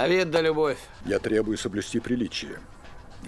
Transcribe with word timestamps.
Совет 0.00 0.30
да 0.30 0.40
любовь. 0.40 0.78
Я 1.04 1.18
требую 1.18 1.58
соблюсти 1.58 2.00
приличие. 2.00 2.58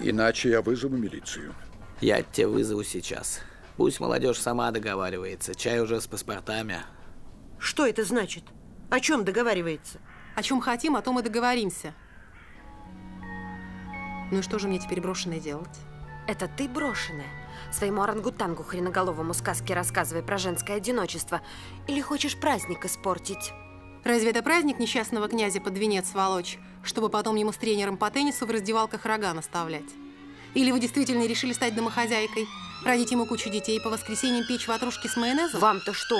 Иначе 0.00 0.48
я 0.48 0.62
вызову 0.62 0.96
милицию. 0.96 1.52
Я 2.00 2.22
тебя 2.22 2.48
вызову 2.48 2.82
сейчас. 2.82 3.40
Пусть 3.76 4.00
молодежь 4.00 4.40
сама 4.40 4.70
договаривается. 4.70 5.54
Чай 5.54 5.80
уже 5.80 6.00
с 6.00 6.06
паспортами. 6.06 6.78
Что 7.58 7.86
это 7.86 8.04
значит? 8.04 8.44
О 8.88 9.00
чем 9.00 9.22
договаривается? 9.22 9.98
О 10.34 10.42
чем 10.42 10.62
хотим, 10.62 10.96
о 10.96 11.02
том 11.02 11.18
и 11.18 11.22
договоримся. 11.22 11.92
Ну 14.30 14.38
и 14.38 14.42
что 14.42 14.58
же 14.58 14.66
мне 14.66 14.78
теперь 14.78 15.02
брошенное 15.02 15.40
делать? 15.40 15.78
Это 16.26 16.48
ты 16.48 16.70
брошенная? 16.70 17.28
Своему 17.70 18.00
орангутангу 18.00 18.62
хреноголовому 18.62 19.34
сказки 19.34 19.74
рассказывай 19.74 20.22
про 20.22 20.38
женское 20.38 20.78
одиночество. 20.78 21.42
Или 21.86 22.00
хочешь 22.00 22.40
праздник 22.40 22.86
испортить? 22.86 23.52
Разве 24.04 24.30
это 24.30 24.42
праздник 24.42 24.80
несчастного 24.80 25.28
князя 25.28 25.60
под 25.60 25.78
венец 25.78 26.12
волочь, 26.12 26.58
чтобы 26.82 27.08
потом 27.08 27.36
ему 27.36 27.52
с 27.52 27.56
тренером 27.56 27.96
по 27.96 28.10
теннису 28.10 28.46
в 28.46 28.50
раздевалках 28.50 29.04
рога 29.04 29.32
наставлять? 29.32 29.82
Или 30.54 30.72
вы 30.72 30.80
действительно 30.80 31.26
решили 31.26 31.52
стать 31.52 31.74
домохозяйкой, 31.74 32.46
родить 32.84 33.12
ему 33.12 33.26
кучу 33.26 33.48
детей, 33.48 33.80
по 33.80 33.90
воскресеньям 33.90 34.44
печь 34.46 34.66
ватрушки 34.66 35.06
с 35.06 35.16
майонезом? 35.16 35.60
Вам-то 35.60 35.94
что? 35.94 36.18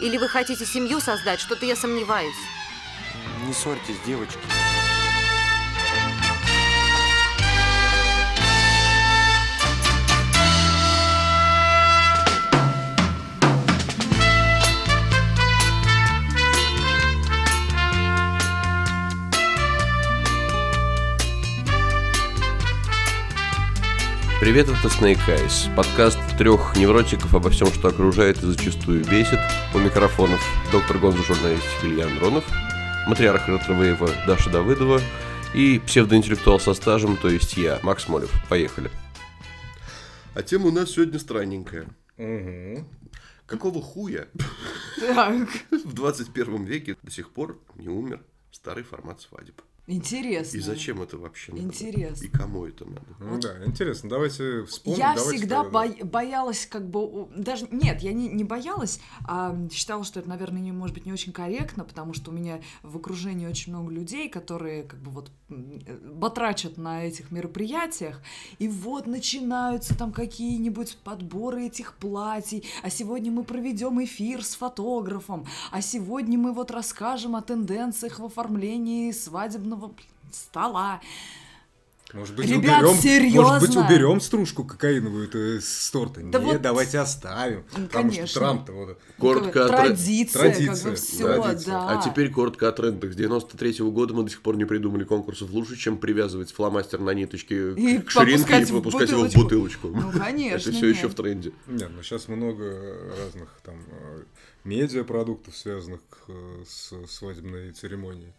Или 0.00 0.16
вы 0.16 0.26
хотите 0.28 0.64
семью 0.64 1.00
создать? 1.00 1.38
Что-то 1.38 1.66
я 1.66 1.76
сомневаюсь. 1.76 2.34
Не 3.46 3.52
ссорьтесь, 3.52 3.96
девочки. 4.06 4.38
Привет, 24.42 24.66
это 24.66 24.88
Snake 24.88 25.20
Eyes, 25.28 25.72
подкаст 25.76 26.18
трех 26.36 26.76
невротиков 26.76 27.32
обо 27.32 27.48
всем, 27.48 27.68
что 27.68 27.86
окружает 27.86 28.42
и 28.42 28.46
зачастую 28.46 29.04
бесит. 29.04 29.38
У 29.72 29.78
микрофонов 29.78 30.40
доктор 30.72 30.98
Гонза 30.98 31.22
журналистики 31.22 31.84
Илья 31.84 32.06
Андронов, 32.06 32.44
матриарх 33.06 33.46
ретровейва 33.46 34.10
Даша 34.26 34.50
Давыдова 34.50 35.00
и 35.54 35.78
псевдоинтеллектуал 35.86 36.58
со 36.58 36.74
стажем, 36.74 37.16
то 37.18 37.28
есть 37.28 37.56
я, 37.56 37.78
Макс 37.84 38.08
Молев. 38.08 38.32
Поехали. 38.48 38.90
А 40.34 40.42
тема 40.42 40.66
у 40.66 40.72
нас 40.72 40.90
сегодня 40.90 41.20
странненькая. 41.20 41.86
Какого 43.46 43.80
хуя 43.80 44.26
Так, 44.98 45.48
в 45.70 45.92
21 45.92 46.64
веке 46.64 46.96
до 47.00 47.12
сих 47.12 47.30
пор 47.30 47.60
не 47.76 47.86
умер 47.86 48.20
старый 48.50 48.82
формат 48.82 49.20
свадеб? 49.20 49.62
Интересно. 49.86 50.56
И 50.56 50.60
зачем 50.60 51.02
это 51.02 51.18
вообще 51.18 51.52
надо? 51.52 51.64
Интересно. 51.64 52.24
И 52.24 52.28
кому 52.28 52.66
это 52.66 52.84
надо? 52.84 53.02
Ну 53.18 53.40
да, 53.40 53.64
интересно. 53.64 54.08
Давайте 54.08 54.64
вспомним. 54.64 54.98
Я 55.00 55.14
давайте 55.14 55.38
всегда 55.38 55.64
бо- 55.64 56.04
боялась, 56.04 56.66
как 56.66 56.88
бы, 56.88 57.28
даже, 57.36 57.66
нет, 57.70 58.00
я 58.02 58.12
не, 58.12 58.28
не 58.28 58.44
боялась, 58.44 59.00
а 59.24 59.56
считала, 59.72 60.04
что 60.04 60.20
это, 60.20 60.28
наверное, 60.28 60.60
не, 60.60 60.72
может 60.72 60.94
быть, 60.94 61.04
не 61.04 61.12
очень 61.12 61.32
корректно, 61.32 61.84
потому 61.84 62.14
что 62.14 62.30
у 62.30 62.34
меня 62.34 62.60
в 62.82 62.96
окружении 62.96 63.46
очень 63.46 63.72
много 63.72 63.90
людей, 63.90 64.28
которые, 64.28 64.84
как 64.84 65.00
бы, 65.00 65.10
вот, 65.10 65.30
э, 65.50 65.98
батрачат 66.14 66.76
на 66.78 67.04
этих 67.04 67.30
мероприятиях, 67.32 68.22
и 68.58 68.68
вот 68.68 69.06
начинаются 69.06 69.96
там 69.98 70.12
какие-нибудь 70.12 70.96
подборы 71.02 71.66
этих 71.66 71.94
платьей, 71.94 72.64
а 72.82 72.90
сегодня 72.90 73.32
мы 73.32 73.42
проведем 73.44 74.02
эфир 74.02 74.44
с 74.44 74.54
фотографом, 74.54 75.44
а 75.70 75.80
сегодня 75.82 76.38
мы 76.38 76.52
вот 76.52 76.70
расскажем 76.70 77.34
о 77.34 77.42
тенденциях 77.42 78.20
в 78.20 78.24
оформлении 78.24 79.10
свадебного 79.10 79.71
стола. 80.32 81.00
Может 82.12 82.36
быть, 82.36 82.46
Ребят, 82.46 82.82
уберем, 82.82 82.94
серьезно? 83.00 83.42
Может 83.52 83.68
быть, 83.68 83.76
уберем 83.76 84.20
стружку 84.20 84.64
кокаиновую 84.64 85.30
-то 85.30 85.58
с 85.62 85.90
торта. 85.90 86.20
Да 86.20 86.40
Нет, 86.40 86.52
вот- 86.54 86.60
давайте 86.62 86.98
оставим. 86.98 87.64
Ну, 87.74 87.86
Потому 87.86 87.88
конечно. 88.10 88.26
что 88.26 88.38
Трамп-то 88.40 88.72
вот... 88.72 88.98
Коротко 89.18 89.64
о 89.64 89.68
тре- 89.68 89.76
традиция, 89.78 90.42
как 90.42 90.52
Традиция, 90.56 90.90
бы 90.90 90.96
все, 90.96 91.34
традиция. 91.42 91.72
да. 91.72 91.88
А 91.98 92.02
теперь 92.02 92.30
коротко 92.30 92.68
о 92.68 92.72
трендах. 92.72 93.12
С 93.12 93.16
93 93.16 93.78
года 93.90 94.12
мы 94.12 94.24
до 94.24 94.28
сих 94.30 94.42
пор 94.42 94.56
не 94.58 94.66
придумали 94.66 95.04
конкурсов 95.04 95.50
лучше, 95.52 95.76
чем 95.76 95.96
привязывать 95.96 96.52
фломастер 96.52 97.00
на 97.00 97.14
ниточке 97.14 97.72
И 97.72 97.98
к 98.00 98.10
ширинке 98.10 98.60
и 98.60 98.64
в 98.66 98.70
выпускать 98.72 99.08
его 99.10 99.26
в 99.26 99.34
бутылочку. 99.34 99.88
Ну, 99.88 100.12
конечно, 100.12 100.68
Это 100.68 100.76
все 100.76 100.86
нет. 100.88 100.96
еще 100.96 101.08
в 101.08 101.14
тренде. 101.14 101.52
Нет, 101.66 101.90
ну 101.96 102.02
сейчас 102.02 102.28
много 102.28 102.98
разных 103.18 103.48
там 103.64 103.76
э, 103.88 104.22
медиапродуктов, 104.64 105.56
связанных 105.56 106.00
э, 106.28 106.64
с 106.68 106.92
свадебной 107.08 107.72
церемонией. 107.72 108.34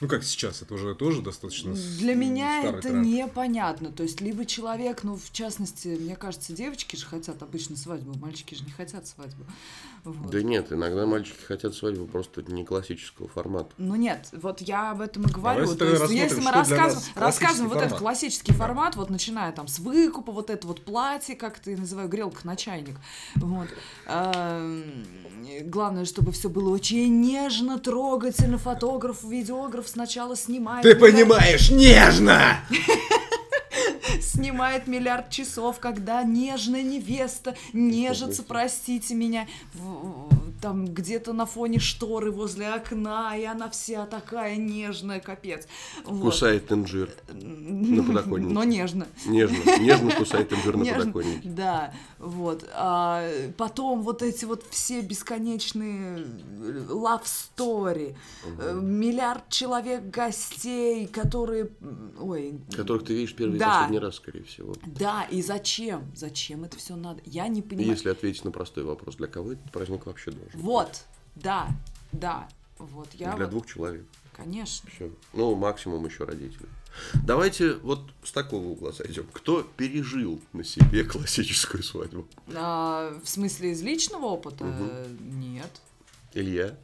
Ну, 0.00 0.06
как 0.06 0.22
сейчас, 0.22 0.62
это 0.62 0.74
уже 0.74 0.94
тоже 0.94 1.22
достаточно 1.22 1.74
Для 1.74 2.14
меня 2.14 2.62
это 2.62 2.82
тренд. 2.82 3.04
непонятно. 3.04 3.90
То 3.90 4.04
есть, 4.04 4.20
либо 4.20 4.44
человек, 4.46 5.02
ну, 5.02 5.16
в 5.16 5.32
частности, 5.32 5.88
мне 5.88 6.14
кажется, 6.14 6.52
девочки 6.52 6.94
же 6.94 7.04
хотят 7.04 7.42
обычно 7.42 7.76
свадьбу, 7.76 8.16
мальчики 8.18 8.54
же 8.54 8.64
не 8.64 8.70
хотят 8.70 9.06
свадьбу. 9.06 9.44
Вот. 10.04 10.30
Да 10.30 10.40
нет, 10.42 10.72
иногда 10.72 11.04
мальчики 11.04 11.42
хотят 11.44 11.74
свадьбу 11.74 12.06
просто 12.06 12.42
не 12.42 12.64
классического 12.64 13.28
формата. 13.28 13.70
Ну 13.76 13.96
нет, 13.96 14.28
вот 14.32 14.60
я 14.60 14.92
об 14.92 15.00
этом 15.00 15.24
и 15.24 15.30
говорю. 15.30 15.66
Давайте 15.74 15.78
То 15.78 16.04
есть, 16.04 16.12
если 16.12 16.40
мы 16.40 16.52
рассказываем, 16.52 17.12
рассказываем 17.16 17.68
вот 17.68 17.82
этот 17.82 17.98
классический 17.98 18.52
формат, 18.52 18.94
вот 18.94 19.10
начиная 19.10 19.50
там 19.52 19.66
с 19.66 19.80
выкупа, 19.80 20.30
вот 20.30 20.50
это 20.50 20.66
вот 20.66 20.84
платье, 20.84 21.34
как 21.34 21.58
ты 21.58 21.76
называю, 21.76 22.08
грелка 22.08 22.46
на 22.46 22.54
чайник. 22.56 22.96
Вот. 23.36 23.68
Эм, 24.06 25.04
Главное, 25.62 26.04
чтобы 26.04 26.32
все 26.32 26.48
было 26.48 26.70
очень 26.70 27.20
нежно, 27.20 27.78
трогательно. 27.78 28.58
Фотограф, 28.58 29.24
видеограф 29.24 29.87
сначала 29.88 30.36
снимает. 30.36 30.82
Ты 30.82 30.94
миллиард- 30.94 31.00
понимаешь, 31.00 31.70
нежно! 31.70 32.60
снимает 34.20 34.86
миллиард 34.86 35.30
часов, 35.30 35.78
когда 35.80 36.22
нежная 36.22 36.82
невеста 36.82 37.56
нежится, 37.72 38.42
простите 38.42 39.14
меня, 39.14 39.46
там 40.60 40.86
где-то 40.86 41.32
на 41.32 41.46
фоне 41.46 41.78
шторы 41.78 42.30
возле 42.30 42.68
окна, 42.68 43.36
и 43.36 43.44
она 43.44 43.68
вся 43.70 44.06
такая 44.06 44.56
нежная, 44.56 45.20
капец. 45.20 45.66
Вот. 46.04 46.32
Кусает 46.32 46.70
инжир 46.72 47.10
на 47.32 48.02
подоконнике. 48.04 48.52
Но 48.52 48.64
нежно. 48.64 49.06
Нежно, 49.26 49.78
нежно 49.80 50.10
кусает 50.12 50.52
инжир 50.52 50.76
на 50.76 50.82
Нежно, 50.82 51.00
подоконнике. 51.12 51.48
Да, 51.48 51.92
вот. 52.18 52.64
А 52.74 53.28
потом 53.56 54.02
вот 54.02 54.22
эти 54.22 54.44
вот 54.44 54.64
все 54.70 55.00
бесконечные 55.00 56.18
э, 56.18 56.86
love 56.88 57.22
story, 57.24 58.16
э, 58.58 58.78
миллиард 58.80 59.48
человек 59.48 60.04
гостей, 60.10 61.06
которые, 61.06 61.70
ой, 62.20 62.60
Которых 62.74 63.04
ты 63.04 63.14
видишь 63.14 63.34
первый 63.34 63.56
и 63.56 63.58
Да. 63.58 63.74
последний 63.80 63.98
раз, 63.98 64.16
скорее 64.16 64.44
всего. 64.44 64.74
да, 64.86 65.24
и 65.30 65.42
зачем? 65.42 66.10
Зачем 66.14 66.64
это 66.64 66.76
все 66.76 66.96
надо? 66.96 67.20
Я 67.24 67.48
не 67.48 67.62
понимаю. 67.62 67.90
Если 67.90 68.08
ответить 68.08 68.44
на 68.44 68.50
простой 68.50 68.84
вопрос, 68.84 69.16
для 69.16 69.26
кого 69.26 69.52
этот 69.52 69.70
праздник 69.72 70.06
вообще 70.06 70.30
должен? 70.30 70.47
Вот, 70.54 71.04
да, 71.34 71.68
да, 72.12 72.48
вот 72.78 73.08
я 73.14 73.34
Для 73.36 73.44
вот, 73.46 73.50
двух 73.50 73.66
человек. 73.66 74.04
конечно. 74.36 74.88
Все. 74.94 75.10
Ну, 75.32 75.54
максимум 75.54 76.04
еще 76.06 76.24
родители. 76.24 76.66
Давайте 77.24 77.74
вот 77.74 78.00
с 78.24 78.32
такого 78.32 78.64
угла 78.66 78.92
зайдем. 78.92 79.26
Кто 79.32 79.62
пережил 79.62 80.40
на 80.52 80.64
себе 80.64 81.04
классическую 81.04 81.82
свадьбу? 81.82 82.26
А, 82.54 83.18
в 83.22 83.28
смысле 83.28 83.72
из 83.72 83.82
личного 83.82 84.26
опыта? 84.26 84.64
Мгм. 84.64 85.40
Нет. 85.40 85.70
Илья? 86.34 86.76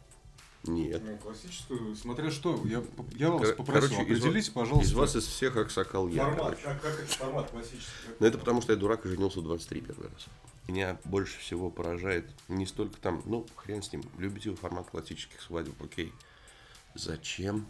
Нет. 0.67 1.03
Ну, 1.05 1.17
классическую, 1.19 1.95
смотря 1.95 2.31
что, 2.31 2.59
я, 2.65 2.83
я 3.17 3.31
вас 3.31 3.49
Кор- 3.49 3.57
попросил, 3.57 3.91
короче, 3.91 4.13
из 4.15 4.21
определите, 4.21 4.51
ва- 4.53 4.61
пожалуйста, 4.61 4.89
Из 4.89 4.95
вас 4.95 5.17
из 5.17 5.27
всех 5.27 5.57
аксакал 5.57 6.09
я, 6.09 6.31
короче. 6.31 6.63
как, 6.63 6.81
как 6.81 7.01
это 7.01 7.13
формат 7.13 7.51
классический. 7.51 7.85
Но 8.19 8.27
это 8.27 8.39
потому, 8.39 8.63
что 8.63 8.73
я 8.73 8.79
дурак 8.79 9.05
и 9.05 9.09
женился 9.11 9.41
в 9.41 9.43
23 9.43 9.81
первый 9.83 10.09
раз. 10.09 10.27
Меня 10.67 10.99
больше 11.05 11.39
всего 11.39 11.71
поражает 11.71 12.31
не 12.49 12.65
столько 12.65 12.99
там, 13.01 13.23
ну, 13.27 13.47
хрен 13.55 13.83
с 13.83 13.93
ним, 13.93 14.03
любите 14.19 14.51
вы 14.51 14.57
формат 14.57 14.89
классических 14.89 15.41
свадеб, 15.43 15.81
окей. 15.83 16.13
Зачем 16.95 17.67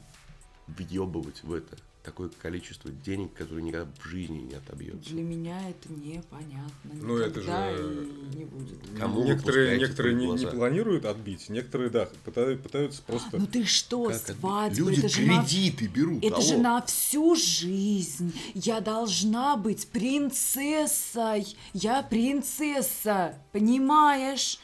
въебывать 0.66 1.42
в 1.42 1.52
это 1.52 1.76
такое 2.04 2.28
количество 2.40 2.90
денег, 2.90 3.32
которое 3.32 3.62
никогда 3.62 3.90
в 3.98 4.06
жизни 4.08 4.38
не 4.40 4.54
отобьется? 4.54 5.10
Для 5.10 5.22
меня 5.22 5.58
это 5.68 5.92
непонятно. 5.92 6.90
Ну, 6.92 7.16
это 7.16 7.40
Никогда 7.40 7.76
же- 7.76 8.06
и 8.32 8.36
не 8.36 8.44
будет. 8.44 8.78
Кому 8.98 9.24
некоторые 9.24 9.78
некоторые 9.78 10.14
не, 10.14 10.26
не 10.26 10.46
планируют 10.46 11.06
отбить, 11.06 11.48
некоторые, 11.48 11.90
да, 11.90 12.08
пытаются, 12.24 12.62
пытаются 12.62 13.02
просто... 13.02 13.38
Ну 13.38 13.46
ты 13.46 13.64
что, 13.64 14.04
Как 14.04 14.16
свадьба, 14.16 14.76
Люди 14.76 14.98
это 15.00 15.08
же 15.08 15.22
на 15.26 15.42
кредиты 15.42 15.86
берут. 15.86 16.22
Это 16.22 16.36
алло. 16.36 16.44
же 16.44 16.58
на 16.58 16.82
всю 16.82 17.34
жизнь. 17.34 18.32
Я 18.54 18.80
должна 18.80 19.56
быть 19.56 19.88
принцессой. 19.88 21.56
Я 21.72 22.02
принцесса, 22.02 23.38
понимаешь? 23.52 24.58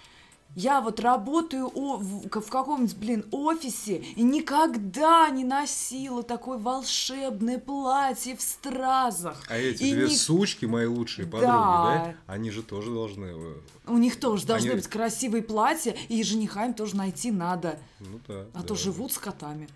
Я 0.56 0.80
вот 0.80 0.98
работаю 0.98 1.68
в, 1.70 2.28
каком-нибудь, 2.28 2.96
блин, 2.96 3.24
офисе 3.30 3.98
и 4.16 4.22
никогда 4.22 5.30
не 5.30 5.44
носила 5.44 6.22
такое 6.24 6.58
волшебное 6.58 7.58
платье 7.58 8.36
в 8.36 8.40
стразах. 8.42 9.42
А 9.48 9.56
эти 9.56 9.84
И 9.84 9.92
две 9.94 10.06
ни- 10.08 10.14
сучки, 10.14 10.64
мои 10.64 10.86
лучшие 10.86 11.26
подруги, 11.26 11.46
Да. 11.46 12.04
да, 12.04 12.14
они 12.26 12.50
же 12.50 12.62
тоже 12.64 12.90
должны... 12.92 13.26
э, 13.26 13.54
У 13.86 13.96
них 13.96 14.18
тоже 14.18 14.44
должны 14.44 14.70
Они- 14.70 14.76
быть 14.76 14.88
красивые 14.88 15.42
платья, 15.42 15.94
и 16.08 16.22
жениха 16.24 16.66
им 16.66 16.74
тоже 16.74 16.96
найти 16.96 17.30
надо. 17.30 17.78
Ну 18.00 18.18
да. 18.26 18.46
А 18.52 18.58
да. 18.58 18.62
то 18.62 18.74
живут 18.74 19.12
с 19.12 19.18
котами. 19.18 19.68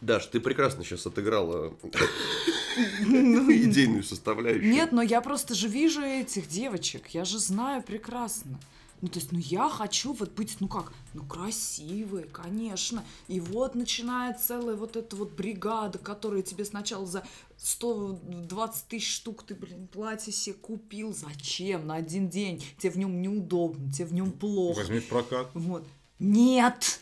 Даш, 0.00 0.26
ты 0.26 0.40
прекрасно 0.40 0.82
сейчас 0.82 1.06
отыграла 1.06 1.72
идейную 3.00 4.02
составляющую. 4.02 4.70
Нет, 4.70 4.92
но 4.92 5.02
я 5.02 5.20
просто 5.20 5.54
же 5.54 5.68
вижу 5.68 6.02
этих 6.02 6.48
девочек, 6.48 7.08
я 7.08 7.24
же 7.24 7.38
знаю 7.38 7.82
прекрасно. 7.82 8.58
Ну, 9.02 9.08
то 9.08 9.18
есть, 9.18 9.30
ну, 9.30 9.38
я 9.38 9.68
хочу 9.68 10.12
вот 10.14 10.32
быть, 10.32 10.56
ну 10.60 10.68
как, 10.68 10.92
ну, 11.12 11.22
красивой, 11.22 12.24
конечно. 12.24 13.04
И 13.28 13.40
вот 13.40 13.74
начинает 13.74 14.40
целая 14.40 14.74
вот 14.74 14.96
эта 14.96 15.14
вот 15.16 15.32
бригада, 15.32 15.98
которая 15.98 16.42
тебе 16.42 16.64
сначала 16.64 17.04
за 17.06 17.22
120 17.58 18.88
тысяч 18.88 19.14
штук 19.16 19.42
ты, 19.44 19.54
блин, 19.54 19.86
платье 19.88 20.32
себе 20.32 20.54
купил. 20.54 21.14
Зачем? 21.14 21.86
На 21.86 21.96
один 21.96 22.28
день. 22.30 22.64
Тебе 22.78 22.90
в 22.90 22.98
нем 22.98 23.20
неудобно, 23.20 23.92
тебе 23.92 24.06
в 24.06 24.14
нем 24.14 24.32
плохо. 24.32 24.78
Возьми 24.78 25.00
прокат. 25.00 25.48
Вот. 25.54 25.86
Нет! 26.18 27.00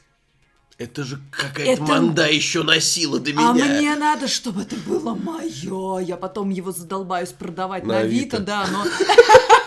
Это 0.76 1.05
же 1.05 1.20
какая-то 1.31 1.70
Это- 1.70 1.82
манда 1.85 2.29
еще 2.29 2.64
носила 2.64 3.20
до 3.20 3.32
меня. 3.32 3.50
А 3.50 3.52
мне 3.52 3.94
надо, 3.94 4.26
чтобы 4.26 4.62
это 4.62 4.75
было 4.75 5.14
мое. 5.14 6.00
Я 6.00 6.17
потом 6.17 6.50
его 6.50 6.73
задолбаюсь 6.73 7.31
продавать 7.31 7.85
На 7.85 7.94
на, 7.94 7.99
Авито, 8.00 8.38
Авито. 8.38 8.40
да, 8.40 8.67
но... 8.67 8.85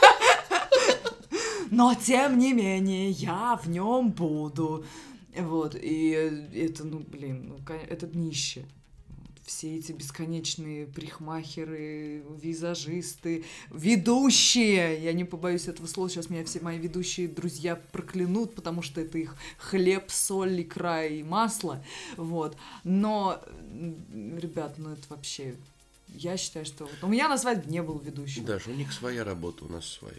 Но 1.72 1.94
тем 1.96 2.38
не 2.38 2.54
менее, 2.54 3.10
я 3.12 3.60
в 3.62 3.70
нем 3.70 4.12
буду. 4.12 4.86
Вот, 5.36 5.76
и 5.80 6.10
это, 6.56 6.84
ну, 6.84 7.00
блин, 7.00 7.50
ну, 7.50 7.76
это 7.90 8.08
днище. 8.08 8.66
Все 9.46 9.78
эти 9.78 9.94
бесконечные 9.94 10.88
парикмахеры, 10.88 12.24
визажисты, 12.42 13.46
ведущие. 13.72 15.02
Я 15.02 15.14
не 15.14 15.24
побоюсь 15.24 15.70
этого 15.70 15.88
слова. 15.88 16.10
Сейчас 16.10 16.30
меня 16.30 16.44
все 16.44 16.60
мои 16.60 16.78
ведущие 16.78 17.30
друзья 17.30 17.78
проклянут, 17.94 18.56
потому 18.56 18.82
что 18.82 19.00
это 19.00 19.18
их 19.18 19.38
хлеб, 19.58 20.10
соль, 20.10 20.62
икра 20.62 21.06
и 21.06 21.24
масло. 21.24 21.82
Вот. 22.18 22.58
Но, 22.84 23.42
ребят, 24.14 24.76
ну 24.78 24.90
это 24.92 25.04
вообще... 25.10 25.56
Я 26.18 26.36
считаю, 26.36 26.66
что... 26.66 26.86
вот 26.86 27.04
У 27.04 27.08
меня 27.08 27.30
на 27.30 27.38
свадьбе 27.38 27.72
не 27.72 27.84
было 27.84 28.02
ведущего. 28.02 28.46
Даже 28.46 28.72
у 28.72 28.74
них 28.74 28.92
своя 28.92 29.24
работа, 29.24 29.66
у 29.66 29.70
нас 29.70 29.86
своя. 29.86 30.16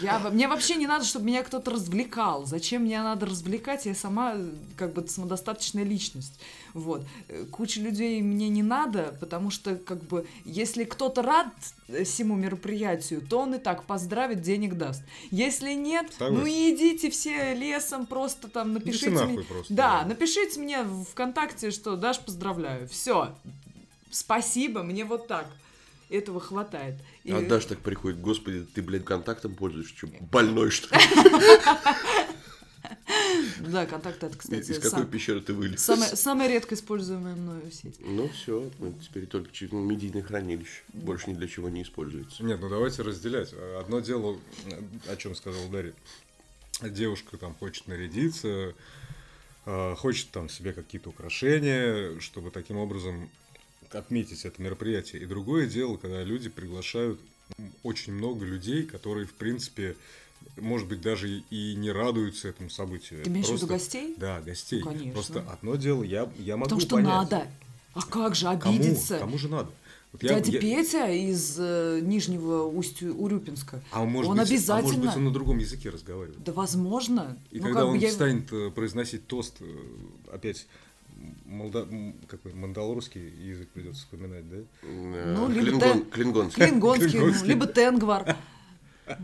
Я, 0.00 0.18
мне 0.18 0.48
вообще 0.48 0.74
не 0.76 0.86
надо, 0.86 1.04
чтобы 1.04 1.26
меня 1.26 1.42
кто-то 1.42 1.70
развлекал. 1.70 2.46
Зачем 2.46 2.82
мне 2.82 3.00
надо 3.02 3.26
развлекать? 3.26 3.86
Я 3.86 3.94
сама 3.94 4.34
э, 4.34 4.50
как 4.76 4.94
бы 4.94 5.06
самодостаточная 5.06 5.84
личность. 5.84 6.40
Вот. 6.74 7.06
Э, 7.28 7.44
Куча 7.44 7.80
людей 7.80 8.20
мне 8.22 8.48
не 8.48 8.62
надо, 8.62 9.16
потому 9.20 9.50
что 9.50 9.76
как 9.76 10.02
бы 10.02 10.26
если 10.44 10.84
кто-то 10.84 11.22
рад 11.22 11.48
э, 11.88 12.04
всему 12.04 12.34
мероприятию, 12.34 13.20
то 13.20 13.40
он 13.40 13.54
и 13.54 13.58
так 13.58 13.84
поздравит, 13.84 14.40
денег 14.40 14.74
даст. 14.74 15.02
Если 15.30 15.74
нет, 15.74 16.06
ну 16.18 16.26
Согласен. 16.26 16.46
и 16.46 16.74
идите 16.74 17.10
все 17.10 17.54
лесом, 17.54 18.06
просто 18.06 18.48
там 18.48 18.72
напишите 18.72 19.10
мне. 19.10 19.42
просто, 19.42 19.72
да, 19.72 20.02
да. 20.02 20.08
напишите 20.08 20.58
мне 20.58 20.82
в 20.82 21.04
ВКонтакте, 21.04 21.70
что 21.70 21.96
Даш, 21.96 22.18
поздравляю. 22.18 22.88
Все. 22.88 23.34
Спасибо, 24.12 24.82
мне 24.82 25.04
вот 25.04 25.26
так. 25.26 25.46
Этого 26.10 26.40
хватает. 26.40 26.94
И- 27.24 27.32
А 27.32 27.40
Даш 27.40 27.64
так 27.64 27.78
приходит, 27.78 28.20
господи, 28.20 28.66
ты, 28.74 28.82
блядь, 28.82 29.04
контактом 29.04 29.54
пользуешься, 29.54 29.96
что, 29.96 30.06
больной, 30.30 30.70
что 30.70 30.94
ли? 30.94 31.00
Да, 33.60 33.86
контакт 33.86 34.22
это, 34.22 34.36
кстати, 34.36 34.70
из 34.70 34.76
какой 34.76 34.90
сам- 34.90 35.06
пещеры 35.06 35.40
ты 35.40 35.54
вылез? 35.54 35.80
самая, 35.82 36.14
самая 36.16 36.48
редко 36.48 36.74
используемая 36.74 37.34
мною 37.36 37.70
сеть. 37.70 37.96
Ну 38.00 38.28
все, 38.28 38.68
теперь 39.02 39.26
только 39.26 39.50
через 39.52 39.72
ну, 39.72 39.80
медийное 39.80 40.22
хранилище. 40.22 40.82
Больше 40.92 41.30
ни 41.30 41.34
для 41.34 41.46
чего 41.48 41.68
не 41.68 41.82
используется. 41.82 42.42
Нет, 42.42 42.60
ну 42.60 42.68
давайте 42.68 43.02
разделять. 43.02 43.54
Одно 43.78 44.00
дело, 44.00 44.38
о 45.08 45.16
чем 45.16 45.34
сказал 45.34 45.68
Дарья. 45.68 45.94
Девушка 46.82 47.36
там 47.38 47.54
хочет 47.54 47.86
нарядиться, 47.86 48.74
э, 49.66 49.94
хочет 49.96 50.30
там 50.30 50.48
себе 50.48 50.72
какие-то 50.72 51.10
украшения, 51.10 52.18
чтобы 52.20 52.50
таким 52.50 52.76
образом 52.78 53.30
отметить 53.94 54.44
это 54.44 54.60
мероприятие. 54.62 55.22
И 55.22 55.26
другое 55.26 55.66
дело, 55.66 55.96
когда 55.96 56.22
люди 56.22 56.48
приглашают 56.48 57.20
очень 57.82 58.12
много 58.12 58.44
людей, 58.44 58.82
которые, 58.84 59.26
в 59.26 59.34
принципе, 59.34 59.96
может 60.56 60.88
быть, 60.88 61.00
даже 61.00 61.42
и 61.50 61.74
не 61.76 61.90
радуются 61.92 62.48
этому 62.48 62.70
событию. 62.70 63.22
Ты 63.22 63.30
имеешь 63.30 63.46
в 63.46 63.52
виду 63.52 63.66
гостей? 63.66 64.14
Да, 64.16 64.40
гостей. 64.40 64.80
Ну, 64.80 64.90
конечно. 64.90 65.12
Просто 65.12 65.40
одно 65.50 65.76
дело, 65.76 66.02
я, 66.02 66.30
я 66.38 66.56
могу 66.56 66.64
Потому 66.64 66.80
что 66.80 66.96
понять. 66.96 67.08
надо. 67.30 67.46
А 67.94 68.02
как 68.02 68.34
же 68.34 68.46
Кому? 68.58 68.74
обидеться? 68.76 69.18
Кому 69.18 69.38
же 69.38 69.48
надо? 69.48 69.70
Вот 70.12 70.22
я- 70.22 70.30
Дядя 70.40 70.50
я- 70.52 70.60
Петя 70.60 71.10
из 71.10 71.56
э, 71.58 72.00
Нижнего 72.02 72.64
Усть-Урюпинска. 72.66 73.82
А 73.92 74.04
может 74.04 74.30
он 74.30 74.38
быть, 74.38 74.50
обязательно. 74.50 74.78
А 74.78 74.82
может 74.82 75.00
быть, 75.00 75.16
он 75.16 75.24
на 75.24 75.30
другом 75.32 75.58
языке 75.58 75.90
разговаривает. 75.90 76.42
Да 76.42 76.52
возможно. 76.52 77.38
И 77.50 77.58
Ну, 77.58 77.64
когда 77.64 77.86
он 77.86 77.98
я- 77.98 78.10
станет 78.10 78.52
э, 78.52 78.70
произносить 78.70 79.26
тост, 79.26 79.56
э, 79.60 79.64
опять 80.32 80.66
молда... 81.44 81.86
какой, 82.28 82.52
мандалорский 82.54 83.28
язык 83.28 83.68
придется 83.70 84.02
вспоминать, 84.02 84.48
да? 84.48 84.56
Ну, 84.82 85.48
либо 85.48 85.66
Клингон, 85.66 85.80
тен- 85.80 86.10
клингонский. 86.10 86.62
Клингонский, 86.64 87.04
ну, 87.04 87.10
Клингонский. 87.10 87.48
либо 87.48 87.66
Тенгвар. 87.66 88.36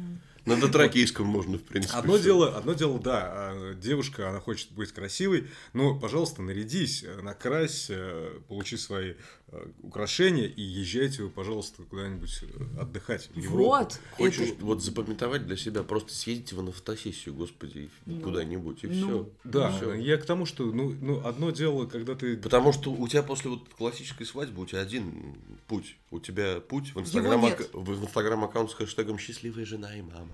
На 0.49 0.61
дотракийском 0.61 1.27
можно, 1.27 1.59
в 1.59 1.63
принципе. 1.63 1.99
Одно 1.99 2.17
дело, 2.17 2.57
одно 2.57 2.73
дело, 2.73 2.99
да, 2.99 3.29
а, 3.31 3.75
девушка, 3.75 4.31
она 4.31 4.41
хочет 4.41 4.73
быть 4.73 4.93
красивой, 4.93 5.49
но, 5.73 5.99
пожалуйста, 5.99 6.43
нарядись, 6.43 7.05
э, 7.05 7.21
накрась, 7.21 7.87
э, 7.91 8.41
получи 8.49 8.77
свои 8.77 9.15
э, 9.51 9.67
украшения 9.83 10.45
и 10.45 10.61
езжайте 10.61 11.23
вы, 11.23 11.31
пожалуйста, 11.31 11.83
куда-нибудь 11.83 12.45
отдыхать 12.79 13.31
в 13.33 13.39
Европу. 13.39 13.65
Вот. 13.65 14.01
Хочешь 14.13 14.49
это- 14.51 14.65
вот 14.65 14.83
запамятовать 14.83 15.47
для 15.47 15.57
себя, 15.57 15.83
просто 15.83 16.13
съездите 16.15 16.55
вы 16.55 16.63
на 16.65 16.73
фотосессию, 16.73 17.35
господи, 17.35 17.89
куда-нибудь, 18.23 18.85
и 18.85 18.89
ну, 18.89 18.95
все. 18.95 19.31
Да, 19.45 19.95
я 19.95 20.19
к 20.19 20.27
тому, 20.27 20.45
что, 20.45 20.65
ну, 20.67 20.95
ну, 21.01 21.25
одно 21.27 21.51
дело, 21.51 21.87
когда 21.87 22.15
ты... 22.15 22.37
Потому 22.37 22.73
что 22.73 22.93
у 22.93 23.09
тебя 23.09 23.23
после 23.23 23.51
вот 23.51 23.69
классической 23.77 24.27
свадьбы 24.27 24.63
у 24.63 24.67
тебя 24.67 24.81
один 24.81 25.37
путь. 25.67 25.97
У 26.11 26.21
тебя 26.21 26.61
путь 26.61 26.95
в 26.95 27.01
инстаграм, 27.01 27.41
в 27.73 28.05
инстаграм 28.05 28.45
аккаунт 28.45 28.71
с 28.71 28.75
хэштегом 28.75 29.19
счастливая 29.19 29.65
жена 29.65 29.97
и 29.97 30.03
мама. 30.03 30.29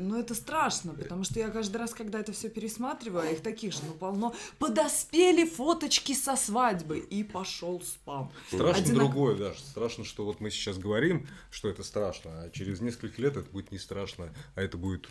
Ну, 0.00 0.18
это 0.18 0.34
страшно, 0.34 0.94
потому 0.94 1.24
что 1.24 1.38
я 1.38 1.50
каждый 1.50 1.76
раз, 1.76 1.92
когда 1.92 2.20
это 2.20 2.32
все 2.32 2.48
пересматриваю, 2.48 3.28
а 3.28 3.30
их 3.30 3.42
таких 3.42 3.72
же, 3.74 3.80
ну, 3.86 3.92
полно, 3.92 4.34
подоспели 4.58 5.44
фоточки 5.44 6.14
со 6.14 6.36
свадьбы, 6.36 6.98
и 6.98 7.22
пошел 7.22 7.80
спам. 7.82 8.32
Страшно 8.48 8.82
Одинак- 8.82 8.98
другое, 8.98 9.36
да. 9.36 9.54
Страшно, 9.54 10.04
что 10.04 10.24
вот 10.24 10.40
мы 10.40 10.50
сейчас 10.50 10.78
говорим, 10.78 11.26
что 11.50 11.68
это 11.68 11.82
страшно, 11.82 12.42
а 12.42 12.50
через 12.50 12.80
несколько 12.80 13.20
лет 13.20 13.36
это 13.36 13.50
будет 13.50 13.70
не 13.72 13.78
страшно, 13.78 14.32
а 14.54 14.62
это 14.62 14.78
будет 14.78 15.08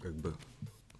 как 0.00 0.14
бы... 0.14 0.36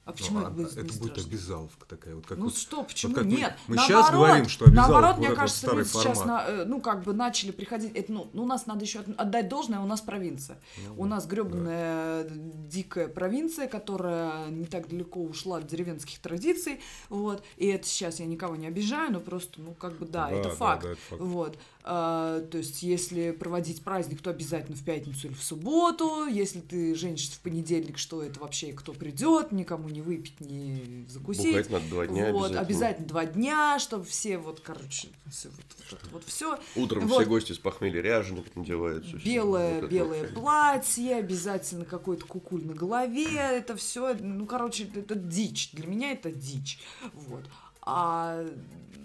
А 0.08 0.12
почему 0.12 0.38
ну, 0.40 0.46
это 0.46 0.50
будет 0.54 0.72
это 0.72 0.80
будет 0.84 0.94
страшно? 1.12 1.22
обязаловка 1.24 1.86
такая. 1.86 2.14
Вот 2.14 2.26
как 2.26 2.38
Ну 2.38 2.44
вот- 2.44 2.56
что, 2.56 2.82
почему 2.82 3.14
как 3.14 3.24
мы- 3.24 3.30
нет? 3.32 3.54
Мы 3.66 3.76
наоборот, 3.76 4.04
сейчас 4.06 4.10
говорим, 4.14 4.48
что 4.48 4.64
обязаловка 4.64 4.92
наоборот, 4.92 5.16
вот 5.18 5.26
мне 5.26 5.36
кажется, 5.36 5.74
люди 5.74 5.88
сейчас, 5.88 6.18
формат. 6.18 6.26
на, 6.26 6.46
э, 6.48 6.64
ну, 6.64 6.80
как 6.80 7.02
бы 7.04 7.12
начали 7.12 7.50
приходить, 7.50 7.92
это, 7.94 8.12
ну, 8.12 8.30
ну, 8.32 8.42
у 8.44 8.46
нас 8.46 8.66
надо 8.66 8.84
еще 8.84 9.00
от- 9.00 9.20
отдать 9.20 9.48
должное, 9.48 9.80
у 9.80 9.86
нас 9.86 10.00
провинция. 10.00 10.58
Ну 10.86 10.94
у 11.02 11.04
нас 11.04 11.26
гребаная 11.26 12.26
дикая 12.30 13.08
провинция, 13.08 13.68
которая 13.68 14.48
не 14.48 14.66
так 14.66 14.88
далеко 14.88 15.20
ушла 15.22 15.58
от 15.58 15.66
деревенских 15.66 16.18
традиций, 16.20 16.80
вот, 17.08 17.42
и 17.56 17.66
это 17.66 17.86
сейчас 17.86 18.20
я 18.20 18.26
никого 18.26 18.56
не 18.56 18.66
обижаю, 18.66 19.12
но 19.12 19.20
просто, 19.20 19.60
ну, 19.60 19.74
как 19.74 19.98
бы, 19.98 20.06
да, 20.06 20.28
Да, 20.28 20.30
это 20.34 20.48
да, 20.50 20.54
факт, 20.54 20.82
да, 20.84 20.90
это 20.92 21.00
факт. 21.10 21.22
вот, 21.22 21.58
А, 21.90 22.42
то 22.50 22.58
есть, 22.58 22.82
если 22.82 23.30
проводить 23.30 23.82
праздник, 23.82 24.20
то 24.20 24.28
обязательно 24.28 24.76
в 24.76 24.84
пятницу 24.84 25.28
или 25.28 25.32
в 25.34 25.42
субботу, 25.42 26.26
если 26.26 26.60
ты 26.60 26.94
женишься 26.94 27.36
в 27.36 27.40
понедельник, 27.40 27.96
что 27.96 28.22
это 28.22 28.40
вообще, 28.40 28.72
кто 28.74 28.92
придет, 28.92 29.52
никому 29.52 29.88
не 29.88 29.97
выпить, 30.00 30.40
не 30.40 31.06
закусить, 31.08 31.48
Бухать 31.48 31.70
надо 31.70 31.88
два 31.88 32.06
дня 32.06 32.32
вот, 32.32 32.46
обязательно. 32.46 32.60
обязательно 32.60 33.08
два 33.08 33.26
дня, 33.26 33.78
чтобы 33.78 34.04
все 34.04 34.38
вот, 34.38 34.60
короче, 34.60 35.08
всё 35.30 35.50
вот, 35.50 35.64
вот, 35.90 35.98
это 36.00 36.10
вот 36.10 36.24
все. 36.24 36.58
Утром 36.76 37.06
Вот. 37.06 37.20
все 37.20 37.28
гости 37.28 37.52
с 37.52 37.58
похмелья 37.58 38.00
ряженых 38.00 38.44
надеваются. 38.54 39.16
Белое, 39.16 39.74
Вот 39.74 39.84
это 39.84 39.94
белое 39.94 40.22
вот. 40.22 40.34
платье, 40.34 41.16
обязательно 41.16 41.84
какой-то 41.84 42.26
кукуль 42.26 42.64
на 42.64 42.74
голове, 42.74 43.26
это 43.36 43.76
все, 43.76 44.14
ну, 44.14 44.46
короче, 44.46 44.90
это 44.94 45.14
дичь. 45.14 45.70
Для 45.72 45.86
меня 45.86 46.12
это 46.12 46.30
дичь. 46.30 46.78
Вот. 47.12 47.44
А, 47.82 48.46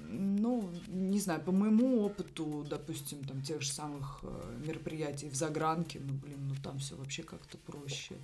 ну, 0.09 0.69
не 0.88 1.19
знаю, 1.19 1.41
по 1.41 1.51
моему 1.51 2.01
опыту, 2.03 2.65
допустим, 2.69 3.23
там 3.23 3.41
тех 3.41 3.62
же 3.62 3.71
самых 3.71 4.19
э, 4.23 4.57
мероприятий 4.65 5.29
в 5.29 5.35
загранке, 5.35 6.00
ну, 6.00 6.13
блин, 6.13 6.50
ну 6.50 6.55
там 6.62 6.79
все 6.79 6.95
вообще 6.95 7.23
как-то 7.23 7.57
проще. 7.57 8.15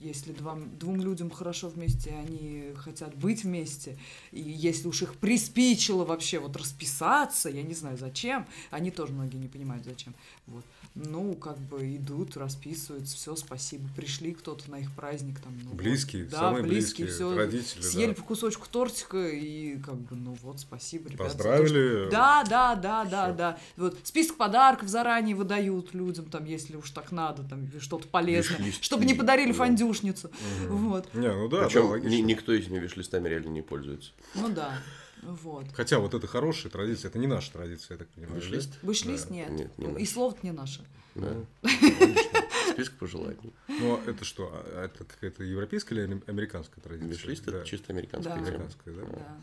Если 0.00 0.32
два, 0.32 0.56
двум 0.78 1.00
людям 1.00 1.28
хорошо 1.28 1.68
вместе, 1.68 2.10
они 2.10 2.72
хотят 2.76 3.16
быть 3.16 3.42
вместе, 3.42 3.98
и 4.30 4.40
если 4.40 4.86
уж 4.86 5.02
их 5.02 5.16
приспичило 5.16 6.04
вообще 6.04 6.38
вот 6.38 6.56
расписаться, 6.56 7.48
я 7.48 7.64
не 7.64 7.74
знаю 7.74 7.98
зачем, 7.98 8.46
они 8.70 8.92
тоже 8.92 9.12
многие 9.12 9.38
не 9.38 9.48
понимают 9.48 9.84
зачем, 9.84 10.14
вот. 10.46 10.64
Ну, 10.94 11.34
как 11.34 11.58
бы 11.58 11.96
идут, 11.96 12.36
расписываются, 12.36 13.16
все, 13.16 13.34
спасибо, 13.36 13.88
пришли 13.96 14.32
кто-то 14.32 14.70
на 14.70 14.76
их 14.76 14.92
праздник, 14.92 15.38
там, 15.40 15.52
ну, 15.62 15.70
вот. 15.70 15.76
Близкие, 15.76 16.24
да, 16.24 16.38
самые 16.38 16.62
близкие, 16.64 17.06
близкие, 17.06 17.28
все, 17.28 17.36
родители, 17.36 17.82
съели 17.82 18.08
да. 18.10 18.14
по 18.14 18.22
кусочку 18.22 18.66
тортика 18.68 19.28
и 19.28 19.78
как 19.78 19.96
бы, 19.96 20.16
ну 20.16 20.36
вот, 20.42 20.60
спасибо, 20.60 21.08
ребята. 21.08 21.24
Поздравили. 21.24 22.04
что- 22.04 22.10
Да, 22.10 22.44
да, 22.48 22.74
да, 22.76 23.04
да, 23.04 23.26
Всё. 23.26 23.36
да. 23.36 23.58
Вот 23.76 23.98
список 24.04 24.36
подарков 24.36 24.88
заранее 24.88 25.34
выдают 25.36 25.92
людям, 25.94 26.26
там, 26.26 26.44
если 26.44 26.76
уж 26.76 26.90
так 26.90 27.12
надо, 27.12 27.42
там, 27.44 27.68
что-то 27.80 28.06
полезное, 28.08 28.72
чтобы 28.80 29.04
не 29.04 29.14
подарили 29.14 29.50
Да. 29.52 29.58
Фандюшницу. 29.92 30.30
Мгм. 30.68 30.88
Вот. 30.90 31.14
Не, 31.14 31.32
ну 31.32 31.48
да, 31.48 31.64
Причем 31.64 31.82
да, 31.82 31.86
логично. 31.88 32.08
ни- 32.16 32.20
никто 32.22 32.52
этими 32.52 32.78
виш-листами 32.78 33.28
реально 33.28 33.48
не 33.48 33.62
пользуется. 33.62 34.12
Ну 34.34 34.48
да. 34.48 34.78
Вот. 35.22 35.66
Хотя 35.74 35.98
вот 35.98 36.14
это 36.14 36.26
хорошая 36.26 36.70
традиция, 36.70 37.08
это 37.08 37.18
не 37.18 37.26
наша 37.26 37.52
традиция, 37.52 37.94
я 37.94 37.98
так 37.98 38.08
понимаю. 38.08 38.40
Виш-лист? 38.40 38.70
да? 38.70 38.86
Вышлист 38.86 39.30
нет. 39.30 39.50
Нет, 39.50 39.76
не 39.78 39.86
И 39.86 39.88
наш. 40.00 40.08
слово 40.10 40.36
не 40.42 40.52
наше. 40.52 40.80
Да. 41.14 41.34
Логично. 41.62 42.40
Список 42.72 42.94
пожеланий. 42.94 43.52
Ну, 43.66 43.94
а 44.06 44.10
это 44.10 44.24
что? 44.24 44.50
а 44.52 44.84
Это 44.84 45.04
какая-то 45.04 45.42
европейская 45.42 45.96
или 45.96 46.12
ам- 46.12 46.22
американская 46.28 46.80
традиция? 46.82 47.10
Виш-лист 47.10 47.44
Да. 47.46 47.56
это 47.58 47.66
чисто 47.66 47.92
американская 47.92 48.36
Да. 48.36 48.40
Американская, 48.42 48.94
да? 48.94 49.02
Да. 49.06 49.36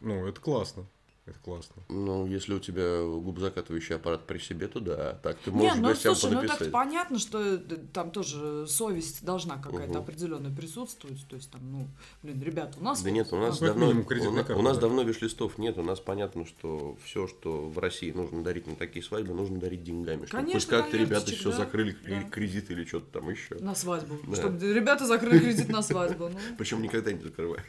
Ну, 0.00 0.26
это 0.28 0.40
классно. 0.40 0.86
Это 1.26 1.38
классно. 1.38 1.82
Ну, 1.88 2.26
если 2.26 2.52
у 2.52 2.58
тебя 2.58 3.02
губозакатывающий 3.02 3.96
аппарат 3.96 4.26
при 4.26 4.36
себе, 4.38 4.68
то 4.68 4.78
да. 4.78 5.14
Так 5.22 5.38
ты 5.38 5.50
Не, 5.50 5.56
можешь 5.68 5.76
ну 5.78 5.88
гостям 5.88 6.14
слушай, 6.14 6.34
ну 6.34 6.46
так 6.46 6.70
понятно, 6.70 7.18
что 7.18 7.40
э, 7.54 7.58
там 7.94 8.10
тоже 8.10 8.66
совесть 8.66 9.24
должна 9.24 9.56
какая-то 9.56 9.92
Мгм. 9.94 10.02
определенная 10.02 10.54
присутствовать. 10.54 11.26
То 11.26 11.36
есть 11.36 11.50
там, 11.50 11.62
ну, 11.72 11.88
блин, 12.22 12.42
ребята, 12.42 12.78
у 12.78 12.84
нас 12.84 13.00
Да 13.02 13.08
вот- 13.08 13.14
нет, 13.16 13.32
у 13.32 13.36
нас 13.38 13.58
Ну, 13.58 13.66
давно, 13.68 13.88
у, 13.88 13.94
на- 13.94 14.56
у 14.56 14.62
нас 14.62 14.74
да. 14.76 14.80
давно 14.82 15.02
виш-листов 15.02 15.56
нет. 15.56 15.78
У 15.78 15.82
нас 15.82 15.98
понятно, 15.98 16.44
что 16.44 16.98
все, 17.02 17.26
что 17.26 17.70
в 17.70 17.78
России 17.78 18.10
нужно 18.12 18.44
дарить 18.44 18.66
на 18.66 18.76
такие 18.76 19.02
свадьбы, 19.02 19.32
нужно 19.32 19.58
дарить 19.58 19.82
деньгами. 19.82 20.26
Чтобы 20.26 20.42
Конечно, 20.42 20.60
хоть 20.60 20.68
как-то 20.82 20.96
ребята 20.98 21.32
все 21.32 21.50
да, 21.52 21.56
закрыли 21.56 21.96
да. 22.06 22.22
кредит 22.24 22.70
или 22.70 22.84
что-то 22.84 23.20
там 23.20 23.30
еще. 23.30 23.54
на 23.60 23.74
свадьбу. 23.74 24.16
Да. 24.26 24.36
Чтобы 24.36 24.74
ребята 24.74 25.06
закрыли 25.06 25.38
кредит 25.38 25.70
на 25.70 25.80
свадьбу. 25.80 26.28
Ну, 26.28 26.38
Причем 26.58 26.82
никогда 26.82 27.12
не 27.14 27.22
закрывая. 27.22 27.64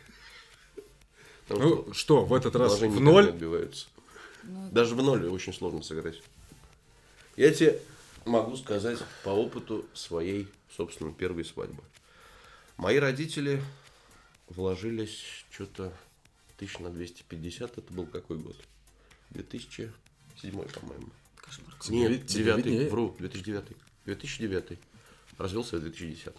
Потому 1.47 1.69
Ну, 1.87 1.93
что, 1.93 2.25
в 2.25 2.33
этот 2.33 2.55
раз 2.55 2.79
в 2.79 2.99
ноль? 2.99 3.29
отбиваются. 3.29 3.87
Ну, 4.43 4.69
Даже 4.71 4.95
в 4.95 5.01
ноль 5.03 5.27
очень 5.27 5.53
сложно 5.53 5.81
сыграть. 5.83 6.21
Я 7.35 7.53
тебе 7.53 7.79
могу 8.25 8.55
сказать 8.57 8.99
по 9.23 9.29
опыту 9.29 9.85
своей, 9.93 10.47
собственно, 10.75 11.11
первой 11.13 11.45
свадьбы. 11.45 11.83
Мои 12.77 12.97
родители 12.97 13.61
вложились 14.49 15.23
что-то 15.51 15.93
тысяч 16.57 16.79
на 16.79 16.89
250. 16.89 17.77
Это 17.77 17.93
был 17.93 18.05
какой 18.07 18.37
год? 18.37 18.57
2007, 19.31 19.91
по-моему. 20.73 21.09
кошмар. 21.37 21.75
Нет, 21.89 22.11
ви- 22.11 22.17
тебе 22.19 22.43
девятый, 22.43 22.63
виднее. 22.63 22.89
вру, 22.89 23.15
2009. 23.19 23.65
2009. 24.05 24.79
Развелся 25.37 25.77
в 25.77 25.81
2010. 25.81 26.33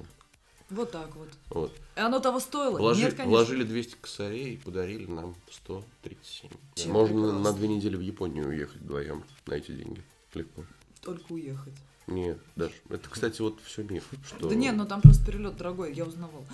Вот 0.70 0.90
так 0.90 1.14
вот. 1.14 1.28
Вот. 1.50 1.73
И 1.96 2.00
оно 2.00 2.18
того 2.18 2.40
стоило? 2.40 2.78
Вложи- 2.78 3.02
Нет, 3.02 3.14
конечно. 3.14 3.30
вложили 3.30 3.62
200 3.62 3.96
косарей 4.00 4.54
и 4.54 4.56
подарили 4.56 5.06
нам 5.06 5.37
137. 5.50 6.50
Чем 6.75 6.92
Можно 6.92 7.14
прекрасно. 7.14 7.38
на 7.40 7.52
две 7.52 7.68
недели 7.68 7.96
в 7.96 8.00
Японию 8.00 8.49
уехать 8.49 8.80
вдвоем 8.80 9.23
на 9.46 9.54
эти 9.54 9.70
деньги. 9.70 10.02
Легко. 10.35 10.64
Только 11.02 11.32
уехать. 11.32 11.75
Нет, 12.08 12.38
даже. 12.56 12.73
Это, 12.88 13.08
кстати, 13.08 13.40
вот 13.40 13.61
все 13.64 13.82
миф. 13.85 14.08
Что... 14.26 14.49
Да 14.49 14.54
не, 14.54 14.73
ну 14.73 14.87
там 14.87 15.00
просто 15.00 15.25
перелет 15.25 15.56
дорогой, 15.56 15.92
я 15.94 16.04
узнавал. 16.04 16.44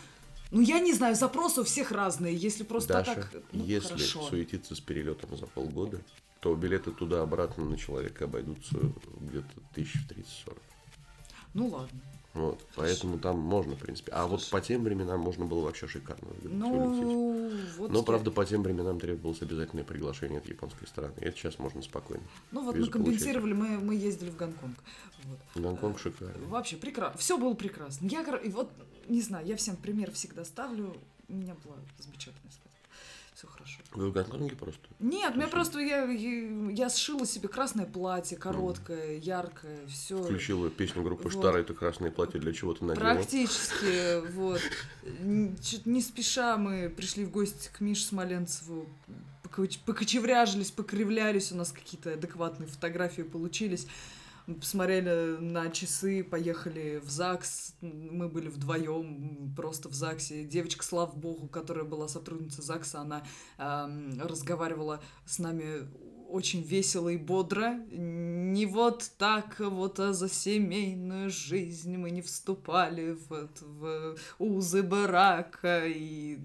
Ну, 0.50 0.60
я 0.60 0.80
не 0.80 0.92
знаю, 0.92 1.14
запросы 1.16 1.62
у 1.62 1.64
всех 1.64 1.92
разные. 1.92 2.36
Если 2.36 2.62
просто 2.62 2.92
Даша, 2.92 3.14
так, 3.14 3.42
ну, 3.52 3.64
если 3.64 3.88
хорошо. 3.94 4.22
суетиться 4.28 4.74
с 4.74 4.80
перелетом 4.80 5.34
за 5.36 5.46
полгода, 5.46 6.02
то 6.40 6.54
билеты 6.54 6.90
туда-обратно 6.90 7.64
на 7.64 7.78
человека 7.78 8.24
обойдутся 8.24 8.76
где-то 9.20 9.48
тысяч 9.74 9.94
в 9.94 10.10
30-40. 10.10 10.58
Ну, 11.54 11.68
ладно. 11.68 12.00
Вот, 12.34 12.64
поэтому 12.76 13.18
там 13.18 13.38
можно, 13.38 13.76
в 13.76 13.78
принципе. 13.78 14.10
А 14.12 14.26
вот 14.26 14.48
по 14.48 14.60
тем 14.60 14.84
временам 14.84 15.20
можно 15.20 15.44
было 15.44 15.64
вообще 15.64 15.86
шикарно. 15.86 16.28
Ну, 16.42 17.52
вот... 17.76 17.90
Но, 17.90 18.02
правда, 18.02 18.30
по 18.30 18.44
тем 18.46 18.62
временам 18.62 18.98
требовалось 18.98 19.42
обязательное 19.42 19.84
приглашение 19.84 20.38
от 20.38 20.48
японской 20.48 20.86
стороны. 20.86 21.12
Это 21.18 21.36
сейчас 21.36 21.58
можно 21.58 21.82
спокойно. 21.82 22.22
Ну, 22.50 22.64
вот 22.64 22.76
мы 22.76 22.86
компенсировали, 22.86 23.52
мы, 23.52 23.78
мы 23.78 23.94
ездили 23.96 24.30
в 24.30 24.36
Гонконг. 24.36 24.78
Вот. 25.24 25.62
Гонконг 25.62 25.98
шикарный. 25.98 26.46
Вообще 26.46 26.76
прекрасно. 26.76 27.18
Все 27.18 27.36
было 27.36 27.52
прекрасно. 27.52 28.06
Я, 28.06 28.24
вот, 28.46 28.70
не 29.08 29.20
знаю, 29.20 29.46
я 29.46 29.56
всем 29.56 29.76
пример 29.76 30.10
всегда 30.12 30.46
ставлю. 30.46 30.96
У 31.28 31.34
меня 31.34 31.54
была 31.64 31.76
замечательная. 31.98 32.50
Все 33.42 33.48
хорошо. 33.48 33.80
Вы 33.94 34.10
в 34.10 34.12
Гонконге 34.12 34.54
просто? 34.54 34.80
Нет, 35.00 35.32
у 35.34 35.36
меня 35.36 35.48
просто 35.48 35.80
я, 35.80 36.04
я, 36.04 36.70
я 36.70 36.88
сшила 36.88 37.26
себе 37.26 37.48
красное 37.48 37.86
платье, 37.86 38.38
короткое, 38.38 39.18
яркое, 39.18 39.84
все. 39.88 40.22
Включила 40.22 40.70
песню 40.70 41.02
группы 41.02 41.24
Вот. 41.24 41.32
Штара, 41.32 41.58
это 41.58 41.74
красное 41.74 42.12
платье 42.12 42.38
для 42.38 42.52
чего 42.52 42.72
то 42.74 42.84
надела. 42.84 43.02
Практически, 43.02 44.20
вот. 44.34 44.60
Чё-то 45.60 45.90
не 45.90 46.00
спеша 46.00 46.56
мы 46.56 46.88
пришли 46.88 47.24
в 47.24 47.32
гости 47.32 47.68
к 47.76 47.80
Мише 47.80 48.04
Смоленцеву, 48.04 48.88
покоч- 49.42 49.80
покочевряжились, 49.84 50.70
покривлялись, 50.70 51.50
у 51.50 51.56
нас 51.56 51.72
какие-то 51.72 52.12
адекватные 52.12 52.68
фотографии 52.68 53.22
получились. 53.22 53.88
Посмотрели 54.60 55.36
на 55.38 55.70
часы, 55.70 56.24
поехали 56.24 57.00
в 57.04 57.10
ЗАГС, 57.10 57.74
мы 57.80 58.28
были 58.28 58.48
вдвоем 58.48 59.52
просто 59.54 59.88
в 59.88 59.94
ЗАГСе. 59.94 60.44
Девочка, 60.44 60.84
слава 60.84 61.12
богу, 61.12 61.48
которая 61.48 61.84
была 61.84 62.08
сотрудницей 62.08 62.62
ЗАГСа, 62.64 63.00
она 63.00 63.24
эм, 63.58 64.20
разговаривала 64.20 65.02
с 65.26 65.38
нами 65.38 65.88
очень 66.28 66.62
весело 66.62 67.10
и 67.10 67.18
бодро. 67.18 67.74
Не 67.90 68.66
вот 68.66 69.10
так 69.18 69.60
вот, 69.60 70.00
а 70.00 70.12
за 70.12 70.28
семейную 70.28 71.30
жизнь 71.30 71.96
мы 71.96 72.10
не 72.10 72.22
вступали 72.22 73.16
в, 73.28 73.50
в 73.60 74.16
узы 74.38 74.82
брака 74.82 75.86
и 75.86 76.38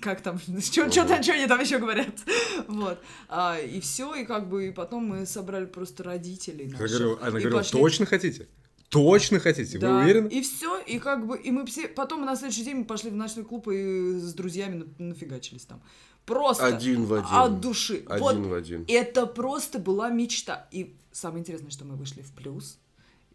как 0.00 0.20
там, 0.22 0.38
что 0.60 0.82
они 0.84 1.46
там 1.46 1.60
еще 1.60 1.78
говорят, 1.78 2.14
вот, 2.68 2.98
а, 3.28 3.58
и 3.58 3.80
все, 3.80 4.14
и 4.14 4.24
как 4.24 4.48
бы, 4.48 4.68
и 4.68 4.70
потом 4.72 5.04
мы 5.04 5.26
собрали 5.26 5.66
просто 5.66 6.02
родителей 6.02 6.66
наших, 6.66 6.90
говорю, 6.90 7.18
она 7.20 7.30
говорила, 7.30 7.58
пошли- 7.60 7.78
точно 7.78 8.06
хотите? 8.06 8.48
Точно 8.88 9.40
хотите? 9.40 9.78
да, 9.78 9.90
Вы 9.90 10.02
уверены? 10.02 10.28
И 10.28 10.42
все, 10.42 10.78
и 10.80 10.98
как 10.98 11.26
бы, 11.26 11.38
и 11.38 11.50
мы 11.50 11.64
все, 11.64 11.88
потом 11.88 12.26
на 12.26 12.36
следующий 12.36 12.64
день 12.64 12.76
мы 12.76 12.84
пошли 12.84 13.10
в 13.10 13.16
ночной 13.16 13.44
клуб 13.44 13.68
и 13.68 14.18
с 14.18 14.34
друзьями 14.34 14.84
на- 14.98 15.06
нафигачились 15.06 15.64
там. 15.64 15.82
Просто 16.26 16.66
Один 16.66 17.04
в 17.06 17.14
один. 17.14 17.26
от 17.30 17.60
души. 17.60 18.04
Один 18.06 18.42
вот 18.42 18.46
в 18.46 18.54
один. 18.54 18.84
это 18.86 19.26
просто 19.26 19.78
была 19.78 20.08
мечта. 20.10 20.68
И 20.70 20.96
самое 21.10 21.40
интересное, 21.40 21.70
что 21.70 21.84
мы 21.84 21.96
вышли 21.96 22.20
в 22.22 22.32
плюс, 22.32 22.78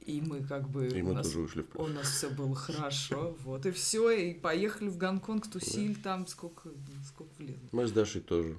и 0.08 0.22
мы 0.22 0.42
как 0.42 0.70
бы... 0.70 0.88
И 0.88 1.02
у 1.02 1.08
мы 1.08 1.14
нас, 1.16 1.28
тоже 1.28 1.40
вышли 1.40 1.62
в 1.62 1.66
плюс. 1.66 1.90
У 1.90 1.92
нас 1.92 2.08
все 2.10 2.30
было 2.30 2.56
хорошо, 2.56 3.36
вот, 3.44 3.66
и 3.66 3.72
все, 3.72 4.10
и 4.10 4.34
поехали 4.34 4.88
в 4.88 4.98
Гонконг, 4.98 5.50
тусили 5.52 5.94
там, 5.96 6.26
сколько, 6.28 6.70
сколько 7.06 7.32
влезло. 7.38 7.68
Мы 7.74 7.88
с 7.88 7.92
Дашей 7.92 8.22
тоже 8.22 8.56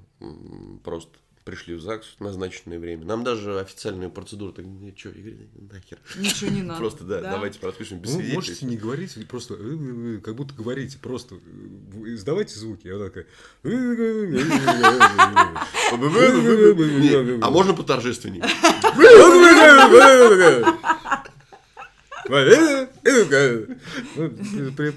просто 0.84 1.10
пришли 1.44 1.74
в 1.76 1.80
ЗАГС 1.80 2.16
в 2.18 2.20
назначенное 2.22 2.78
время. 2.78 3.06
Нам 3.06 3.24
даже 3.24 3.58
официальную 3.58 4.10
процедуру 4.10 4.52
так, 4.52 4.66
ну 4.66 4.92
что, 4.94 5.08
Игорь, 5.08 5.48
нахер. 5.72 5.98
Ничего 6.18 6.50
не 6.50 6.60
надо. 6.62 6.78
Просто, 6.78 7.04
да, 7.04 7.22
давайте 7.22 7.58
подпишем 7.58 8.00
без 8.00 8.10
Ну, 8.10 8.16
свидетелей. 8.16 8.36
можете 8.36 8.66
не 8.66 8.76
говорить, 8.76 9.28
просто 9.28 9.54
э, 9.54 9.58
э, 9.58 10.16
э, 10.16 10.20
как 10.20 10.34
будто 10.36 10.52
говорите, 10.52 10.98
просто 10.98 11.36
э, 11.36 11.38
вы 11.94 12.12
издавайте 12.16 12.54
звуки. 12.58 12.86
Я 12.86 12.98
такая... 12.98 13.24
А 17.40 17.50
можно 17.50 17.72
поторжественнее? 17.72 18.42
Ну, 18.42 18.48
ты 18.90 20.36
пред- 20.36 21.07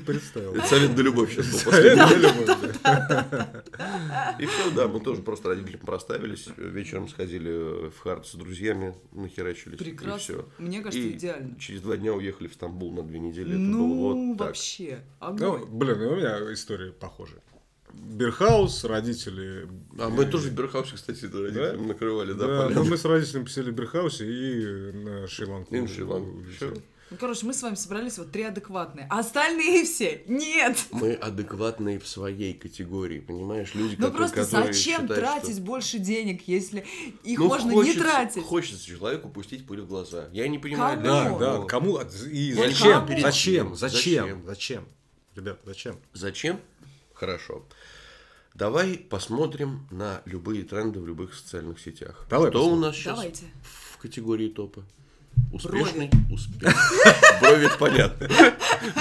представил. 0.06 0.56
Это 0.56 0.68
совет 0.68 0.96
да 0.96 1.02
любовь 1.02 1.32
сейчас 1.32 1.64
был 1.64 1.72
Совет 1.72 1.98
да 1.98 2.16
любовь, 2.16 2.80
да. 2.84 3.64
И 4.40 4.46
все, 4.46 4.72
да, 4.72 4.88
мы 4.88 5.00
тоже 5.00 5.22
просто 5.22 5.50
родителям 5.50 5.80
проставились. 5.80 6.48
Вечером 6.58 7.08
сходили 7.08 7.90
в 7.90 8.00
Хард 8.00 8.28
с 8.28 8.36
друзьями, 8.36 8.96
нахерачились. 9.12 9.80
Прекрасно. 9.80 10.46
Мне 10.58 10.82
кажется, 10.82 11.10
идеально. 11.10 11.60
через 11.60 11.82
два 11.82 11.98
дня 11.98 12.14
уехали 12.14 12.48
в 12.48 12.54
Стамбул 12.54 12.92
на 12.92 13.04
две 13.04 13.20
недели. 13.20 13.54
Ну, 13.54 14.36
вообще. 14.36 15.00
Ну, 15.22 15.66
блин, 15.66 16.02
у 16.02 16.16
меня 16.16 16.54
история 16.54 16.92
похожая. 16.92 17.42
Бирхаус, 17.94 18.84
родители... 18.86 19.68
А 20.00 20.10
мы 20.10 20.26
тоже 20.26 20.50
в 20.50 20.54
Бирхаусе, 20.54 20.96
кстати, 20.96 21.20
с 21.20 21.24
родителями 21.24 21.88
накрывали, 21.88 22.34
да, 22.34 22.48
Да, 22.48 22.70
ну, 22.70 22.86
мы 22.86 22.98
с 22.98 23.06
родителями 23.06 23.46
посидели 23.46 23.72
в 23.72 23.74
Бирхаусе 23.74 24.26
и 24.26 24.92
на 24.94 25.28
Шри-Ланку. 25.28 25.76
И 25.76 25.82
на 25.82 25.88
Шри-Ланку. 25.88 26.44
Ну, 27.12 27.18
короче, 27.18 27.46
мы 27.46 27.54
с 27.54 27.62
вами 27.62 27.76
собрались 27.76 28.18
вот 28.18 28.32
три 28.32 28.44
адекватные, 28.44 29.06
а 29.10 29.20
остальные 29.20 29.84
все 29.86 30.24
нет. 30.28 30.78
Мы 30.92 31.14
адекватные 31.14 32.00
в 32.00 32.08
своей 32.08 32.54
категории, 32.54 33.20
понимаешь? 33.20 33.76
Люди, 33.76 33.96
Ну 34.00 34.06
которые, 34.08 34.30
просто 34.30 34.36
которые 34.46 34.74
зачем 34.74 35.02
считают, 35.02 35.16
тратить 35.22 35.54
что- 35.56 35.62
больше 35.62 36.00
денег, 36.00 36.48
если 36.48 36.86
их 37.24 37.38
Ну, 37.38 37.48
можно 37.50 37.70
не 37.70 37.76
хочется- 37.76 38.00
тратить? 38.00 38.44
Хочется 38.44 38.86
человеку 38.86 39.28
пустить 39.30 39.68
пыль 39.68 39.82
в 39.82 39.88
глаза. 39.88 40.30
Я 40.32 40.48
не 40.48 40.58
понимаю, 40.58 40.94
Кому? 40.98 41.02
для 41.04 41.12
Да, 41.12 41.26
чего. 41.28 41.40
да, 41.40 41.68
кому 41.68 42.00
и 42.00 42.48
не 42.48 42.54
зачем? 42.54 43.06
перед 43.06 43.22
Зачем? 43.24 43.76
Зачем? 43.76 43.76
Зачем? 43.76 44.46
Зачем? 44.46 44.88
Ребята, 45.36 45.60
зачем? 45.66 46.00
Зачем? 46.14 46.60
Хорошо. 47.14 47.66
Давай 48.54 48.96
посмотрим 48.98 49.88
на 49.92 50.22
любые 50.26 50.64
тренды 50.64 51.00
в 51.02 51.08
любых 51.08 51.34
социальных 51.34 51.80
сетях. 51.80 52.26
Давай 52.30 52.50
Что 52.52 52.60
у 52.60 52.62
посмотрим. 52.70 52.82
нас 52.82 52.96
сейчас 52.96 53.16
Давайте. 53.16 53.46
в 53.94 53.98
категории 53.98 54.48
топа? 54.50 54.84
Успешный. 55.52 56.10
Брови 57.42 57.66
это 57.66 57.78
понятно. 57.78 58.30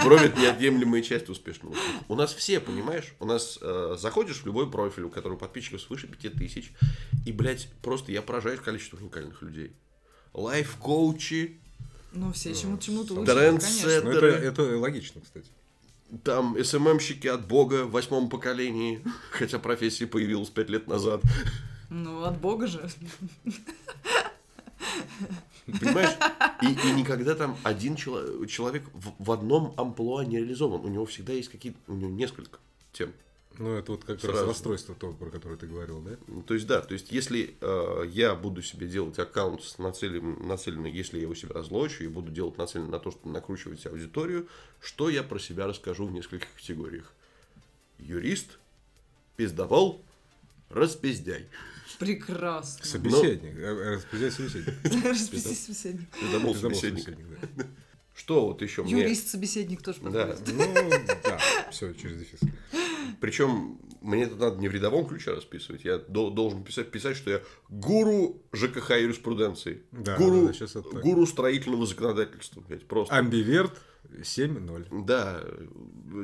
Брови 0.04 0.26
это 0.26 0.40
неотъемлемая 0.40 1.00
часть 1.02 1.28
успешного. 1.28 1.76
У 2.08 2.14
нас 2.16 2.34
все, 2.34 2.58
понимаешь? 2.60 3.14
У 3.20 3.24
нас 3.24 3.58
э, 3.62 3.96
заходишь 3.98 4.42
в 4.42 4.46
любой 4.46 4.68
профиль, 4.70 5.04
у 5.04 5.10
которого 5.10 5.36
подписчиков 5.38 5.80
свыше 5.80 6.08
5000, 6.08 6.72
и, 7.24 7.32
блядь, 7.32 7.68
просто 7.82 8.10
я 8.12 8.20
поражаюсь 8.22 8.60
количеству 8.60 8.98
уникальных 8.98 9.40
людей. 9.42 9.72
Лайф-коучи, 10.34 11.60
Ну, 12.12 12.32
все 12.32 12.54
чему 12.54 12.78
чему-то 12.78 13.14
учат, 13.14 13.34
Трендсеттер. 13.36 14.02
конечно. 14.02 14.10
Ну, 14.10 14.16
это, 14.16 14.26
это 14.62 14.78
логично, 14.78 15.20
кстати. 15.20 15.46
там 16.24 16.56
СММщики 16.62 17.28
от 17.28 17.46
бога 17.46 17.84
в 17.84 17.92
восьмом 17.92 18.28
поколении, 18.28 19.02
хотя 19.30 19.58
профессия 19.60 20.06
появилась 20.08 20.50
пять 20.50 20.68
лет 20.68 20.88
назад. 20.88 21.22
Ну, 21.90 22.24
от 22.24 22.38
бога 22.40 22.66
же. 22.66 22.88
Понимаешь? 25.78 26.16
И, 26.62 26.88
и 26.88 26.92
никогда 26.92 27.34
там 27.34 27.56
один 27.62 27.96
чело- 27.96 28.44
человек 28.46 28.84
в, 28.92 29.14
в 29.18 29.30
одном 29.32 29.74
амплуа 29.76 30.24
не 30.24 30.38
реализован. 30.38 30.84
У 30.84 30.88
него 30.88 31.06
всегда 31.06 31.32
есть 31.32 31.48
какие-то, 31.48 31.78
у 31.86 31.94
него 31.94 32.10
несколько 32.10 32.58
тем. 32.92 33.12
Ну, 33.58 33.74
это 33.74 33.92
вот 33.92 34.04
как 34.04 34.20
Сразу. 34.20 34.38
раз 34.38 34.48
расстройство 34.48 34.94
то, 34.94 35.12
про 35.12 35.28
которое 35.28 35.56
ты 35.56 35.66
говорил, 35.66 36.00
да? 36.00 36.12
Ну, 36.28 36.42
То 36.42 36.54
есть, 36.54 36.66
да, 36.66 36.80
то 36.80 36.94
есть, 36.94 37.12
если 37.12 37.56
э, 37.60 38.04
я 38.08 38.34
буду 38.34 38.62
себе 38.62 38.86
делать 38.86 39.18
аккаунт 39.18 39.62
с 39.62 39.76
нацелен, 39.78 40.46
нацеленный, 40.46 40.90
если 40.90 41.16
я 41.16 41.24
его 41.24 41.34
себе 41.34 41.52
разлочу, 41.52 42.04
и 42.04 42.08
буду 42.08 42.30
делать 42.30 42.56
нацеленно 42.56 42.92
на 42.92 42.98
то, 42.98 43.10
чтобы 43.10 43.32
накручивать 43.32 43.84
аудиторию, 43.86 44.48
что 44.80 45.10
я 45.10 45.22
про 45.22 45.38
себя 45.38 45.66
расскажу 45.66 46.06
в 46.06 46.12
нескольких 46.12 46.48
категориях. 46.54 47.12
Юрист, 47.98 48.58
пиздовол, 49.36 50.02
распиздяй. 50.70 51.46
Прекрасно. 51.98 52.84
Собеседник. 52.86 53.56
э, 53.56 53.94
Распределяй 53.96 54.30
собеседник. 54.30 54.74
Расписи 55.04 55.54
собеседник. 55.54 56.08
Пиздобол 56.10 56.54
собеседник. 56.54 57.06
да. 57.56 57.64
Что 58.14 58.48
вот 58.48 58.60
еще 58.60 58.82
мне... 58.82 59.00
Юрист-собеседник 59.02 59.82
тоже 59.82 60.00
Да. 60.02 60.26
подходит. 60.26 60.54
Ну, 60.56 60.90
да, 61.24 61.38
все, 61.70 61.92
через 61.94 62.18
дефис. 62.18 62.40
Причем 63.20 63.78
мне 64.02 64.24
это 64.24 64.36
надо 64.36 64.56
не 64.60 64.68
в 64.68 64.72
рядовом 64.72 65.06
ключе 65.06 65.32
расписывать. 65.32 65.84
Я 65.84 65.98
дол- 65.98 66.30
должен 66.30 66.62
писать, 66.62 66.90
писать, 66.90 67.16
что 67.16 67.30
я 67.30 67.40
гуру 67.68 68.42
ЖКХ 68.52 68.90
юриспруденции. 68.90 69.82
Да, 69.92 70.16
гуру, 70.18 70.48
да, 70.48 70.64
это 70.64 70.80
гуру 70.82 71.26
строительного 71.26 71.86
законодательства. 71.86 72.60
блядь, 72.60 72.86
просто. 72.86 73.14
Амбиверт 73.14 73.80
7-0. 74.20 75.04
Да, 75.06 75.42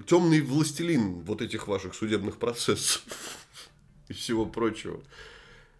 темный 0.06 0.40
властелин 0.42 1.20
вот 1.20 1.40
этих 1.40 1.66
ваших 1.68 1.94
судебных 1.94 2.38
процессов 2.38 3.02
и 4.08 4.12
всего 4.12 4.44
прочего. 4.44 5.02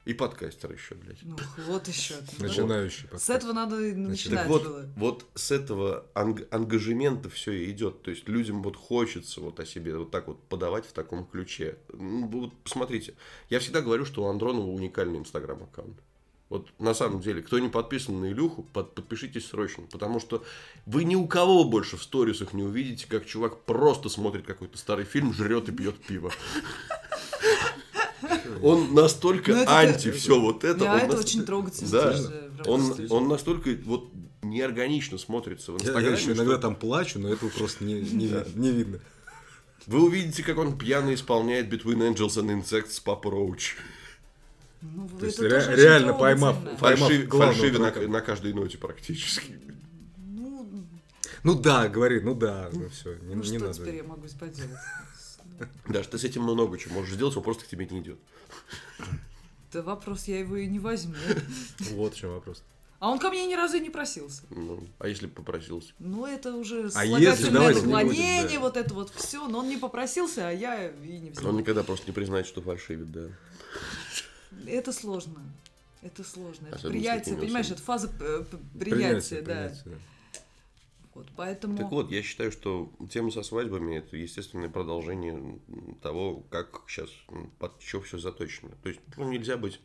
И 0.06 0.14
подкастер 0.14 0.72
еще, 0.72 0.94
блядь. 0.94 1.18
Ну, 1.22 1.36
вот 1.66 1.88
еще. 1.88 2.14
Начинающий 2.38 3.00
С 3.00 3.02
подкаст. 3.02 3.30
этого 3.30 3.52
надо 3.52 3.76
начинать 3.76 4.38
Так 4.38 4.48
вот, 4.48 4.62
было. 4.62 4.88
вот 4.96 5.26
с 5.34 5.50
этого 5.50 6.06
анг- 6.14 6.46
ангажемента 6.52 7.28
все 7.28 7.50
и 7.50 7.70
идет. 7.72 8.02
То 8.02 8.12
есть 8.12 8.28
людям 8.28 8.62
вот 8.62 8.76
хочется 8.76 9.40
вот 9.40 9.58
о 9.58 9.66
себе 9.66 9.96
вот 9.98 10.12
так 10.12 10.28
вот 10.28 10.40
подавать 10.44 10.86
в 10.86 10.92
таком 10.92 11.26
ключе. 11.26 11.76
Ну, 11.92 12.28
вот 12.28 12.54
посмотрите, 12.62 13.14
я 13.50 13.58
всегда 13.58 13.80
говорю, 13.80 14.04
что 14.04 14.22
у 14.22 14.26
Андронова 14.28 14.68
уникальный 14.70 15.18
инстаграм 15.18 15.60
аккаунт. 15.64 15.98
Вот 16.50 16.68
на 16.78 16.94
самом 16.94 17.20
деле, 17.20 17.42
кто 17.42 17.58
не 17.58 17.68
подписан 17.68 18.20
на 18.20 18.30
Илюху, 18.30 18.62
под- 18.62 18.94
подпишитесь 18.94 19.48
срочно, 19.48 19.86
потому 19.90 20.20
что 20.20 20.44
вы 20.86 21.02
ни 21.02 21.16
у 21.16 21.26
кого 21.26 21.64
больше 21.64 21.96
в 21.96 22.02
сторисах 22.04 22.52
не 22.52 22.62
увидите, 22.62 23.08
как 23.08 23.26
чувак 23.26 23.64
просто 23.64 24.08
смотрит 24.08 24.46
какой-то 24.46 24.78
старый 24.78 25.04
фильм, 25.04 25.32
жрет 25.34 25.68
и 25.68 25.72
пьет 25.72 25.96
пиво. 25.98 26.30
Он 28.62 28.94
настолько 28.94 29.52
Ну, 29.52 29.62
это- 29.62 29.78
анти 29.78 30.10
все 30.10 30.40
вот 30.40 30.64
это. 30.64 30.78
Да, 30.80 30.98
это 30.98 31.12
нас- 31.16 31.24
очень 31.24 31.44
трогательно. 31.44 31.90
Да, 31.90 32.16
он, 32.70 32.94
он 33.10 33.28
настолько 33.28 33.70
вот 33.84 34.10
неорганично 34.42 35.18
смотрится 35.18 35.72
в 35.72 35.74
Я, 35.76 35.80
Инстаграме. 35.80 36.06
я 36.06 36.12
еще 36.12 36.22
что 36.22 36.32
иногда 36.34 36.58
там 36.58 36.76
плачу, 36.76 37.18
но 37.18 37.32
этого 37.32 37.50
просто 37.50 37.84
не, 37.84 37.94
не, 38.00 38.30
не 38.54 38.70
видно. 38.70 39.00
Вы 39.86 40.04
увидите, 40.04 40.42
как 40.42 40.58
он 40.58 40.76
пьяно 40.76 41.14
исполняет 41.14 41.72
Between 41.72 41.98
Angels 42.12 42.36
and 42.42 42.62
Insects 42.62 43.00
Папа 43.04 43.30
Роуч. 43.30 43.76
Ну, 44.82 45.08
То 45.18 45.26
есть 45.26 45.38
это 45.38 45.48
ре- 45.48 45.76
реально 45.76 46.12
поймав- 46.12 46.78
поймав 46.78 47.10
Фальшиве 47.30 47.78
на, 47.78 47.90
на 48.08 48.20
каждой 48.20 48.52
ноте 48.52 48.78
практически. 48.78 49.58
Ну, 50.18 50.84
Ну 51.42 51.54
да, 51.54 51.88
говори, 51.88 52.20
ну 52.20 52.34
да, 52.34 52.68
ну 52.72 52.88
все, 52.88 53.14
не, 53.22 53.34
ну 53.34 53.42
не 53.42 53.58
что 53.58 53.66
надо. 53.66 53.74
теперь 53.74 53.96
я 53.96 54.02
могу 54.04 54.22
поделать? 54.38 54.70
Даже 55.88 56.08
ты 56.08 56.18
с 56.18 56.24
этим 56.24 56.42
много 56.42 56.78
чего 56.78 56.94
можешь 56.96 57.14
сделать, 57.14 57.36
он 57.36 57.42
просто 57.42 57.64
к 57.64 57.68
тебе 57.68 57.86
не 57.86 58.00
идет. 58.00 58.18
Это 59.70 59.82
вопрос, 59.82 60.24
я 60.24 60.38
его 60.38 60.56
и 60.56 60.66
не 60.66 60.78
возьму. 60.78 61.14
Вот 61.92 62.14
в 62.14 62.16
чем 62.16 62.30
вопрос. 62.30 62.62
А 62.98 63.10
он 63.10 63.18
ко 63.18 63.28
мне 63.28 63.44
ни 63.46 63.54
разу 63.54 63.76
и 63.76 63.80
не 63.80 63.90
просился. 63.90 64.42
Ну, 64.48 64.82
а 64.98 65.06
если 65.06 65.26
попросился? 65.26 65.92
Ну, 65.98 66.24
это 66.26 66.54
уже 66.54 66.88
А 66.94 67.04
если- 67.04 67.50
давайте 67.50 67.82
наклонение, 67.82 68.42
будем, 68.44 68.54
да. 68.54 68.60
вот 68.60 68.76
это 68.78 68.94
вот 68.94 69.10
все. 69.14 69.46
Но 69.48 69.58
он 69.58 69.68
не 69.68 69.76
попросился, 69.76 70.48
а 70.48 70.50
я 70.50 70.88
и 70.88 71.18
не 71.18 71.30
взяла. 71.30 71.50
Он 71.50 71.58
никогда 71.58 71.82
просто 71.82 72.06
не 72.06 72.12
признает, 72.12 72.46
что 72.46 72.62
фальшивит, 72.62 73.12
да. 73.12 73.28
Это 74.66 74.92
сложно. 74.92 75.42
Это 76.00 76.24
сложно. 76.24 76.68
Это 76.68 76.76
Особенно 76.76 76.92
приятие, 76.98 77.36
понимаешь, 77.36 77.70
это 77.70 77.82
фаза 77.82 78.10
э, 78.20 78.44
приятия, 78.78 79.42
да. 79.42 79.54
принятие, 79.54 79.82
да. 79.84 79.90
Вот, 81.16 81.28
поэтому... 81.34 81.78
Так 81.78 81.90
вот, 81.90 82.10
я 82.10 82.22
считаю, 82.22 82.52
что 82.52 82.92
тема 83.10 83.30
со 83.30 83.42
свадьбами 83.42 83.96
это 83.96 84.18
естественное 84.18 84.68
продолжение 84.68 85.58
того, 86.02 86.44
как 86.50 86.82
сейчас 86.86 87.08
под 87.58 87.80
что 87.80 88.02
все 88.02 88.18
заточено. 88.18 88.72
То 88.82 88.90
есть, 88.90 89.00
ну, 89.16 89.26
нельзя 89.26 89.56
быть 89.56 89.80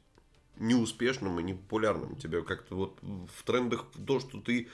неуспешным 0.57 1.39
и 1.39 1.43
непопулярным. 1.43 2.17
Тебе 2.17 2.43
как-то 2.43 2.75
вот 2.75 2.99
в 3.01 3.43
трендах 3.45 3.85
то, 4.05 4.19
что 4.19 4.41
ты 4.41 4.67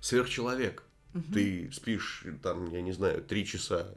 сверхчеловек. 0.00 0.82
Ты 1.32 1.70
спишь, 1.72 2.24
там, 2.42 2.72
я 2.72 2.82
не 2.82 2.92
знаю, 2.92 3.22
3 3.22 3.46
часа 3.46 3.92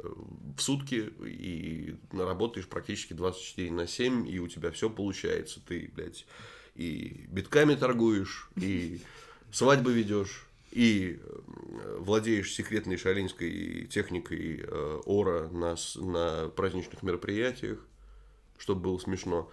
в 0.56 0.62
сутки 0.62 1.12
и 1.26 1.96
работаешь 2.12 2.68
практически 2.68 3.14
24 3.14 3.72
на 3.72 3.88
7, 3.88 4.30
и 4.30 4.38
у 4.38 4.48
тебя 4.48 4.70
все 4.70 4.88
получается. 4.88 5.62
Ты, 5.66 5.92
блядь, 5.96 6.28
и 6.76 7.26
битками 7.28 7.74
торгуешь, 7.74 8.50
и 8.56 9.02
свадьбы 9.52 9.94
ведешь, 9.94 10.48
и 10.74 11.20
э, 11.22 11.98
владеешь 12.00 12.52
секретной 12.52 12.98
шалинской 12.98 13.88
техникой 13.92 14.62
э, 14.64 15.02
ора 15.06 15.48
на, 15.50 15.76
на 15.98 16.50
праздничных 16.50 17.04
мероприятиях, 17.04 17.86
чтобы 18.58 18.82
было 18.82 18.98
смешно. 18.98 19.52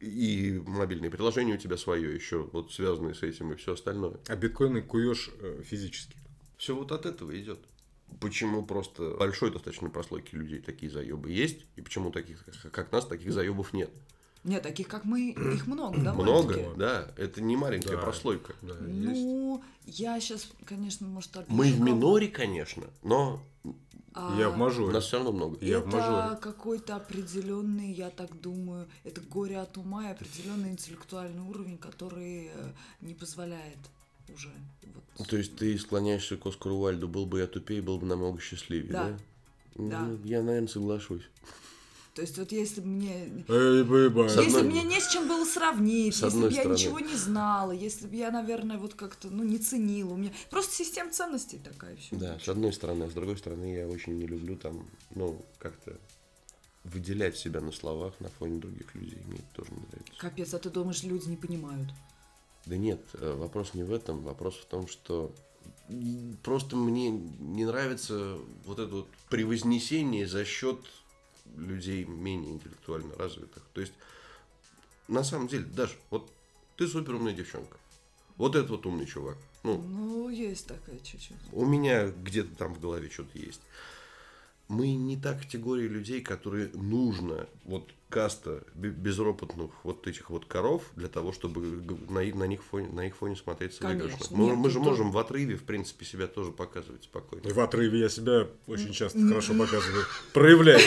И 0.00 0.62
мобильное 0.66 1.10
приложение 1.10 1.54
у 1.54 1.58
тебя 1.58 1.78
свое 1.78 2.14
еще, 2.14 2.42
вот 2.52 2.72
связанное 2.72 3.14
с 3.14 3.22
этим 3.22 3.52
и 3.52 3.56
все 3.56 3.72
остальное. 3.72 4.20
А 4.28 4.36
биткоины 4.36 4.82
куешь 4.82 5.30
э, 5.40 5.62
физически. 5.64 6.18
Все 6.58 6.76
вот 6.76 6.92
от 6.92 7.06
этого 7.06 7.38
идет. 7.40 7.60
Почему 8.20 8.66
просто 8.66 9.16
большой 9.18 9.50
достаточно 9.50 9.88
прослойки 9.88 10.34
людей 10.34 10.60
такие 10.60 10.92
заебы 10.92 11.30
есть, 11.30 11.64
и 11.76 11.80
почему 11.80 12.10
таких, 12.10 12.44
как 12.70 12.92
нас, 12.92 13.06
таких 13.06 13.32
заебов 13.32 13.72
нет? 13.72 13.90
Нет, 14.44 14.62
таких 14.62 14.88
как 14.88 15.04
мы, 15.04 15.30
их 15.30 15.66
много, 15.66 15.98
да, 16.00 16.12
Много, 16.14 16.74
да. 16.76 17.08
Это 17.16 17.40
не 17.40 17.56
маленькая 17.56 17.96
Да. 17.96 18.02
прослойка. 18.02 18.54
Да, 18.62 18.74
есть. 18.74 19.22
Ну, 19.22 19.62
я 19.86 20.20
сейчас, 20.20 20.48
конечно, 20.66 21.06
может, 21.08 21.36
опишу 21.36 21.54
Мы 21.56 21.72
в 21.72 21.80
миноре, 21.80 22.28
конечно, 22.28 22.84
но 23.02 23.42
А, 24.16 24.38
Я 24.38 24.48
в 24.50 24.56
мажоре. 24.56 24.92
нас 24.92 25.06
все 25.06 25.16
равно 25.16 25.32
много. 25.32 25.58
Я 25.60 25.80
в 25.80 25.88
это 25.88 25.96
мажоре. 25.96 26.36
какой-то 26.40 26.94
определенный, 26.94 27.90
я 27.92 28.10
так 28.10 28.40
думаю, 28.40 28.86
это 29.02 29.20
горе 29.20 29.58
от 29.58 29.76
ума 29.76 30.08
и 30.08 30.12
определенный 30.12 30.68
интеллектуальный 30.70 31.42
уровень, 31.42 31.78
который 31.78 32.46
э, 32.54 32.70
не 33.00 33.14
позволяет 33.14 33.78
уже. 34.32 34.52
Вот. 35.18 35.26
То 35.28 35.36
есть 35.36 35.56
ты 35.56 35.76
склоняешься 35.78 36.36
к 36.36 36.46
Оскару 36.46 36.78
Вальду, 36.78 37.08
был 37.08 37.26
бы 37.26 37.40
я 37.40 37.48
тупее, 37.48 37.82
был 37.82 37.98
бы 37.98 38.06
намного 38.06 38.40
счастливее, 38.40 38.92
да? 38.92 39.08
Да. 39.08 39.18
Ну, 39.76 39.90
Да. 39.90 40.08
Я, 40.22 40.42
наверное, 40.42 40.68
соглашусь. 40.68 41.22
То 42.14 42.22
есть 42.22 42.38
вот 42.38 42.52
если 42.52 42.80
бы 42.80 42.86
мне... 42.86 43.12
Эй, 43.48 43.82
Если 43.82 44.52
бы 44.52 44.62
мне 44.62 44.84
не 44.84 45.00
с 45.00 45.08
чем 45.08 45.26
было 45.26 45.44
сравнить, 45.44 46.20
если 46.20 46.38
бы 46.38 46.46
я 46.46 46.60
стороны. 46.60 46.74
ничего 46.74 47.00
не 47.00 47.16
знала, 47.16 47.72
если 47.72 48.06
бы 48.06 48.14
я, 48.14 48.30
наверное, 48.30 48.78
вот 48.78 48.94
как-то, 48.94 49.28
ну, 49.30 49.42
не 49.42 49.58
ценила. 49.58 50.12
У 50.12 50.16
меня 50.16 50.30
просто 50.48 50.76
система 50.76 51.10
ценностей 51.10 51.58
такая 51.58 51.96
все. 51.96 52.14
Да, 52.14 52.38
с 52.38 52.48
одной 52.48 52.72
стороны, 52.72 53.04
а 53.04 53.10
с 53.10 53.14
другой 53.14 53.36
стороны, 53.36 53.64
я 53.74 53.88
очень 53.88 54.16
не 54.16 54.26
люблю 54.26 54.56
там, 54.56 54.88
ну, 55.16 55.44
как-то 55.58 55.98
выделять 56.84 57.36
себя 57.36 57.60
на 57.60 57.72
словах 57.72 58.14
на 58.20 58.28
фоне 58.28 58.60
других 58.60 58.94
людей. 58.94 59.18
Мне 59.26 59.38
это 59.38 59.64
тоже 59.64 59.72
не 59.72 59.78
нравится. 59.78 60.12
Капец, 60.18 60.54
а 60.54 60.60
ты 60.60 60.70
думаешь, 60.70 61.02
люди 61.02 61.28
не 61.28 61.36
понимают? 61.36 61.88
Да 62.66 62.76
нет, 62.76 63.00
э, 63.14 63.34
вопрос 63.36 63.74
не 63.74 63.82
в 63.82 63.92
этом. 63.92 64.22
Вопрос 64.22 64.54
в 64.56 64.66
том, 64.66 64.86
что 64.86 65.34
просто 66.44 66.76
мне 66.76 67.10
не 67.10 67.64
нравится 67.64 68.38
вот 68.64 68.78
это 68.78 68.94
вот 68.94 69.08
превознесение 69.28 70.28
за 70.28 70.44
счет 70.44 70.78
людей 71.56 72.04
менее 72.04 72.52
интеллектуально 72.52 73.14
развитых. 73.16 73.62
То 73.72 73.80
есть, 73.80 73.92
на 75.08 75.22
самом 75.24 75.48
деле, 75.48 75.64
даже 75.64 75.94
вот 76.10 76.30
ты 76.76 76.88
супер 76.88 77.14
умная 77.14 77.32
девчонка. 77.34 77.76
Вот 78.36 78.56
этот 78.56 78.70
вот 78.70 78.86
умный 78.86 79.06
чувак. 79.06 79.36
Ну, 79.62 79.78
Ну, 79.78 80.28
есть 80.28 80.66
такая 80.66 80.98
чуть-чуть. 80.98 81.36
у 81.52 81.64
меня 81.64 82.08
где-то 82.08 82.54
там 82.56 82.74
в 82.74 82.80
голове 82.80 83.08
что-то 83.10 83.38
есть. 83.38 83.60
Мы 84.68 84.94
не 84.94 85.16
та 85.16 85.34
категория 85.34 85.86
людей, 85.88 86.22
которые 86.22 86.70
нужно, 86.72 87.46
вот 87.64 87.90
каста 88.08 88.64
бе- 88.74 88.88
безропотных 88.90 89.70
вот 89.84 90.06
этих 90.06 90.30
вот 90.30 90.46
коров 90.46 90.82
для 90.96 91.08
того, 91.08 91.32
чтобы 91.32 91.60
на, 92.08 92.20
их- 92.20 92.34
на 92.34 92.44
них 92.44 92.62
фоне, 92.64 92.88
на 92.88 93.06
их 93.06 93.14
фоне 93.16 93.36
смотреться 93.36 93.80
Конечно. 93.82 94.04
выигрышно. 94.08 94.36
Мы, 94.36 94.44
Нет, 94.46 94.56
мы 94.56 94.70
же 94.70 94.80
можем 94.80 95.10
в 95.12 95.18
отрыве, 95.18 95.56
в 95.56 95.64
принципе, 95.64 96.06
себя 96.06 96.26
тоже 96.28 96.50
показывать 96.52 97.04
спокойно. 97.04 97.46
И 97.46 97.52
в 97.52 97.60
отрыве 97.60 97.98
я 98.00 98.08
себя 98.08 98.48
очень 98.66 98.92
часто 98.92 99.20
хорошо 99.28 99.52
показываю. 99.54 100.04
Проявляю. 100.32 100.80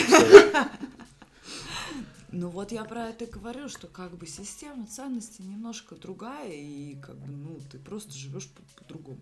Ну 2.30 2.50
вот 2.50 2.72
я 2.72 2.84
про 2.84 3.08
это 3.08 3.24
и 3.24 3.30
говорю, 3.30 3.68
что 3.68 3.86
как 3.86 4.16
бы 4.18 4.26
система 4.26 4.86
ценностей 4.86 5.42
немножко 5.44 5.94
другая, 5.94 6.52
и 6.52 6.96
как 7.00 7.16
бы, 7.16 7.32
ну, 7.32 7.58
ты 7.72 7.78
просто 7.78 8.12
живешь 8.12 8.48
по- 8.48 8.62
по-другому. 8.82 9.20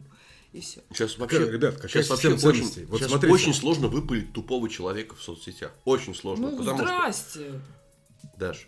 И 0.57 0.61
все. 0.63 0.81
Сейчас 0.91 1.19
вообще, 1.19 1.41
Какая, 1.41 1.53
ребят, 1.53 1.75
какая 1.75 1.89
сейчас 1.91 2.09
вообще 2.09 2.31
система 2.31 2.51
очень, 2.51 2.61
ценностей? 2.63 2.85
Вот 2.87 2.99
сейчас 2.99 3.11
смотрите. 3.11 3.35
очень 3.35 3.53
сложно 3.53 3.89
выпалить 3.89 4.33
тупого 4.33 4.71
человека 4.71 5.15
в 5.15 5.21
соцсетях. 5.23 5.71
Очень 5.85 6.15
сложно. 6.15 6.51
Ну, 6.51 6.57
потому 6.57 6.79
что 6.79 6.87
здрасте! 6.87 7.61
Даш, 8.39 8.67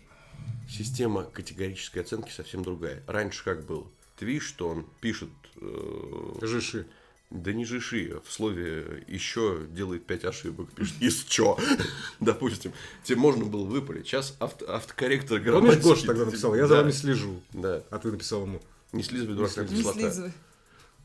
система 0.69 1.23
категорической 1.23 2.03
оценки 2.03 2.29
совсем 2.29 2.61
другая. 2.63 3.01
Раньше 3.07 3.43
как 3.43 3.65
было? 3.65 3.87
Ты 4.17 4.25
видишь, 4.25 4.45
что 4.47 4.69
он 4.69 4.85
пишет... 5.01 5.29
э, 5.55 6.33
Жиши. 6.43 6.85
да 7.31 7.53
не 7.53 7.65
жиши, 7.65 8.21
в 8.23 8.31
слове 8.31 9.03
еще 9.07 9.65
делает 9.71 10.05
пять 10.05 10.25
ошибок, 10.25 10.71
пишет 10.71 10.93
из 10.99 11.23
чё, 11.23 11.57
допустим. 12.19 12.71
Тебе 13.03 13.17
можно 13.17 13.45
было 13.45 13.65
выпалить. 13.65 14.05
Сейчас 14.05 14.35
авто, 14.37 14.71
автокорректор 14.71 15.39
Помнишь, 15.39 15.51
грамматики... 15.51 15.83
Гоша 15.83 16.05
тогда 16.05 16.25
написал, 16.25 16.53
я 16.53 16.67
за 16.67 16.75
вами 16.75 16.91
слежу. 16.91 17.41
Да. 17.51 17.81
А 17.89 17.97
ты 17.97 18.11
написал 18.11 18.43
ему. 18.43 18.61
Не 18.91 19.01
слизывай, 19.01 19.33
дурак, 19.33 19.55
как 19.55 19.71
Не 19.71 19.81
слизывай. 19.81 20.31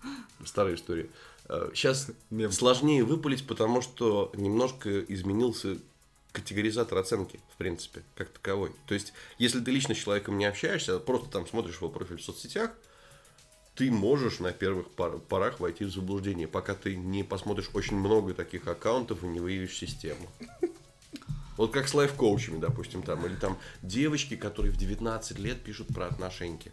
Старая 0.45 0.75
история. 0.75 1.09
Сейчас 1.75 2.11
Мем. 2.31 2.51
сложнее 2.53 3.05
выпалить, 3.05 3.47
потому 3.47 3.83
что 3.83 4.33
немножко 4.35 5.01
изменился 5.01 5.77
категоризатор 6.33 6.99
оценки, 6.99 7.39
в 7.53 7.57
принципе, 7.57 8.03
как 8.17 8.29
таковой. 8.31 8.73
То 8.87 8.95
есть, 8.95 9.13
если 9.39 9.61
ты 9.61 9.71
лично 9.71 9.95
с 9.95 9.99
человеком 9.99 10.39
не 10.39 10.47
общаешься, 10.47 10.97
а 10.97 10.99
просто 10.99 11.31
там 11.31 11.47
смотришь 11.47 11.77
его 11.77 11.89
профиль 11.89 12.17
в 12.17 12.23
соцсетях, 12.23 12.73
ты 13.75 13.91
можешь 13.91 14.41
на 14.41 14.53
первых 14.53 14.89
пор- 14.91 15.19
порах 15.21 15.61
войти 15.61 15.85
в 15.85 15.93
заблуждение, 15.93 16.49
пока 16.49 16.75
ты 16.75 16.97
не 16.97 17.23
посмотришь 17.25 17.71
очень 17.75 17.97
много 17.97 18.33
таких 18.35 18.67
аккаунтов 18.67 19.23
и 19.23 19.27
не 19.27 19.41
выявишь 19.41 19.77
систему. 19.77 20.29
Вот 21.57 21.73
как 21.73 21.87
с 21.87 21.95
лайф-коучами, 21.95 22.59
допустим, 22.59 23.05
там, 23.05 23.25
или 23.27 23.37
там 23.37 23.57
девочки, 23.81 24.35
которые 24.35 24.73
в 24.73 24.77
19 24.77 25.39
лет 25.39 25.63
пишут 25.63 25.87
про 25.95 26.07
отношеньки. 26.07 26.73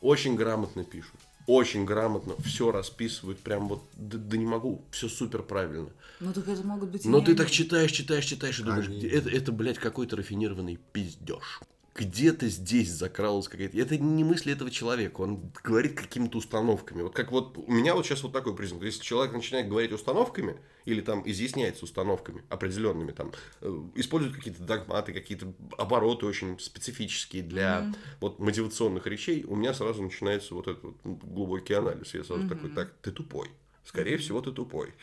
Очень 0.00 0.34
грамотно 0.34 0.82
пишут. 0.82 1.20
Очень 1.48 1.86
грамотно 1.86 2.34
все 2.44 2.70
расписывают, 2.70 3.38
прям 3.38 3.68
вот, 3.68 3.82
да, 3.96 4.18
да 4.18 4.36
не 4.36 4.44
могу, 4.44 4.82
все 4.90 5.08
супер 5.08 5.42
правильно. 5.42 5.88
Ну, 6.20 6.34
так 6.34 6.46
это 6.46 6.62
могут 6.62 6.90
быть 6.90 7.06
и 7.06 7.08
Но 7.08 7.20
ты 7.20 7.28
они. 7.30 7.38
так 7.38 7.50
читаешь, 7.50 7.90
читаешь, 7.90 8.26
читаешь 8.26 8.60
и 8.60 8.62
думаешь, 8.62 8.86
Они- 8.86 9.00
это, 9.06 9.30
это, 9.30 9.50
блядь, 9.50 9.78
какой-то 9.78 10.16
рафинированный 10.16 10.78
пиздеж. 10.92 11.60
Где-то 11.98 12.48
здесь 12.48 12.90
закралась 12.90 13.48
какая-то... 13.48 13.76
Это 13.76 13.98
не 13.98 14.22
мысли 14.22 14.52
этого 14.52 14.70
человека, 14.70 15.20
он 15.20 15.50
говорит 15.64 16.00
какими-то 16.00 16.38
установками. 16.38 17.02
Вот 17.02 17.12
как 17.12 17.32
вот 17.32 17.58
у 17.58 17.72
меня 17.72 17.96
вот 17.96 18.06
сейчас 18.06 18.22
вот 18.22 18.32
такой 18.32 18.54
признак. 18.54 18.84
Если 18.84 19.02
человек 19.02 19.34
начинает 19.34 19.68
говорить 19.68 19.90
установками, 19.90 20.60
или 20.84 21.00
там 21.00 21.28
изъясняется 21.28 21.84
установками 21.84 22.44
определенными, 22.50 23.10
там, 23.10 23.32
э, 23.62 23.82
использует 23.96 24.36
какие-то 24.36 24.62
догматы, 24.62 25.12
какие-то 25.12 25.52
обороты 25.76 26.26
очень 26.26 26.56
специфические 26.60 27.42
для 27.42 27.92
вот 28.20 28.38
мотивационных 28.38 29.06
речей, 29.08 29.44
у 29.44 29.56
меня 29.56 29.74
сразу 29.74 30.00
начинается 30.00 30.54
вот 30.54 30.68
этот 30.68 30.84
вот 30.84 30.96
глубокий 31.04 31.74
анализ. 31.74 32.14
Я 32.14 32.22
сразу 32.22 32.48
такой, 32.48 32.70
так, 32.70 32.94
ты 33.02 33.10
тупой. 33.10 33.48
Скорее 33.84 34.18
всего, 34.18 34.40
ты 34.40 34.52
тупой. 34.52 34.94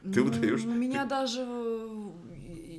Ты 0.00 0.20
Ну, 0.20 0.26
выдаешь... 0.26 0.62
У 0.64 0.68
меня 0.68 1.04
даже, 1.04 1.44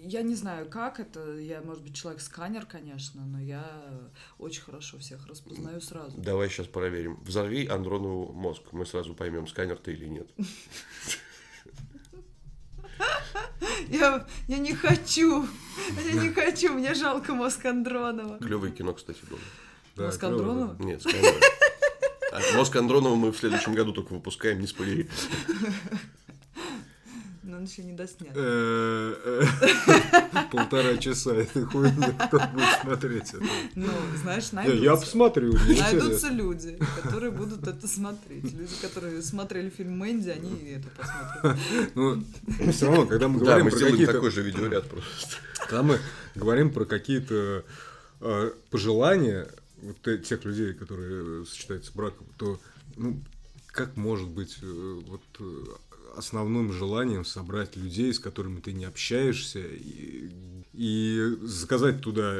я 0.10 0.24
не 0.24 0.34
знаю, 0.36 0.67
как 0.67 1.00
это, 1.00 1.38
я, 1.38 1.62
может 1.62 1.84
быть, 1.84 1.95
человек-сканер, 1.95 2.65
конечно, 2.65 3.22
но 3.26 3.39
я 3.39 3.63
очень 4.39 4.63
хорошо 4.63 4.98
всех 4.98 5.28
распознаю 5.28 5.82
сразу. 5.82 6.19
Давай 6.19 6.50
сейчас 6.50 6.65
проверим. 6.65 7.19
Взорви 7.24 7.67
Андронову 7.67 8.34
мозг. 8.34 8.63
Мы 8.72 8.86
сразу 8.88 9.13
поймем, 9.13 9.48
сканер 9.48 9.78
ты 9.78 9.93
или 9.93 10.08
нет. 10.08 10.28
Я, 13.88 14.28
я 14.48 14.58
не 14.58 14.74
хочу, 14.74 15.48
я 16.06 16.22
не 16.22 16.30
хочу, 16.30 16.74
мне 16.74 16.93
жалко 16.93 17.34
мозг 17.34 17.65
Андронова. 17.65 18.38
Клевое 18.39 18.72
кино, 18.72 18.93
кстати, 18.93 19.19
было. 19.30 19.39
Да, 19.95 20.06
Мозг 20.08 20.24
Андронова? 20.24 20.76
Нет, 20.80 21.02
сканер. 21.02 21.34
А 22.32 22.56
мозг 22.56 22.76
Андронова 22.76 23.15
мы 23.15 23.32
в 23.32 23.38
следующем 23.38 23.74
году 23.74 23.93
только 23.93 24.13
выпускаем, 24.13 24.60
не 24.60 24.67
спойлери. 24.67 25.10
Он 27.60 27.65
еще 27.65 27.84
не 27.84 27.91
доснят. 27.91 28.32
Э, 28.36 29.13
э, 29.26 30.45
Полтора 30.52 30.95
часа 30.95 31.36
этой 31.36 31.65
хуйни, 31.65 32.06
кто 32.28 32.39
будет 32.54 32.80
смотреть 32.82 33.34
это? 33.34 33.43
Ну, 33.76 33.89
знаешь, 34.22 34.45
Я- 34.54 34.56
найдутся. 34.56 34.84
Я 34.86 34.95
посмотрю. 34.95 35.54
Найдутся 35.54 36.30
люди, 36.30 36.80
которые 37.04 37.32
будут 37.32 37.67
это 37.67 37.86
смотреть. 37.86 38.45
Люди, 38.54 38.74
которые 38.82 39.22
смотрели 39.22 39.69
фильм 39.69 39.98
Мэнди, 39.98 40.30
они 40.30 40.69
это 40.69 40.88
посмотрят. 40.91 41.60
Ну, 41.95 42.24
все 42.72 42.86
равно, 42.86 43.06
когда 43.08 43.28
мы 43.28 43.39
Да, 43.39 43.45
говорим 43.48 43.65
мы 43.65 43.72
про 43.72 43.76
сделаем 43.78 43.95
какие-то... 43.95 44.13
такой 44.13 44.32
же 44.32 44.41
видеоряд 44.41 44.89
просто. 44.89 45.36
Когда 45.67 45.84
мы 45.84 46.00
говорим 46.36 46.72
про 46.72 46.86
какие-то 46.86 47.65
э, 48.22 48.52
пожелания 48.69 49.50
вот 49.82 49.98
те- 50.02 50.17
тех 50.19 50.45
людей, 50.45 50.74
которые 50.76 51.45
сочетаются 51.45 51.91
с 51.91 51.93
браком, 51.93 52.26
то 52.38 52.58
ну, 52.95 53.19
как 53.67 53.98
может 53.98 54.30
быть 54.30 54.60
вот 54.62 55.22
основным 56.19 56.71
желанием 56.71 57.25
собрать 57.25 57.75
людей, 57.75 58.13
с 58.13 58.19
которыми 58.19 58.60
ты 58.62 58.71
не 58.73 58.86
общаешься, 58.86 59.60
и, 59.60 60.29
и 60.73 61.19
заказать 61.41 62.01
туда, 62.01 62.36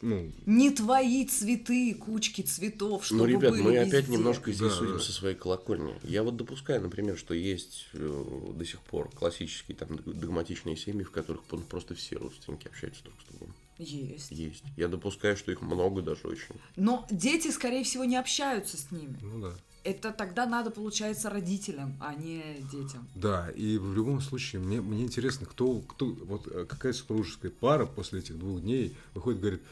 ну, 0.00 0.32
Не 0.46 0.70
твои 0.70 1.26
цветы, 1.26 1.94
кучки 1.94 2.40
цветов, 2.40 3.04
чтобы 3.04 3.22
Ну, 3.22 3.26
ребят, 3.26 3.50
были 3.52 3.62
мы 3.62 3.78
опять 3.78 4.04
везде. 4.04 4.12
немножко 4.16 4.50
здесь 4.50 4.70
Да, 4.70 4.76
судим 4.76 4.92
да. 4.94 5.00
со 5.00 5.12
своей 5.12 5.34
колокольни. 5.36 5.94
Я 6.04 6.22
вот 6.22 6.36
допускаю, 6.36 6.80
например, 6.80 7.18
что 7.18 7.34
есть 7.34 7.88
э, 7.92 8.24
до 8.54 8.64
сих 8.64 8.80
пор 8.80 9.10
классические 9.10 9.76
там 9.76 9.96
догматичные 10.06 10.76
семьи, 10.76 11.02
в 11.04 11.10
которых 11.10 11.42
просто 11.44 11.94
все 11.94 12.16
родственники 12.16 12.66
общаются 12.66 13.04
друг 13.04 13.16
с 13.20 13.32
другом. 13.32 13.54
Есть. 13.76 14.30
Есть. 14.30 14.62
Я 14.76 14.88
допускаю, 14.88 15.36
что 15.36 15.52
их 15.52 15.62
много 15.62 16.02
даже 16.02 16.20
очень. 16.24 16.54
Но 16.76 17.06
дети, 17.10 17.50
скорее 17.50 17.82
всего, 17.84 18.04
не 18.04 18.16
общаются 18.16 18.76
с 18.76 18.90
ними. 18.90 19.18
ну 19.22 19.40
да. 19.40 19.54
Это 19.82 20.12
тогда 20.12 20.44
надо, 20.44 20.70
получается, 20.70 21.30
родителям, 21.30 21.96
а 22.00 22.14
не 22.14 22.42
детям. 22.70 23.08
Да, 23.14 23.48
и 23.50 23.78
в 23.78 23.94
любом 23.94 24.20
случае, 24.20 24.60
мне, 24.60 24.80
мне 24.80 25.04
интересно, 25.04 25.46
кто, 25.46 25.78
кто, 25.80 26.06
вот 26.06 26.46
э, 26.48 26.66
какая 26.68 26.92
супружеская 26.92 27.50
пара 27.50 27.86
после 27.86 28.20
этих 28.20 28.38
двух 28.38 28.60
дней 28.60 28.94
выходит 29.14 29.38
и 29.38 29.40
говорит, 29.40 29.62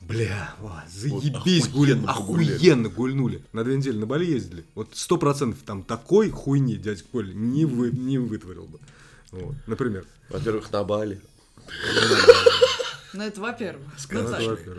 бля, 0.00 0.54
ва, 0.60 0.84
заебись, 0.88 1.66
охуенно 1.66 2.14
погуляли». 2.14 2.54
охуенно 2.54 2.88
гульнули. 2.88 3.44
На 3.52 3.62
две 3.62 3.76
недели 3.76 3.98
на 3.98 4.06
Бали 4.06 4.24
ездили. 4.24 4.64
Вот 4.74 4.88
сто 4.94 5.18
процентов 5.18 5.60
там 5.66 5.82
такой 5.82 6.30
хуйни 6.30 6.76
дядя 6.76 7.04
Коля 7.12 7.34
не, 7.34 7.66
вы, 7.66 7.90
не 7.90 8.18
вытворил 8.18 8.64
бы. 8.64 8.78
Вот, 9.32 9.54
например. 9.66 10.06
Во-первых, 10.30 10.70
на 10.72 10.84
Бали. 10.84 11.20
Ну, 13.12 13.22
это 13.22 13.40
во-первых. 13.40 13.98
Сказочные. 13.98 14.78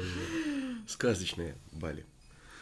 Сказочные 0.88 1.56
Бали. 1.74 2.06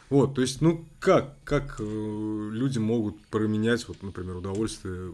Вот, 0.09 0.35
то 0.35 0.41
есть, 0.41 0.61
ну 0.61 0.85
как, 0.99 1.35
как 1.43 1.75
э, 1.79 2.49
люди 2.51 2.79
могут 2.79 3.19
променять, 3.25 3.87
вот, 3.87 4.01
например, 4.03 4.37
удовольствие 4.37 5.13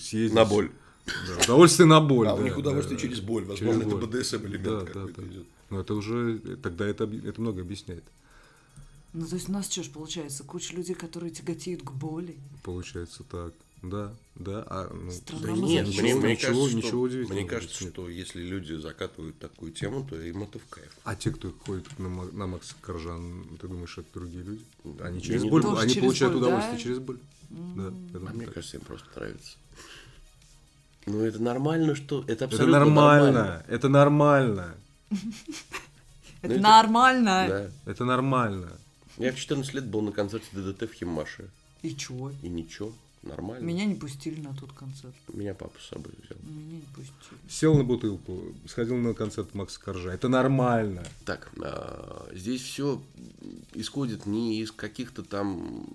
съездить... 0.00 0.34
На 0.34 0.44
боль. 0.44 0.70
Да, 1.06 1.44
удовольствие 1.44 1.86
на 1.86 2.00
боль. 2.00 2.26
А 2.28 2.34
у 2.34 2.38
да, 2.38 2.42
них 2.44 2.56
удовольствие 2.56 2.98
да, 2.98 3.02
через 3.02 3.20
боль. 3.20 3.42
через 3.44 3.60
Возможно, 3.60 3.82
это 3.88 3.96
боль. 3.96 4.06
БДСМ 4.06 4.46
элемент 4.46 4.62
Да, 4.64 4.80
да, 4.80 4.86
какой-то 4.86 5.20
да. 5.22 5.28
идет. 5.28 5.46
Но 5.70 5.80
это 5.80 5.94
уже, 5.94 6.38
тогда 6.62 6.86
это, 6.86 7.04
это 7.04 7.40
много 7.40 7.60
объясняет, 7.62 8.04
Ну, 9.12 9.26
то 9.26 9.34
есть 9.36 9.48
у 9.48 9.52
нас 9.52 9.70
что 9.70 9.82
ж 9.82 9.88
получается? 9.90 10.44
Куча 10.44 10.74
людей, 10.74 10.94
которые 10.94 11.30
тяготеют 11.30 11.82
к 11.82 11.90
боли. 11.92 12.36
получается 12.62 13.24
так. 13.24 13.52
Да, 13.82 14.12
да, 14.36 14.64
а, 14.68 14.88
ну, 14.94 15.10
Странно. 15.10 15.46
Да 15.46 15.52
нет, 15.54 15.86
ничего- 15.88 16.02
мне, 16.02 16.14
мне 16.14 16.30
ничего- 16.32 16.52
кажется, 16.66 16.86
что, 16.88 17.00
удивительного 17.00 17.40
мне 17.40 17.48
кажется, 17.48 17.84
нет. 17.84 17.92
что 17.92 18.08
если 18.08 18.40
люди 18.42 18.74
закатывают 18.74 19.38
такую 19.40 19.72
тему, 19.72 20.06
то 20.08 20.20
им 20.20 20.44
это 20.44 20.60
в 20.60 20.66
кайф. 20.66 20.88
А 21.02 21.16
те, 21.16 21.32
кто 21.32 21.52
ходит 21.66 21.98
на, 21.98 22.08
на 22.08 22.46
Макса 22.46 22.74
Коржан, 22.80 23.44
ты 23.60 23.66
думаешь, 23.66 23.98
это 23.98 24.06
другие 24.14 24.44
люди? 24.44 24.64
Они 25.00 25.16
Я 25.18 25.24
через 25.24 25.42
не 25.42 25.50
боль, 25.50 25.64
они 25.66 25.88
через 25.94 26.00
получают 26.04 26.34
боль, 26.34 26.42
удовольствие 26.42 26.76
да? 26.76 26.82
через 26.82 26.98
боль. 27.00 27.18
Да, 27.50 27.82
я 27.82 27.88
А 27.88 27.90
думаю, 27.90 28.34
мне 28.36 28.44
так. 28.46 28.54
кажется, 28.54 28.76
им 28.76 28.84
просто 28.84 29.06
нравится. 29.16 29.56
Ну, 31.06 31.20
это 31.24 31.42
нормально, 31.42 31.94
что... 31.96 32.20
Это 32.22 32.32
Это 32.32 32.44
абсолютно 32.44 32.78
нормально, 32.78 33.64
это 33.66 33.88
нормально, 33.88 34.74
Это 35.10 36.54
это- 36.54 36.60
нормально. 36.60 37.46
Да. 37.84 37.90
это 37.90 38.04
нормально. 38.04 38.72
Я 39.18 39.32
в 39.32 39.36
14 39.36 39.74
лет 39.74 39.86
был 39.88 40.00
на 40.02 40.12
концерте 40.12 40.46
ДДТ 40.52 40.88
в 40.88 40.94
Химмаше. 40.94 41.50
И 41.82 41.94
чё? 41.96 42.32
И 42.42 42.48
ничего, 42.48 42.92
нормально. 43.22 43.64
Меня 43.64 43.84
не 43.84 43.94
пустили 43.94 44.40
на 44.40 44.54
тот 44.54 44.72
концерт. 44.72 45.14
Меня 45.32 45.54
папа 45.54 45.78
с 45.80 45.88
собой 45.88 46.12
взял. 46.22 46.38
Меня 46.42 46.76
не 46.76 46.86
пустили. 46.94 47.38
Сел 47.48 47.76
на 47.76 47.84
бутылку, 47.84 48.42
сходил 48.66 48.96
на 48.96 49.14
концерт 49.14 49.54
Макса 49.54 49.80
Коржа. 49.80 50.12
Это 50.12 50.28
нормально. 50.28 51.04
Так, 51.24 51.50
а, 51.60 52.28
здесь 52.32 52.62
все 52.62 53.02
исходит 53.74 54.26
не 54.26 54.60
из 54.60 54.72
каких-то 54.72 55.22
там 55.22 55.86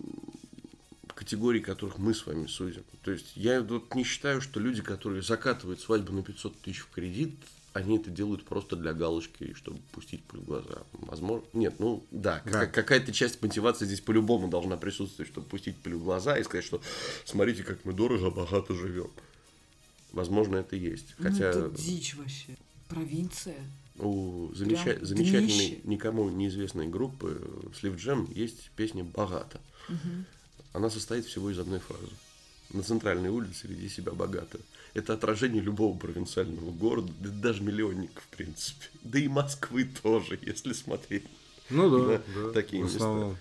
категорий, 1.17 1.59
которых 1.59 1.97
мы 1.97 2.13
с 2.13 2.25
вами 2.25 2.47
судим. 2.47 2.83
То 3.03 3.11
есть 3.11 3.33
я 3.35 3.61
вот 3.61 3.95
не 3.95 4.03
считаю, 4.03 4.39
что 4.39 4.59
люди, 4.59 4.81
которые 4.81 5.23
закатывают 5.23 5.81
свадьбу 5.81 6.13
на 6.13 6.21
500 6.21 6.61
тысяч 6.61 6.79
в 6.79 6.89
кредит, 6.91 7.35
они 7.77 7.97
это 7.97 8.09
делают 8.09 8.43
просто 8.43 8.75
для 8.75 8.93
галочки, 8.93 9.53
чтобы 9.53 9.79
пустить 9.91 10.23
пыль 10.23 10.39
в 10.41 10.45
глаза. 10.45 10.83
Возможно. 10.93 11.45
Нет, 11.53 11.75
ну 11.79 12.03
да, 12.11 12.41
Да. 12.45 12.51
как- 12.51 12.73
какая-то 12.73 13.13
часть 13.13 13.41
мотивации 13.41 13.85
здесь 13.85 14.01
по-любому 14.01 14.47
должна 14.47 14.77
присутствовать, 14.77 15.31
чтобы 15.31 15.47
пустить 15.47 15.77
пыль 15.77 15.93
в 15.95 16.03
глаза 16.03 16.37
и 16.37 16.43
сказать, 16.43 16.65
что 16.65 16.81
смотрите, 17.25 17.63
как 17.63 17.85
мы 17.85 17.93
дорого, 17.93 18.31
богато 18.31 18.73
живем. 18.73 19.09
Возможно, 20.11 20.57
это 20.57 20.75
есть. 20.75 21.13
Ну, 21.19 21.29
Хотя. 21.29 21.49
это 21.49 21.69
дичь 21.77 22.15
вообще. 22.15 22.57
Провинция. 22.87 23.57
У 23.99 24.51
замеча- 24.53 25.03
замечательной, 25.03 25.47
днище. 25.47 25.79
никому 25.83 26.29
неизвестной 26.29 26.87
группы 26.87 27.41
Слив 27.79 27.95
Джем 27.97 28.27
есть 28.33 28.69
песня 28.75 29.03
«Богато». 29.03 29.59
Она 30.73 30.89
состоит 30.89 31.25
всего 31.25 31.49
из 31.49 31.57
одной 31.59 31.79
фразы. 31.79 32.11
На 32.73 32.83
центральной 32.83 33.29
улице 33.29 33.67
веди 33.67 33.89
себя 33.89 34.11
богато. 34.11 34.59
Это 34.97 35.13
отражение 35.13 35.61
любого 35.61 35.95
провинциального 35.95 36.71
города, 36.71 37.13
да 37.19 37.29
даже 37.29 37.61
миллионника, 37.61 38.19
в 38.19 38.35
принципе. 38.35 38.85
Да 39.03 39.19
и 39.19 39.27
Москвы 39.27 39.87
тоже, 40.01 40.39
если 40.41 40.73
смотреть. 40.73 41.23
Ну 41.69 41.87
да, 42.07 42.19
Да, 42.35 42.51
такие 42.51 42.81
в 42.81 42.85
места. 42.85 42.97
основном. 42.97 43.37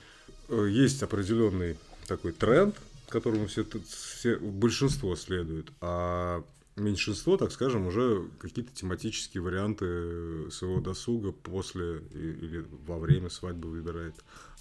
Э, 0.51 0.69
Есть 0.71 1.03
определенный 1.03 1.79
такой 2.07 2.33
тренд, 2.33 2.77
которому 3.09 3.47
все, 3.47 3.65
все 3.89 4.37
большинство 4.37 5.17
следует, 5.17 5.69
а 5.81 6.45
меньшинство, 6.77 7.39
так 7.39 7.51
скажем, 7.53 7.87
уже 7.87 8.29
какие-то 8.39 8.71
тематические 8.75 9.43
варианты 9.43 10.51
своего 10.51 10.81
досуга 10.83 11.33
после 11.33 12.01
или 12.13 12.67
во 12.87 12.99
время 12.99 13.31
свадьбы 13.31 13.71
выбирает. 13.71 14.15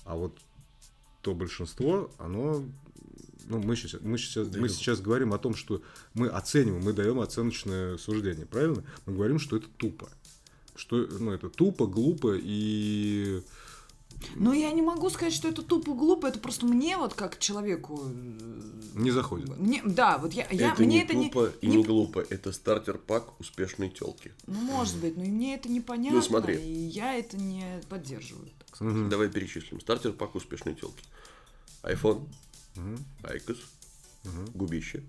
А 0.06 0.16
вот 0.16 0.38
то 1.22 1.34
большинство, 1.34 2.10
оно 2.20 2.64
ну, 3.48 3.60
мы 3.62 3.76
сейчас, 3.76 4.02
мы, 4.02 4.18
сейчас, 4.18 4.48
мы 4.56 4.70
сейчас 4.70 5.02
говорим 5.02 5.34
о 5.34 5.38
том, 5.38 5.56
что 5.56 5.82
мы 6.14 6.28
оцениваем, 6.28 6.84
мы 6.84 6.94
даем 6.94 7.20
оценочное 7.20 7.98
суждение, 7.98 8.46
правильно? 8.46 8.84
Мы 9.06 9.14
говорим, 9.14 9.40
что 9.40 9.58
это 9.58 9.68
тупо. 9.78 10.10
Что, 10.76 10.98
ну, 10.98 11.32
это 11.32 11.50
тупо, 11.50 11.88
глупо 11.88 12.36
и 12.36 13.42
Ну, 14.36 14.52
я 14.52 14.72
не 14.72 14.82
могу 14.82 15.10
сказать, 15.10 15.34
что 15.34 15.48
это 15.48 15.62
тупо 15.62 15.94
глупо, 15.94 16.28
это 16.28 16.40
просто 16.40 16.66
мне 16.66 16.98
вот 16.98 17.14
как 17.14 17.40
человеку... 17.40 18.02
э, 18.04 18.62
не 18.96 19.12
заходит. 19.12 19.58
Мне, 19.58 19.82
да, 19.86 20.18
вот 20.18 20.34
я, 20.34 20.48
я 20.52 20.74
это 20.74 20.82
мне 20.84 20.98
не 20.98 21.04
это 21.04 21.14
тупо 21.14 21.52
и 21.62 21.68
не, 21.68 21.78
не 21.78 21.84
глупо. 21.84 22.26
Это 22.30 22.52
стартер-пак 22.52 23.40
успешной 23.40 23.90
телки. 23.90 24.34
Ну, 24.48 24.60
может 24.60 24.98
быть, 24.98 25.16
но 25.16 25.24
и 25.24 25.30
мне 25.30 25.56
это 25.56 25.70
непонятно, 25.70 26.20
Ну, 26.20 26.26
смотри. 26.26 26.56
и 26.56 26.88
я 26.88 27.14
это 27.16 27.38
не 27.38 27.82
поддерживаю. 27.90 28.50
так 28.60 28.76
сказать. 28.76 29.10
Давай 29.10 29.30
перечислим. 29.30 29.80
Starter 29.80 30.15
pack 30.15 30.36
успешной 30.36 30.76
телки. 30.76 31.04
Айфон, 31.84 32.28
IQOS, 33.24 33.58
Мгм. 34.24 34.46
губище, 34.54 35.04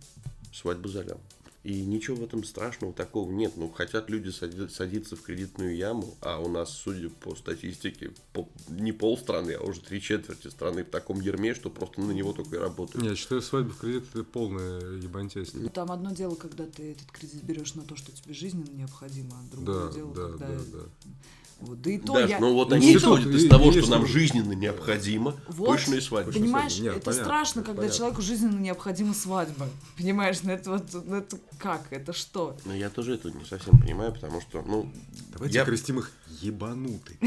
свадьба 0.52 0.88
за 0.88 1.02
лям. 1.02 1.18
И 1.64 1.80
ничего 1.84 2.16
в 2.18 2.22
этом 2.22 2.44
страшного 2.44 2.92
такого 2.92 3.28
нет. 3.32 3.54
Ну, 3.56 3.68
хотят 3.68 4.08
люди 4.08 4.28
сади- 4.28 4.68
садиться 4.68 5.16
в 5.16 5.22
кредитную 5.22 5.74
яму, 5.74 6.14
а 6.20 6.38
у 6.38 6.48
нас, 6.48 6.70
судя 6.70 7.08
по 7.10 7.34
статистике, 7.34 8.12
по- 8.32 8.48
не 8.68 8.92
полстраны, 8.92 9.50
а 9.54 9.62
уже 9.64 9.80
три 9.80 10.00
четверти 10.00 10.46
страны 10.46 10.84
в 10.84 10.90
таком 10.90 11.20
ярме, 11.20 11.54
что 11.54 11.68
просто 11.68 12.00
на 12.02 12.12
него 12.12 12.32
только 12.32 12.54
и 12.54 12.58
работают. 12.60 13.02
Не, 13.02 13.08
Я 13.08 13.16
считаю, 13.16 13.42
свадьба 13.42 13.70
в 13.70 13.78
кредит 13.78 14.04
это 14.14 14.22
полная 14.22 14.78
ебантяйство. 14.96 15.58
Ну, 15.58 15.68
Там 15.70 15.90
одно 15.90 16.12
дело, 16.12 16.36
когда 16.36 16.66
ты 16.66 16.92
этот 16.92 17.10
кредит 17.10 17.42
берешь 17.42 17.74
на 17.74 17.82
то, 17.82 17.96
что 17.96 18.12
тебе 18.12 18.32
жизненно 18.32 18.70
необходимо, 18.70 19.36
а 19.36 19.50
другое 19.50 19.88
Да, 19.88 19.92
дело, 19.92 20.14
да, 20.14 20.28
когда... 20.28 20.48
да, 20.48 20.62
да. 20.72 21.10
Вот, 21.58 21.80
да 21.80 21.90
и 21.90 21.98
то 21.98 22.12
Даш, 22.12 22.28
я... 22.30 22.38
ну 22.38 22.52
вот 22.52 22.68
не 22.70 22.76
они 22.76 22.96
исходят 22.96 23.28
из 23.28 23.48
того, 23.48 23.72
что 23.72 23.88
нам 23.90 24.06
жизненно 24.06 24.52
необходимо. 24.52 25.34
Вот, 25.48 25.68
Пышные 25.78 26.02
свадьбы. 26.02 26.32
Понимаешь, 26.32 26.78
Нет, 26.78 26.96
это 26.96 27.04
понятно, 27.06 27.24
страшно, 27.24 27.60
это 27.60 27.66
когда 27.68 27.80
понятно. 27.82 27.96
человеку 27.98 28.22
жизненно 28.22 28.58
необходима 28.58 29.14
свадьба. 29.14 29.68
Понимаешь, 29.96 30.42
ну 30.42 30.52
это 30.52 30.70
вот, 30.72 30.84
ну 30.92 31.16
это 31.16 31.38
как, 31.58 31.86
это 31.90 32.12
что? 32.12 32.56
Но 32.66 32.74
я 32.74 32.90
тоже 32.90 33.14
это 33.14 33.30
не 33.30 33.44
совсем 33.46 33.78
понимаю, 33.80 34.12
потому 34.12 34.42
что, 34.42 34.62
ну, 34.66 34.92
Давайте 35.32 35.54
я- 35.56 35.62
окрестим 35.62 35.98
их 35.98 36.10
ебанутый. 36.42 37.18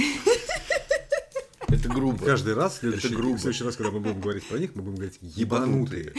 это 1.68 1.90
грубо. 1.90 2.24
Каждый 2.24 2.54
раз, 2.54 2.76
в 2.76 2.80
следующий, 2.80 3.08
Это 3.08 3.16
грубо. 3.16 3.36
в 3.38 3.42
следующий 3.42 3.64
раз, 3.64 3.76
когда 3.78 3.92
мы 3.92 4.00
будем 4.00 4.22
говорить 4.22 4.48
про 4.48 4.60
них, 4.60 4.76
мы 4.76 4.82
будем 4.84 4.96
говорить 4.98 5.18
ебанутые. 5.22 6.14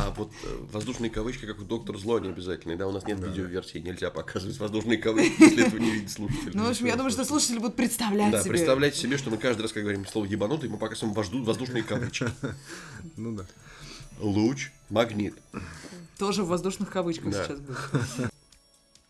А 0.00 0.10
вот 0.10 0.30
э, 0.44 0.56
воздушные 0.72 1.10
кавычки, 1.10 1.44
как 1.44 1.58
у 1.58 1.64
доктора 1.64 1.98
Зло, 1.98 2.20
не 2.20 2.28
обязательные, 2.28 2.76
да? 2.76 2.86
У 2.86 2.92
нас 2.92 3.04
нет 3.04 3.18
видеоверсии, 3.18 3.78
нельзя 3.78 4.10
показывать 4.10 4.56
воздушные 4.58 4.96
кавычки, 4.98 5.42
если 5.42 5.66
этого 5.66 5.80
не 5.80 5.90
видит 5.90 6.10
слушатель. 6.10 6.52
Ну, 6.54 6.64
в 6.66 6.70
общем, 6.70 6.86
я 6.86 6.94
думаю, 6.94 7.10
что 7.10 7.24
слушатели 7.24 7.58
будут 7.58 7.74
представлять 7.74 8.30
Да, 8.30 8.40
себе. 8.40 8.50
представляйте 8.50 8.96
себе, 8.98 9.18
что 9.18 9.30
мы 9.30 9.38
каждый 9.38 9.62
раз, 9.62 9.72
когда 9.72 9.84
говорим 9.90 10.06
слово 10.06 10.26
ебанутый, 10.26 10.68
мы 10.68 10.78
показываем 10.78 11.14
воздушные 11.14 11.82
кавычки. 11.82 12.28
Ну 13.16 13.32
да. 13.36 13.44
Луч, 14.20 14.70
магнит. 14.88 15.34
Тоже 16.18 16.42
в 16.44 16.48
воздушных 16.48 16.90
кавычках 16.90 17.32
Да. 17.32 17.44
сейчас 17.44 17.58
будет. 17.60 17.78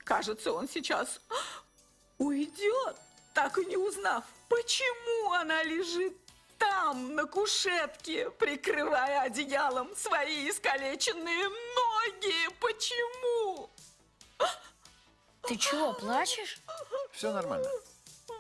Кажется, 0.05 0.53
он 0.53 0.69
сейчас 0.69 1.21
уйдет, 2.19 2.97
так 3.35 3.59
и 3.59 3.65
не 3.67 3.77
узнав, 3.77 4.25
почему 4.49 5.33
она 5.35 5.63
лежит 5.65 6.15
там, 6.59 7.15
на 7.15 7.25
кушетке, 7.27 8.31
прикрывая 8.31 9.23
одеялом 9.23 9.95
свои 9.97 10.51
искалеченные 10.51 11.49
ноги. 11.49 12.49
Почему? 12.61 13.71
Ты 15.43 15.57
чего, 15.57 15.95
плачешь? 15.95 16.61
Все 17.13 17.33
нормально. 17.33 17.69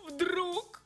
Вдруг 0.04 0.82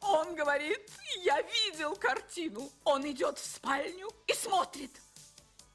он 0.00 0.34
говорит, 0.34 0.90
я 1.18 1.40
видел 1.40 1.96
картину. 1.96 2.70
Он 2.84 3.08
идет 3.10 3.38
в 3.38 3.44
спальню 3.44 4.10
и 4.26 4.34
смотрит. 4.34 4.90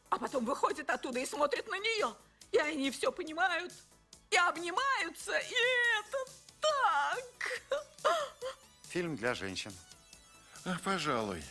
А 0.09 0.17
потом 0.17 0.45
выходит 0.45 0.89
оттуда 0.89 1.19
и 1.19 1.25
смотрит 1.25 1.67
на 1.67 1.79
нее. 1.79 2.13
И 2.51 2.57
они 2.57 2.91
все 2.91 3.11
понимают. 3.11 3.73
И 4.29 4.37
обнимаются. 4.37 5.37
И 5.37 5.55
это 5.99 6.17
так. 6.61 7.61
Фильм 8.89 9.15
для 9.15 9.33
женщин. 9.33 9.73
А, 10.67 10.75
Пожалуй. 10.83 11.41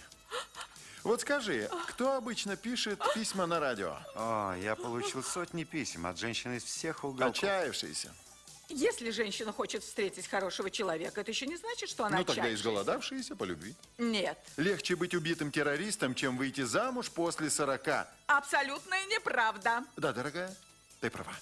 Вот 1.02 1.20
скажи, 1.20 1.70
кто 1.88 2.14
обычно 2.14 2.57
пишет 2.57 3.00
письма 3.14 3.46
на 3.46 3.61
радио? 3.61 3.96
О, 4.14 4.55
я 4.61 4.74
получил 4.74 5.22
сотни 5.22 5.64
писем 5.64 6.05
от 6.07 6.18
женщин 6.18 6.55
из 6.57 6.64
всех 6.64 7.05
уголков. 7.05 7.31
Отчаявшиеся. 7.37 8.12
Если 8.68 9.11
женщина 9.11 9.52
хочет 9.52 9.85
встретить 9.85 10.26
хорошего 10.26 10.68
человека, 10.70 11.20
это 11.20 11.31
еще 11.31 11.46
не 11.46 11.57
значит, 11.57 11.88
что 11.88 12.05
она 12.05 12.18
Ну 12.18 12.24
тогда 12.24 12.42
отчаявшаяся. 12.42 12.61
изголодавшиеся 12.61 13.37
по 13.37 13.44
любви. 13.44 13.76
Нет, 13.98 14.37
Легче 14.57 14.96
быть 14.96 15.14
убитым 15.14 15.52
террористом, 15.52 16.16
чем 16.16 16.37
выйти 16.37 16.62
замуж 16.62 17.09
после 17.11 17.48
40. 17.48 18.09
абсолютная 18.26 19.07
неправда. 19.07 19.85
Да, 19.96 20.12
дорогая, 20.12 20.52
ты 21.00 21.09
права. 21.11 21.33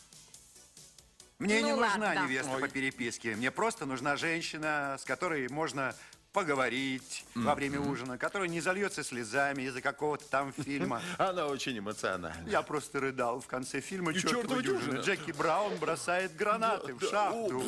Мне 1.39 1.61
Ну 1.61 1.67
не 1.69 1.73
нужна 1.73 1.89
ладно. 2.09 2.25
невеста 2.27 2.53
Ой. 2.53 2.61
по 2.61 2.69
переписке. 2.69 3.35
Мне 3.35 3.51
просто 3.51 3.87
нужна 3.87 4.17
женщина, 4.17 4.97
с 5.01 5.05
которой 5.05 5.49
можно 5.49 5.97
поговорить 6.35 7.25
во 7.35 7.55
время 7.55 7.81
ужина, 7.81 8.18
которая 8.18 8.49
не 8.49 8.61
зальется 8.61 9.03
слезами 9.05 9.62
из-за 9.62 9.81
какого-то 9.81 10.25
там 10.29 10.53
фильма. 10.64 11.01
Она 11.16 11.47
очень 11.47 11.79
эмоциональна. 11.79 12.47
Я 12.51 12.61
просто 12.62 13.01
рыдал 13.01 13.40
в 13.40 13.47
конце 13.47 13.81
фильма 13.81 14.11
И 14.11 14.20
дюжина». 14.20 14.62
дюжина». 14.62 14.99
Джеки 14.99 15.31
Браун 15.31 15.77
бросает 15.79 16.35
гранаты 16.37 16.92
в 16.94 17.01
шахту. 17.01 17.62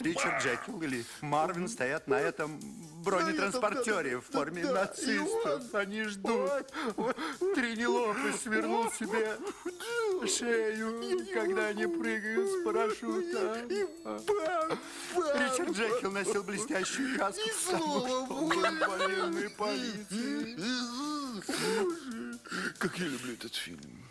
Ричард 0.00 0.44
Джекил 0.44 0.80
или 0.82 1.04
Марвин 1.22 1.66
стоят 1.66 2.06
на 2.06 2.20
этом 2.20 2.60
бронетранспортере 3.04 4.18
в 4.18 4.22
форме 4.22 4.64
нацистов. 4.64 5.74
Они 5.74 6.04
ждут. 6.04 6.50
Тренелопы 7.54 8.32
свернул 8.42 8.90
себе 8.92 9.36
шею, 10.26 11.26
когда 11.32 11.66
они 11.66 11.86
прыгают 11.86 12.50
с 12.50 12.64
парашюта. 12.64 13.64
Ричард 15.34 15.70
Джекил 15.76 16.10
носил 16.10 16.42
блестящую 16.42 17.18
каску, 17.18 17.40
потому 17.66 18.00
что 18.00 18.16
он 18.16 18.26
был 18.28 18.48
в 18.48 18.98
военной 18.98 19.50
полиции. 19.50 20.56
Как 22.78 22.98
я 22.98 23.06
люблю 23.06 23.34
этот 23.34 23.54
фильм. 23.54 24.03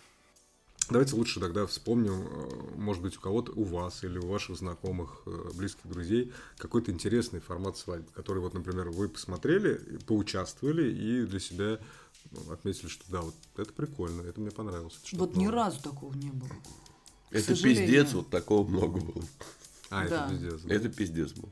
Давайте 0.89 1.15
лучше 1.15 1.39
тогда 1.39 1.65
вспомним, 1.65 2.27
э, 2.27 2.75
может 2.75 3.01
быть, 3.01 3.17
у 3.17 3.21
кого-то, 3.21 3.51
у 3.53 3.63
вас 3.63 4.03
или 4.03 4.17
у 4.17 4.27
ваших 4.27 4.57
знакомых, 4.57 5.21
э, 5.25 5.51
близких 5.55 5.87
друзей, 5.89 6.33
какой-то 6.57 6.91
интересный 6.91 7.39
формат 7.39 7.77
свадьбы, 7.77 8.09
который, 8.13 8.39
вот, 8.39 8.53
например, 8.53 8.89
вы 8.89 9.07
посмотрели, 9.09 9.75
поучаствовали 10.05 10.91
и 10.91 11.25
для 11.25 11.39
себя 11.39 11.79
ну, 12.31 12.51
отметили, 12.51 12.87
что 12.89 13.03
да, 13.09 13.21
вот 13.21 13.35
это 13.57 13.71
прикольно, 13.73 14.21
это 14.21 14.39
мне 14.41 14.51
понравилось. 14.51 14.99
это 15.07 15.17
Вот 15.17 15.35
ни 15.35 15.45
новое. 15.45 15.63
разу 15.63 15.81
такого 15.81 16.13
не 16.13 16.29
было. 16.29 16.49
Это 17.31 17.55
пиздец, 17.55 18.13
вот 18.13 18.29
такого 18.29 18.67
много 18.67 18.99
было. 18.99 19.23
А, 19.89 20.07
Да. 20.07 20.25
это 20.25 20.29
пиздец. 20.33 20.61
да. 20.61 20.73
Это 20.75 20.89
пиздец 20.89 21.31
был. 21.31 21.49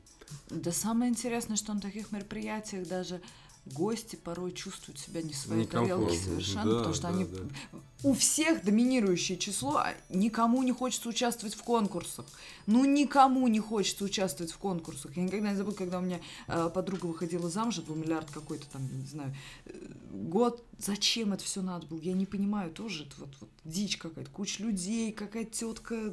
Да 0.50 0.72
самое 0.72 1.10
интересное, 1.10 1.56
что 1.56 1.74
на 1.74 1.80
таких 1.80 2.12
мероприятиях 2.12 2.86
даже 2.86 3.20
гости 3.64 4.16
порой 4.16 4.52
чувствуют 4.52 4.98
себя 4.98 5.22
не 5.22 5.32
в 5.32 5.36
своей 5.36 5.66
тарелке 5.66 6.18
совершенно, 6.18 6.64
Да, 6.64 6.76
потому 6.78 6.94
что 6.94 7.02
да, 7.04 7.08
они 7.10 7.24
да. 7.24 7.78
у 8.02 8.12
всех 8.12 8.64
доминирующее 8.64 9.38
число, 9.38 9.76
а 9.76 9.94
никому 10.08 10.62
не 10.64 10.72
хочется 10.72 11.08
участвовать 11.08 11.54
в 11.54 11.62
конкурсах. 11.62 12.26
Ну 12.66 12.84
никому 12.84 13.46
не 13.46 13.60
хочется 13.60 14.04
участвовать 14.04 14.52
в 14.52 14.58
конкурсах. 14.58 15.16
Я 15.16 15.22
никогда 15.22 15.50
не 15.50 15.56
забуду, 15.56 15.76
когда 15.76 15.98
у 15.98 16.02
меня 16.02 16.20
э, 16.48 16.70
подруга 16.74 17.06
выходила 17.06 17.48
замуж, 17.48 17.78
это 17.78 17.86
был 17.86 17.94
миллиард 17.96 18.30
какой-то 18.30 18.66
там, 18.66 18.82
не 18.98 19.06
знаю, 19.06 19.34
э, 19.66 19.72
год. 20.10 20.64
Зачем 20.78 21.32
это 21.32 21.44
все 21.44 21.62
надо 21.62 21.86
было? 21.86 22.00
Я 22.00 22.14
не 22.14 22.26
понимаю 22.26 22.72
тоже. 22.72 23.04
Это 23.04 23.14
вот, 23.18 23.30
вот 23.40 23.50
дичь 23.64 23.96
какая-то, 23.96 24.30
куча 24.30 24.62
людей, 24.64 25.12
какая-то 25.12 25.52
тетка 25.52 26.12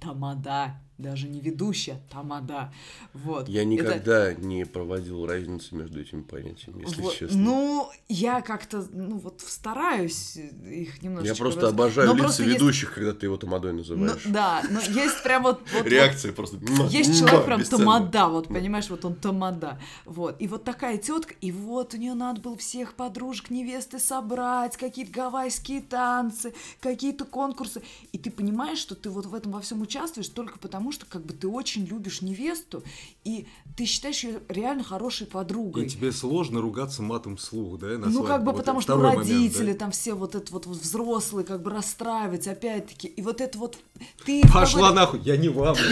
тамада 0.00 0.80
даже 1.00 1.28
не 1.28 1.40
ведущая, 1.40 2.00
тамада. 2.10 2.72
Вот. 3.12 3.48
Я 3.48 3.60
Это- 3.62 3.68
никогда 3.70 4.34
не 4.34 4.64
проводил 4.64 5.26
разницы 5.26 5.74
между 5.74 6.00
этими 6.00 6.22
понятиями, 6.22 6.82
если 6.82 7.00
вот, 7.02 7.14
честно. 7.14 7.38
Ну, 7.38 7.90
я 8.08 8.40
как-то, 8.42 8.86
ну 8.92 9.18
вот 9.18 9.40
стараюсь 9.46 10.36
их 10.36 11.02
немножечко... 11.02 11.34
Я 11.34 11.38
просто 11.38 11.60
раз- 11.62 11.72
обожаю 11.72 12.08
Но 12.08 12.14
лица 12.14 12.24
просто 12.24 12.42
есть- 12.44 12.54
ведущих, 12.54 12.94
когда 12.94 13.12
ты 13.12 13.26
его 13.26 13.36
тамадой 13.36 13.72
Ну, 13.72 13.78
называешь. 13.78 14.22
да, 14.26 14.62
но 14.70 14.80
есть 14.80 15.22
прям 15.22 15.42
вот... 15.42 15.60
вот- 15.74 15.86
Реакция 15.86 16.30
вот- 16.32 16.36
просто... 16.36 16.58
Есть 16.90 17.18
человек 17.18 17.44
прям 17.44 17.62
тамада, 17.64 18.28
вот 18.28 18.48
понимаешь, 18.48 18.88
вот 18.90 19.04
он 19.04 19.14
тамада. 19.14 19.78
Вот. 20.04 20.36
И 20.40 20.46
вот 20.48 20.64
такая 20.64 20.98
тетка, 20.98 21.34
и 21.40 21.52
вот 21.52 21.94
у 21.94 21.96
нее 21.96 22.14
надо 22.14 22.40
было 22.40 22.56
всех 22.56 22.94
подружек 22.94 23.50
невесты 23.50 23.98
собрать, 23.98 24.76
какие-то 24.76 25.12
гавайские 25.12 25.80
танцы, 25.82 26.52
какие-то 26.80 27.24
конкурсы. 27.24 27.82
И 28.12 28.18
ты 28.18 28.30
понимаешь, 28.30 28.78
что 28.78 28.94
ты 28.94 29.10
вот 29.10 29.26
в 29.26 29.34
этом 29.34 29.52
во 29.52 29.60
всем 29.60 29.80
участвуешь 29.82 30.28
только 30.28 30.58
потому, 30.58 30.89
что 30.92 31.06
как 31.06 31.24
бы 31.24 31.34
ты 31.34 31.48
очень 31.48 31.84
любишь 31.84 32.22
невесту, 32.22 32.82
и 33.24 33.46
ты 33.76 33.84
считаешь 33.84 34.24
ее 34.24 34.40
реально 34.48 34.84
хорошей 34.84 35.26
подругой. 35.26 35.86
И 35.86 35.88
тебе 35.88 36.12
сложно 36.12 36.60
ругаться 36.60 37.02
матом 37.02 37.36
вслух, 37.36 37.78
да? 37.78 37.98
на 37.98 38.06
Ну, 38.06 38.24
как 38.24 38.44
бы 38.44 38.52
Вот 38.52 38.58
потому 38.58 38.80
что 38.80 38.94
второй 38.94 39.16
момент, 39.16 39.28
родители, 39.28 39.72
да? 39.72 39.78
там 39.78 39.90
все 39.90 40.14
вот 40.14 40.34
это 40.34 40.52
вот, 40.52 40.66
вот 40.66 40.76
взрослые, 40.76 41.46
как 41.46 41.62
бы 41.62 41.70
расстраивать, 41.70 42.46
опять-таки. 42.46 43.08
И 43.08 43.22
вот 43.22 43.40
это 43.40 43.58
вот 43.58 43.78
ты... 44.24 44.42
Пошла 44.52 44.92
нахуй, 44.92 45.20
я 45.20 45.36
не 45.36 45.48
вам. 45.48 45.76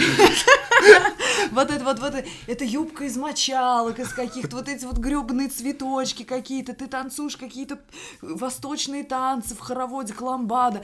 Вот 1.51 1.71
это 1.71 1.83
вот, 1.83 1.99
вот 1.99 2.13
это, 2.47 2.63
юбка 2.63 3.05
из 3.05 3.17
мочалок, 3.17 3.99
из 3.99 4.09
каких-то 4.09 4.57
вот 4.57 4.67
эти 4.67 4.85
вот 4.85 4.97
гребаные 4.97 5.47
цветочки 5.47 6.23
какие-то, 6.23 6.73
ты 6.73 6.87
танцуешь 6.87 7.37
какие-то 7.37 7.79
восточные 8.21 9.03
танцы 9.03 9.55
в 9.55 9.59
хороводе 9.59 10.13
кламбада. 10.13 10.83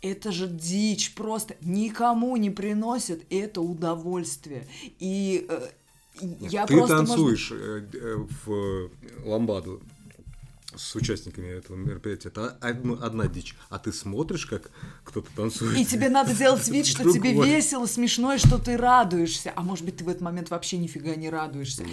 Это 0.00 0.30
же 0.30 0.46
дичь 0.46 1.14
просто. 1.14 1.56
Никому 1.60 2.36
не 2.36 2.50
приносит 2.50 3.24
это 3.30 3.60
удовольствие. 3.60 4.66
И 5.00 5.46
э, 5.48 5.68
я 6.40 6.66
Ты 6.66 6.76
просто... 6.76 6.96
может 6.96 7.08
танцуешь 7.08 7.52
э, 7.52 7.86
э, 7.92 8.16
в 8.44 8.52
э, 8.52 8.88
ламбаду 9.24 9.82
с 10.76 10.94
участниками 10.94 11.48
этого 11.48 11.76
мероприятия. 11.76 12.28
Это 12.28 12.56
одно- 12.60 12.98
одна 13.02 13.26
дичь. 13.26 13.56
А 13.70 13.78
ты 13.78 13.92
смотришь, 13.92 14.46
как 14.46 14.70
кто-то 15.04 15.28
танцует. 15.34 15.76
И 15.78 15.84
тебе 15.84 16.08
надо 16.08 16.34
делать 16.34 16.66
вид, 16.68 16.86
что 16.86 17.10
тебе 17.10 17.30
Другое. 17.30 17.56
весело, 17.56 17.86
смешно, 17.86 18.34
и 18.34 18.38
что 18.38 18.58
ты 18.58 18.76
радуешься. 18.76 19.52
А 19.56 19.62
может 19.62 19.84
быть, 19.84 19.96
ты 19.96 20.04
в 20.04 20.08
этот 20.08 20.22
момент 20.22 20.50
вообще 20.50 20.78
нифига 20.78 21.14
не 21.16 21.30
радуешься. 21.30 21.84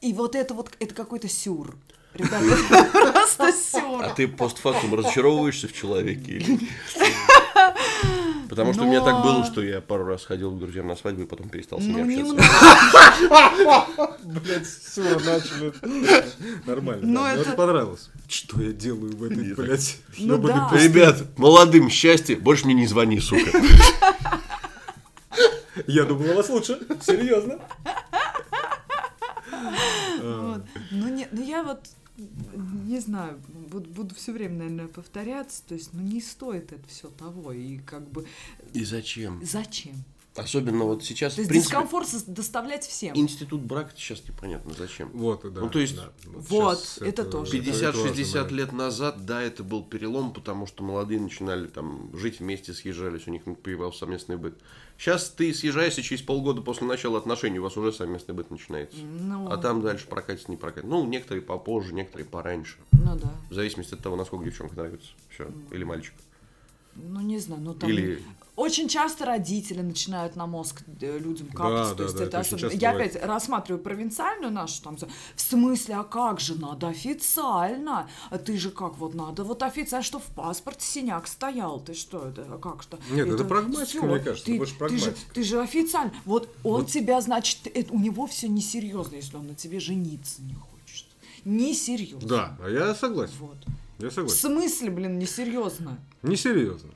И 0.00 0.12
вот 0.12 0.34
это 0.34 0.54
вот, 0.54 0.70
это 0.80 0.94
какой-то 0.94 1.28
сюр. 1.28 1.76
Ребята, 2.14 2.92
просто 3.12 3.52
сюр. 3.52 4.02
А 4.02 4.10
ты 4.10 4.28
постфактум 4.28 4.94
разочаровываешься 4.94 5.68
в 5.68 5.72
человеке? 5.72 6.44
Потому 8.54 8.72
что 8.72 8.82
у 8.84 8.86
меня 8.86 9.00
так 9.00 9.22
было, 9.22 9.38
Но- 9.38 9.44
что 9.44 9.62
я 9.62 9.80
пару 9.80 10.04
раз 10.04 10.24
ходил 10.24 10.52
к 10.52 10.58
друзьям 10.60 10.86
на 10.86 10.94
свадьбу 10.96 11.22
и 11.22 11.26
потом 11.26 11.48
перестал 11.48 11.80
с 11.80 11.84
Ну, 11.84 11.98
ними 11.98 12.14
немного. 12.14 12.42
общаться. 12.42 14.16
Блять, 14.24 14.66
все, 14.66 15.02
начали. 15.02 15.72
Нормально. 16.66 17.02
Ну, 17.06 17.22
Мне 17.24 17.32
это- 17.40 17.52
понравилось. 17.52 18.10
Что 18.28 18.60
я 18.62 18.72
делаю 18.72 19.16
в 19.16 19.24
этой, 19.24 19.54
блядь, 19.54 19.98
Ну? 20.18 20.36
Ребят, 20.72 21.22
молодым 21.36 21.90
счастье, 21.90 22.36
больше 22.36 22.66
мне 22.66 22.74
не 22.74 22.86
звони, 22.86 23.18
сука. 23.20 23.50
Я 25.88 26.04
думал, 26.04 26.30
у 26.30 26.34
вас 26.34 26.48
лучше. 26.48 26.78
Серьезно. 27.04 27.58
Ну, 30.22 31.08
не, 31.08 31.26
ну 31.32 31.42
я 31.42 31.62
вот 31.64 31.80
не 32.16 33.00
знаю, 33.00 33.40
буду, 33.70 33.90
буду 33.90 34.14
все 34.14 34.32
время, 34.32 34.56
наверное, 34.58 34.88
повторяться. 34.88 35.62
То 35.66 35.74
есть, 35.74 35.92
ну 35.92 36.00
не 36.02 36.20
стоит 36.20 36.72
это 36.72 36.86
все 36.88 37.08
того. 37.08 37.52
И 37.52 37.78
как 37.78 38.08
бы 38.10 38.26
И 38.72 38.84
зачем? 38.84 39.40
зачем? 39.44 40.04
Особенно 40.36 40.84
вот 40.84 41.04
сейчас, 41.04 41.34
То 41.34 41.42
есть 41.42 41.48
принципе, 41.50 41.76
дискомфорт 41.76 42.08
доставлять 42.26 42.84
всем. 42.84 43.16
институт 43.16 43.60
брака 43.62 43.92
сейчас 43.96 44.26
непонятно 44.26 44.74
зачем. 44.76 45.10
Вот, 45.14 45.42
да. 45.52 45.60
Ну, 45.60 45.70
то 45.70 45.78
есть, 45.78 45.94
да. 45.94 46.10
Вот, 46.26 46.98
это 47.00 47.24
тоже. 47.24 47.56
это 47.56 47.70
важный 47.70 48.22
50-60 48.22 48.34
момент. 48.34 48.50
лет 48.50 48.72
назад, 48.72 49.26
да, 49.26 49.40
это 49.40 49.62
был 49.62 49.84
перелом, 49.84 50.32
потому 50.32 50.66
что 50.66 50.82
молодые 50.82 51.20
начинали 51.20 51.68
там 51.68 52.10
жить 52.16 52.40
вместе, 52.40 52.74
съезжались, 52.74 53.28
у 53.28 53.30
них 53.30 53.42
появился 53.62 54.00
совместный 54.00 54.36
быт. 54.36 54.58
Сейчас 54.98 55.28
ты 55.30 55.54
съезжаешься 55.54 56.02
через 56.02 56.22
полгода 56.22 56.62
после 56.62 56.86
начала 56.88 57.18
отношений, 57.18 57.60
у 57.60 57.62
вас 57.62 57.76
уже 57.76 57.92
совместный 57.92 58.34
быт 58.34 58.50
начинается. 58.50 58.98
Ну, 58.98 59.48
А 59.48 59.56
там 59.56 59.82
дальше 59.82 60.08
прокатится, 60.08 60.50
не 60.50 60.56
прокатится. 60.56 60.88
Ну, 60.90 61.06
некоторые 61.06 61.42
попозже, 61.42 61.94
некоторые 61.94 62.26
пораньше. 62.26 62.76
Ну 62.92 63.16
да. 63.16 63.32
В 63.50 63.54
зависимости 63.54 63.94
от 63.94 64.00
того, 64.00 64.16
насколько 64.16 64.44
девчонка 64.44 64.74
нравится. 64.74 65.10
Все. 65.30 65.48
Или 65.70 65.84
мальчик. 65.84 66.14
Ну, 66.16 66.33
не 66.96 67.38
знаю, 67.38 67.60
ну 67.62 67.74
там... 67.74 67.90
Или- 67.90 68.22
Очень 68.56 68.86
часто 68.88 69.24
родители 69.26 69.80
начинают 69.82 70.36
на 70.36 70.46
мозг 70.46 70.82
э, 71.00 71.18
людям 71.18 71.48
капать. 71.48 71.72
Да, 71.72 71.88
то 71.90 71.94
да, 71.96 72.04
есть 72.04 72.16
да, 72.16 72.22
это 72.24 72.38
это 72.38 72.40
особенно- 72.40 72.70
Я 72.80 72.92
бывает. 72.92 73.16
опять 73.16 73.26
рассматриваю 73.28 73.82
провинциальную 73.82 74.52
нашу 74.52 74.80
там. 74.82 74.96
В 74.96 75.40
смысле, 75.40 75.96
а 75.96 76.04
как 76.04 76.38
же 76.38 76.54
надо 76.60 76.86
официально? 76.86 78.08
А 78.30 78.38
ты 78.38 78.56
же 78.56 78.70
как 78.70 78.96
вот 78.98 79.14
надо 79.14 79.42
вот 79.42 79.62
официально, 79.64 80.04
что 80.04 80.20
в 80.20 80.26
паспорте 80.26 80.86
синяк 80.86 81.26
стоял. 81.26 81.80
Ты 81.80 81.94
что 81.94 82.28
это? 82.28 82.46
А 82.48 82.58
как 82.58 82.82
что? 82.84 82.98
Нет, 83.10 83.26
это 83.26 83.44
прагматика, 83.44 83.86
всё. 83.86 84.02
мне 84.04 84.20
кажется, 84.20 84.46
Ты, 84.46 84.58
больше 84.58 84.72
ты 84.74 84.78
же, 84.78 84.78
прагматика. 84.78 85.34
ты 85.34 85.42
же 85.42 85.60
официально. 85.60 86.12
Вот 86.24 86.48
он 86.62 86.86
тебя, 86.86 87.20
значит, 87.20 87.66
это, 87.74 87.92
у 87.92 87.98
него 87.98 88.26
все 88.28 88.46
несерьезно, 88.48 89.16
если 89.16 89.36
он 89.36 89.48
на 89.48 89.54
тебе 89.56 89.80
жениться 89.80 90.42
не 90.42 90.54
хочет. 90.54 91.06
Несерьезно. 91.44 92.28
Да, 92.28 92.56
а 92.62 92.68
я 92.70 92.94
согласен. 92.94 93.34
Вот. 93.40 93.56
Я 93.98 94.10
В 94.10 94.12
согласен. 94.12 94.36
смысле, 94.36 94.90
блин, 94.90 95.18
несерьезно? 95.18 95.98
Несерьезно. 96.22 96.90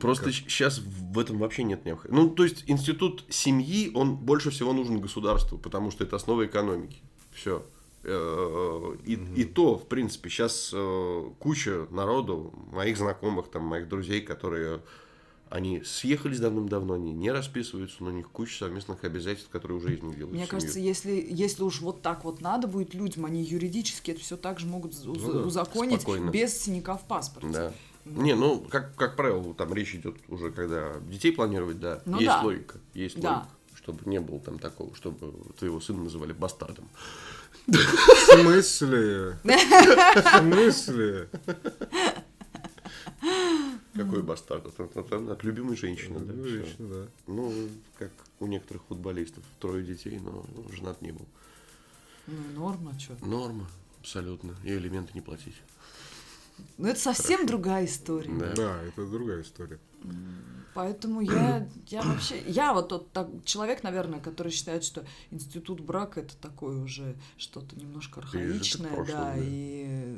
Просто 0.00 0.30
сейчас 0.30 0.78
в 0.78 1.18
этом 1.18 1.38
вообще 1.38 1.62
нет 1.62 1.86
необходимости. 1.86 2.28
Ну, 2.28 2.34
то 2.34 2.44
есть 2.44 2.64
институт 2.66 3.24
семьи, 3.30 3.90
он 3.94 4.16
больше 4.16 4.50
всего 4.50 4.72
нужен 4.74 5.00
государству, 5.00 5.56
потому 5.56 5.90
что 5.90 6.04
это 6.04 6.16
основа 6.16 6.44
экономики. 6.44 6.98
Все. 7.32 7.64
И, 8.04 9.18
и 9.36 9.44
то, 9.44 9.78
в 9.78 9.88
принципе, 9.88 10.28
сейчас 10.28 10.74
куча 11.38 11.86
народу, 11.90 12.52
моих 12.70 12.98
знакомых, 12.98 13.48
там, 13.48 13.64
моих 13.64 13.88
друзей, 13.88 14.20
которые 14.20 14.82
они 15.50 15.82
съехались 15.84 16.40
давным-давно, 16.40 16.94
они 16.94 17.12
не 17.12 17.30
расписываются, 17.30 17.96
но 18.02 18.08
у 18.08 18.12
них 18.12 18.28
куча 18.30 18.58
совместных 18.58 19.04
обязательств, 19.04 19.50
которые 19.50 19.78
уже 19.78 19.94
из 19.94 20.02
них 20.02 20.16
делают 20.16 20.32
Мне 20.34 20.46
семью. 20.46 20.48
кажется, 20.50 20.80
если, 20.80 21.24
если 21.30 21.62
уж 21.62 21.80
вот 21.80 22.02
так 22.02 22.24
вот 22.24 22.40
надо 22.40 22.66
будет 22.66 22.92
людям, 22.94 23.24
они 23.24 23.42
юридически 23.44 24.10
это 24.12 24.20
все 24.20 24.36
так 24.36 24.58
же 24.58 24.66
могут 24.66 24.92
уз- 24.94 25.04
Ну 25.04 25.32
да, 25.32 25.38
узаконить 25.40 26.00
спокойно. 26.02 26.30
без 26.30 26.56
синяка 26.60 26.96
в 26.96 27.04
паспорте. 27.06 27.48
Да. 27.52 27.72
Не, 28.04 28.34
ну, 28.34 28.58
как, 28.68 28.94
как 28.96 29.16
правило, 29.16 29.54
там 29.54 29.72
речь 29.72 29.94
идет 29.94 30.16
уже, 30.28 30.50
когда 30.50 30.94
детей 31.08 31.32
планировать, 31.32 31.78
да, 31.80 32.02
Ну 32.04 32.16
есть 32.18 32.26
да. 32.26 32.42
логика, 32.42 32.78
есть 32.92 33.20
Да. 33.20 33.30
логика, 33.34 33.48
чтобы 33.76 34.00
не 34.10 34.20
было 34.20 34.40
там 34.40 34.58
такого, 34.58 34.94
чтобы 34.94 35.32
твоего 35.58 35.80
сына 35.80 36.02
называли 36.02 36.32
бастардом. 36.32 36.88
В 37.66 37.76
смысле? 37.76 39.38
В 39.42 40.38
смысле? 40.38 41.30
Какой 43.94 44.22
бастард? 44.22 44.66
От, 44.78 45.44
любимой 45.44 45.76
женщины, 45.76 46.18
да. 46.20 46.48
Женщины, 46.48 46.88
да. 46.88 47.06
Ну, 47.26 47.52
как 47.98 48.10
у 48.40 48.46
некоторых 48.46 48.82
футболистов, 48.84 49.44
трое 49.60 49.84
детей, 49.84 50.18
но 50.18 50.44
женат 50.72 51.00
не 51.00 51.12
был. 51.12 51.26
Ну, 52.26 52.34
норма, 52.54 52.98
что. 52.98 53.16
Норма, 53.24 53.68
абсолютно, 54.00 54.54
и 54.64 54.70
элементы 54.70 55.12
не 55.14 55.20
платить. 55.20 55.56
Ну, 56.78 56.88
это 56.88 57.00
совсем 57.00 57.46
другая 57.46 57.84
история. 57.86 58.30
Да. 58.32 58.52
Да, 58.54 58.82
это 58.82 59.06
другая 59.06 59.42
история. 59.42 59.78
Поэтому 60.74 61.20
я, 61.20 61.68
я 61.86 62.02
вообще, 62.02 62.42
я 62.48 62.74
вот 62.74 62.88
тот 62.88 63.12
так, 63.12 63.28
человек, 63.44 63.84
наверное, 63.84 64.20
который 64.20 64.50
считает, 64.50 64.82
что 64.82 65.04
институт 65.30 65.80
брака 65.80 66.20
это 66.20 66.36
такое 66.36 66.76
уже 66.76 67.16
что-то 67.36 67.76
немножко 67.76 68.20
архаичное, 68.20 68.92
прошлого, 68.92 69.18
да, 69.18 69.34
да. 69.34 69.38
и 69.38 70.16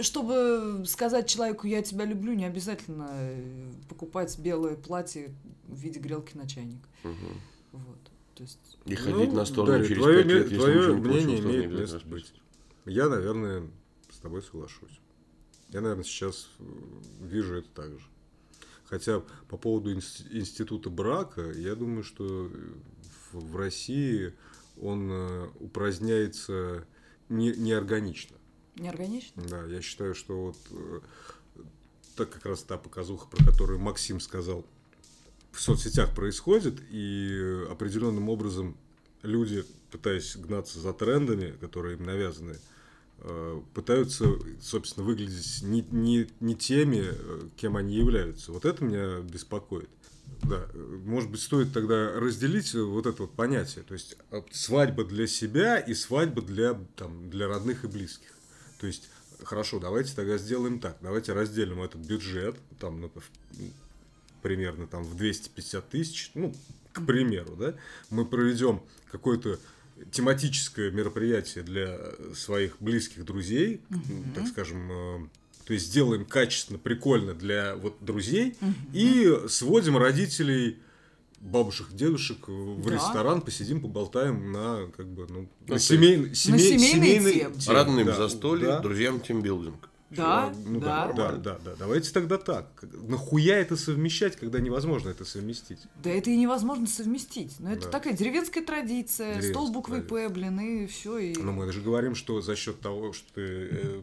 чтобы 0.00 0.84
сказать 0.86 1.28
человеку 1.28 1.66
я 1.66 1.82
тебя 1.82 2.04
люблю, 2.04 2.32
не 2.34 2.44
обязательно 2.44 3.08
э, 3.10 3.72
покупать 3.88 4.38
белое 4.38 4.76
платье 4.76 5.34
в 5.66 5.78
виде 5.78 5.98
грелки 5.98 6.36
на 6.36 6.48
чайник. 6.48 6.82
Мгм. 7.02 7.40
Вот, 7.72 7.98
то 8.34 8.42
есть. 8.42 8.78
И 8.84 8.94
ходить 8.94 9.32
на 9.32 9.44
сторону 9.44 9.72
Дарья, 9.72 9.88
через 9.88 10.02
твое, 10.02 10.18
пять 10.18 10.26
ме- 10.26 10.32
лет, 10.34 10.44
если 10.44 10.58
твое 10.58 10.94
не 10.94 11.00
мнение 11.00 11.38
не 11.38 11.40
имеет 11.40 11.72
место 11.72 12.00
быть. 12.06 12.32
Я, 12.84 13.08
наверное, 13.08 13.70
с 14.10 14.18
тобой 14.18 14.42
соглашусь. 14.42 15.00
Я, 15.68 15.80
наверное, 15.80 16.04
сейчас 16.04 16.50
э, 16.58 16.64
вижу 17.22 17.56
это 17.56 17.68
так 17.74 17.90
же. 17.98 18.06
Хотя 18.84 19.22
по 19.48 19.56
поводу 19.56 19.94
инс- 19.94 20.26
института 20.30 20.90
брака, 20.90 21.50
я 21.52 21.74
думаю, 21.74 22.04
что 22.04 22.50
э, 22.52 22.72
в, 23.32 23.56
России 23.56 24.34
он 24.80 25.10
упраздняется 25.60 26.86
не, 27.28 27.52
неорганично. 27.52 28.36
Неорганично? 28.76 29.42
Да, 29.48 29.64
я 29.66 29.82
считаю, 29.82 30.14
что 30.14 30.46
вот 30.46 30.56
э, 30.70 31.00
так 32.16 32.30
как 32.30 32.46
раз 32.46 32.62
та 32.62 32.78
показуха, 32.78 33.26
про 33.26 33.44
которую 33.44 33.78
Максим 33.78 34.20
сказал, 34.20 34.64
в 35.52 35.60
соцсетях 35.60 36.14
происходит, 36.14 36.80
и 36.90 37.64
определенным 37.70 38.28
образом 38.28 38.76
люди, 39.22 39.64
пытаясь 39.90 40.36
гнаться 40.36 40.80
за 40.80 40.92
трендами, 40.92 41.54
которые 41.60 41.96
им 41.96 42.04
навязаны, 42.04 42.56
э, 43.18 43.60
пытаются, 43.74 44.26
собственно, 44.60 45.04
выглядеть 45.06 45.62
не, 45.62 45.82
не, 45.90 46.28
не 46.40 46.54
теми, 46.54 47.04
э, 47.12 47.48
кем 47.56 47.76
они 47.76 47.94
являются. 47.96 48.52
Вот 48.52 48.64
это 48.64 48.82
меня 48.82 49.20
беспокоит. 49.20 49.90
Да, 50.42 50.66
может 51.04 51.30
быть, 51.30 51.40
стоит 51.40 51.72
тогда 51.72 52.12
разделить 52.18 52.74
вот 52.74 53.06
это 53.06 53.22
вот 53.22 53.32
понятие. 53.34 53.84
То 53.84 53.94
есть 53.94 54.16
а, 54.30 54.42
свадьба 54.50 55.04
для 55.04 55.26
себя 55.26 55.78
и 55.78 55.94
свадьба 55.94 56.42
для, 56.42 56.74
там, 56.96 57.30
для 57.30 57.46
родных 57.46 57.84
и 57.84 57.86
близких. 57.86 58.32
То 58.82 58.88
есть, 58.88 59.08
хорошо, 59.44 59.78
давайте 59.78 60.12
тогда 60.12 60.36
сделаем 60.38 60.80
так. 60.80 60.96
Давайте 61.02 61.32
разделим 61.34 61.82
этот 61.82 62.00
бюджет, 62.00 62.56
там, 62.80 63.00
ну, 63.00 63.12
примерно 64.42 64.88
там 64.88 65.04
в 65.04 65.16
250 65.16 65.88
тысяч, 65.88 66.32
ну, 66.34 66.52
к 66.92 67.06
примеру, 67.06 67.54
да, 67.54 67.74
мы 68.10 68.26
проведем 68.26 68.82
какое-то 69.12 69.60
тематическое 70.10 70.90
мероприятие 70.90 71.62
для 71.62 71.96
своих 72.34 72.76
близких 72.80 73.24
друзей, 73.24 73.80
mm-hmm. 73.88 74.34
так 74.34 74.48
скажем, 74.48 74.90
э, 74.90 75.28
то 75.64 75.74
есть 75.74 75.86
сделаем 75.86 76.24
качественно, 76.24 76.80
прикольно 76.80 77.34
для 77.34 77.76
вот 77.76 77.98
друзей 78.00 78.56
mm-hmm. 78.60 79.44
и 79.44 79.48
сводим 79.48 79.96
родителей 79.96 80.76
бабушек, 81.42 81.88
дедушек 81.92 82.48
в 82.48 82.82
да. 82.84 82.94
ресторан, 82.94 83.42
посидим, 83.42 83.80
поболтаем 83.80 84.52
на 84.52 84.86
как 84.96 85.06
бы 85.06 85.26
ну, 85.28 85.48
на, 85.66 85.78
семей, 85.78 86.34
семей, 86.34 86.78
семейный 86.78 87.52
тем. 87.58 87.74
Родным 87.74 88.06
да, 88.06 88.14
застолье, 88.16 88.66
да. 88.68 88.80
друзьям 88.80 89.20
тимбилдинг. 89.20 89.88
Да, 90.10 90.52
ну, 90.66 90.78
да. 90.78 91.10
Да, 91.16 91.32
да, 91.32 91.38
да, 91.38 91.58
да. 91.64 91.76
Давайте 91.78 92.12
тогда 92.12 92.36
так. 92.36 92.84
Нахуя 93.08 93.56
это 93.56 93.76
совмещать, 93.76 94.36
когда 94.36 94.60
невозможно 94.60 95.08
это 95.08 95.24
совместить? 95.24 95.78
Да 96.02 96.10
это 96.10 96.30
и 96.30 96.36
невозможно 96.36 96.86
совместить. 96.86 97.58
Но 97.58 97.72
это 97.72 97.86
да. 97.86 97.90
такая 97.90 98.12
деревенская 98.12 98.62
традиция, 98.62 99.28
деревенская 99.28 99.52
стол 99.52 99.72
буквы 99.72 100.02
П, 100.02 100.28
блин, 100.28 100.60
и 100.60 100.86
все. 100.86 101.16
И... 101.16 101.36
Но 101.38 101.52
мы 101.52 101.64
даже 101.64 101.80
говорим, 101.80 102.14
что 102.14 102.42
за 102.42 102.56
счет 102.56 102.80
того, 102.80 103.14
что 103.14 103.26
ты 103.34 103.42
э, 103.42 104.02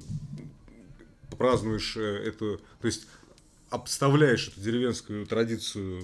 празднуешь 1.37 1.95
э, 1.95 2.01
эту, 2.01 2.59
то 2.81 2.87
есть 2.87 3.05
обставляешь 3.69 4.47
эту 4.47 4.61
деревенскую 4.61 5.27
традицию 5.27 6.01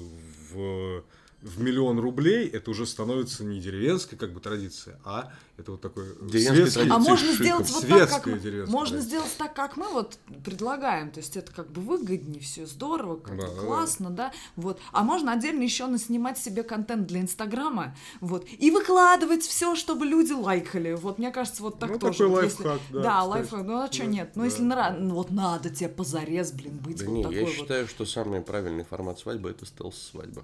в 0.51 1.03
в 1.45 1.61
миллион 1.61 1.99
рублей, 1.99 2.47
это 2.47 2.71
уже 2.71 2.87
становится 2.87 3.43
не 3.43 3.59
деревенская 3.61 4.17
как 4.17 4.33
бы 4.33 4.39
традиция, 4.39 4.99
а 5.05 5.31
это 5.57 5.73
вот 5.73 5.81
такой 5.81 6.05
светский, 6.31 6.89
А 6.89 6.97
можно 6.97 7.31
сделать 7.33 7.69
вот 7.69 7.87
так, 7.87 8.09
как 8.09 8.25
мы, 8.25 8.65
можно 8.65 8.99
сделать 8.99 9.37
так, 9.37 9.53
как 9.53 9.77
мы 9.77 9.87
вот 9.89 10.17
предлагаем, 10.43 11.11
то 11.11 11.19
есть 11.19 11.37
это 11.37 11.51
как 11.51 11.71
бы 11.71 11.81
выгоднее, 11.81 12.41
все 12.41 12.65
здорово, 12.65 13.17
как 13.17 13.37
да, 13.37 13.45
бы 13.45 13.61
классно, 13.61 14.09
да. 14.09 14.29
да, 14.29 14.33
вот. 14.55 14.79
А 14.91 15.03
можно 15.03 15.33
отдельно 15.33 15.61
еще 15.61 15.85
наснимать 15.85 16.39
себе 16.39 16.63
контент 16.63 17.05
для 17.05 17.21
Инстаграма, 17.21 17.95
вот, 18.21 18.47
и 18.49 18.71
выкладывать 18.71 19.43
все, 19.43 19.75
чтобы 19.75 20.07
люди 20.07 20.33
лайкали. 20.33 20.93
Вот 20.93 21.19
мне 21.19 21.29
кажется, 21.29 21.61
вот 21.61 21.77
так 21.77 21.91
ну, 21.91 21.99
тоже. 21.99 22.17
Такой 22.17 22.27
вот, 22.27 22.37
лайфхак, 22.37 22.79
если... 22.81 22.93
да. 22.93 23.01
Да, 23.03 23.23
лайфхак, 23.23 23.63
ну 23.63 23.81
а 23.83 23.91
что 23.91 24.01
да, 24.01 24.05
нет? 24.09 24.31
Ну 24.33 24.41
да. 24.41 24.45
если 24.47 24.63
на... 24.63 24.91
ну, 24.97 25.13
вот 25.13 25.29
надо 25.29 25.69
тебе 25.69 25.89
позарез, 25.89 26.51
блин, 26.51 26.79
быть 26.79 26.97
да 26.97 27.05
вот 27.05 27.11
не, 27.13 27.21
такой 27.21 27.37
я 27.37 27.45
вот. 27.45 27.53
считаю, 27.53 27.87
что 27.87 28.05
самый 28.05 28.41
правильный 28.41 28.83
формат 28.83 29.19
свадьбы 29.19 29.51
это 29.51 29.67
стелс-свадьба. 29.67 30.43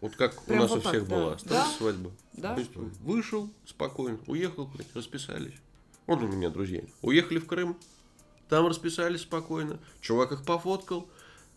Вот 0.00 0.16
как 0.16 0.40
Прям 0.42 0.60
у 0.60 0.62
нас 0.62 0.70
вот 0.70 0.78
у 0.78 0.88
всех 0.88 1.00
так, 1.00 1.08
была. 1.08 1.30
Да. 1.30 1.38
да? 1.44 1.66
свадьба. 1.66 2.10
Да? 2.34 2.54
То 2.54 2.60
есть 2.60 2.74
вышел 2.74 3.50
спокойно, 3.66 4.18
уехал, 4.26 4.66
блядь, 4.66 4.94
расписались. 4.94 5.54
Вот 6.06 6.22
у 6.22 6.26
меня 6.26 6.50
друзья. 6.50 6.82
Уехали 7.02 7.38
в 7.38 7.46
Крым, 7.46 7.76
там 8.48 8.66
расписались 8.66 9.22
спокойно. 9.22 9.78
Чувак 10.00 10.32
их 10.32 10.44
пофоткал. 10.44 11.08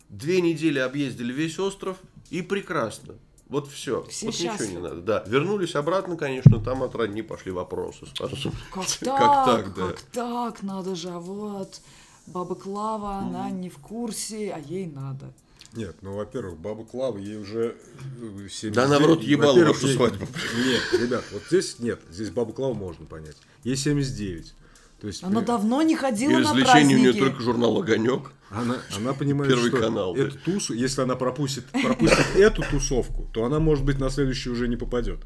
Две 0.08 0.40
недели 0.40 0.78
объездили 0.78 1.32
весь 1.32 1.58
остров 1.58 1.98
и 2.30 2.40
прекрасно. 2.42 3.14
Вот 3.48 3.68
все. 3.68 4.04
Все 4.04 4.26
вот 4.26 4.34
счастливы. 4.34 4.66
ничего 4.66 4.80
не 4.80 4.88
надо. 4.88 5.00
Да. 5.02 5.24
Вернулись 5.26 5.74
обратно, 5.74 6.16
конечно, 6.16 6.60
там 6.60 6.82
от 6.82 6.94
родни 6.94 7.22
пошли 7.22 7.52
вопросы. 7.52 8.06
Сразу. 8.14 8.52
Как 8.72 8.86
так? 8.86 9.18
Как 9.18 9.46
так, 9.46 9.74
да. 9.74 9.86
Как 9.88 10.00
так? 10.00 10.62
Надо 10.62 10.94
же, 10.94 11.10
а 11.10 11.18
вот 11.18 11.80
баба 12.26 12.54
Клава, 12.54 13.16
она 13.16 13.50
не 13.50 13.68
в 13.68 13.78
курсе, 13.78 14.52
а 14.52 14.58
ей 14.58 14.86
надо. 14.86 15.32
Нет, 15.76 15.96
ну, 16.02 16.14
во-первых, 16.14 16.58
баба 16.58 16.84
Клава, 16.84 17.18
ей 17.18 17.36
уже 17.36 17.76
79. 18.20 18.74
Да, 18.74 18.86
наоборот, 18.86 19.22
ебала 19.22 19.58
вашу 19.64 19.88
ей... 19.88 19.96
свадьбу. 19.96 20.26
Нет, 20.56 21.00
ребят, 21.00 21.24
вот 21.32 21.42
здесь 21.48 21.78
нет, 21.80 22.00
здесь 22.10 22.30
бабу 22.30 22.52
Клаву 22.52 22.74
можно 22.74 23.06
понять. 23.06 23.36
Ей 23.64 23.76
79. 23.76 24.54
То 25.00 25.08
есть, 25.08 25.24
она 25.24 25.40
при... 25.40 25.46
давно 25.46 25.82
не 25.82 25.96
ходила 25.96 26.30
И 26.30 26.42
на 26.42 26.54
праздники. 26.54 26.94
у 26.94 26.98
нее 26.98 27.12
только 27.12 27.42
журнал 27.42 27.76
«Огонек». 27.78 28.32
Она, 28.50 28.80
она 28.96 29.14
понимает, 29.14 29.52
Первый 29.52 29.70
что 29.70 29.80
канал, 29.80 30.14
эту 30.14 30.36
да. 30.36 30.40
тусу, 30.44 30.74
если 30.74 31.00
она 31.00 31.16
пропустит, 31.16 31.66
пропустит 31.66 32.24
эту 32.36 32.62
тусовку, 32.62 33.28
то 33.32 33.44
она, 33.44 33.58
может 33.58 33.84
быть, 33.84 33.98
на 33.98 34.10
следующую 34.10 34.52
уже 34.52 34.68
не 34.68 34.76
попадет. 34.76 35.20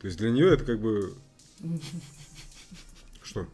То 0.00 0.06
есть 0.06 0.16
для 0.16 0.30
нее 0.30 0.54
это 0.54 0.64
как 0.64 0.80
бы... 0.80 1.14
Что? 3.22 3.46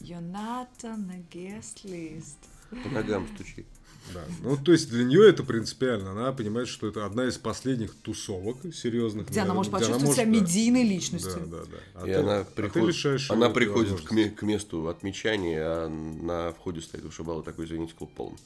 You're 0.00 0.20
not 0.20 0.68
on 0.84 1.08
the 1.08 1.24
guest 1.28 1.84
list. 1.84 2.36
По 2.70 2.88
ногам 2.88 3.26
стучи. 3.34 3.66
Да. 4.14 4.24
Ну, 4.42 4.56
то 4.56 4.72
есть 4.72 4.88
для 4.90 5.04
нее 5.04 5.28
это 5.28 5.42
принципиально. 5.42 6.12
Она 6.12 6.32
понимает, 6.32 6.68
что 6.68 6.86
это 6.86 7.06
одна 7.06 7.26
из 7.26 7.36
последних 7.38 7.94
тусовок 7.94 8.58
серьезных. 8.74 9.28
Где 9.28 9.40
она 9.40 9.54
может 9.54 9.72
почувствовать 9.72 10.02
она 10.02 10.10
может, 10.10 10.22
себя 10.22 10.40
медийной 10.40 10.84
личностью. 10.84 11.46
Да, 11.46 11.58
да, 11.58 11.64
да. 11.64 11.78
А 12.02 12.06
И 12.06 12.12
ты, 12.12 12.18
она 12.18 12.44
приходит, 12.44 13.30
а 13.30 13.32
она 13.34 13.50
приходит 13.50 14.00
к, 14.02 14.34
к 14.36 14.42
месту 14.42 14.88
отмечания, 14.88 15.62
а 15.62 15.88
на 15.88 16.52
входе 16.52 16.80
стоит 16.80 17.04
вышибала 17.04 17.42
такой, 17.42 17.66
извините, 17.66 17.94
клуб 17.94 18.10
полный. 18.14 18.38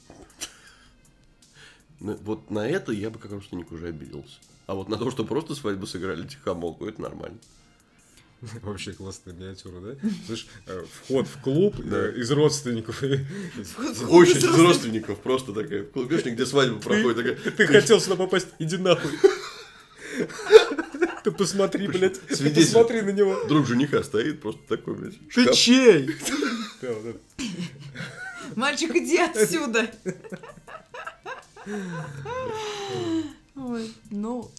Ну, 1.99 2.17
вот 2.23 2.49
на 2.49 2.67
это 2.67 2.91
я 2.91 3.09
бы 3.11 3.19
как 3.19 3.31
родственник 3.31 3.71
уже 3.71 3.87
обиделся. 3.87 4.39
А 4.65 4.73
вот 4.73 4.89
на 4.89 4.97
то, 4.97 5.11
что 5.11 5.23
просто 5.23 5.53
свадьбу 5.53 5.85
сыграли 5.85 6.27
тихомолку, 6.27 6.85
это 6.87 7.01
нормально. 7.01 7.37
Вообще 8.63 8.93
классная 8.93 9.33
миниатюра, 9.33 9.79
да? 9.79 10.09
Слышь, 10.25 10.47
э, 10.65 10.83
вход 10.91 11.27
в 11.27 11.41
клуб 11.41 11.75
э, 11.79 12.13
из 12.17 12.31
родственников. 12.31 13.03
Очень 14.09 14.37
из 14.37 14.59
родственников, 14.59 15.19
просто 15.19 15.53
такая. 15.53 15.83
Клубешник, 15.83 16.33
где 16.33 16.45
свадьба 16.45 16.79
проходит. 16.79 17.55
Ты 17.55 17.67
хотел 17.67 17.99
сюда 17.99 18.15
попасть, 18.15 18.47
иди 18.57 18.77
нахуй. 18.77 19.11
Ты 21.23 21.31
посмотри, 21.31 21.87
блядь. 21.87 22.19
Ты 22.19 22.49
посмотри 22.49 23.01
на 23.01 23.11
него. 23.11 23.43
Друг 23.45 23.67
жениха 23.67 24.03
стоит, 24.03 24.41
просто 24.41 24.61
такой, 24.67 24.95
блядь. 24.95 25.19
Ты 25.33 25.53
чей? 25.53 26.09
Мальчик, 28.55 28.95
иди 28.95 29.17
отсюда. 29.17 29.89
Ой, 33.55 33.93
ну, 34.09 34.51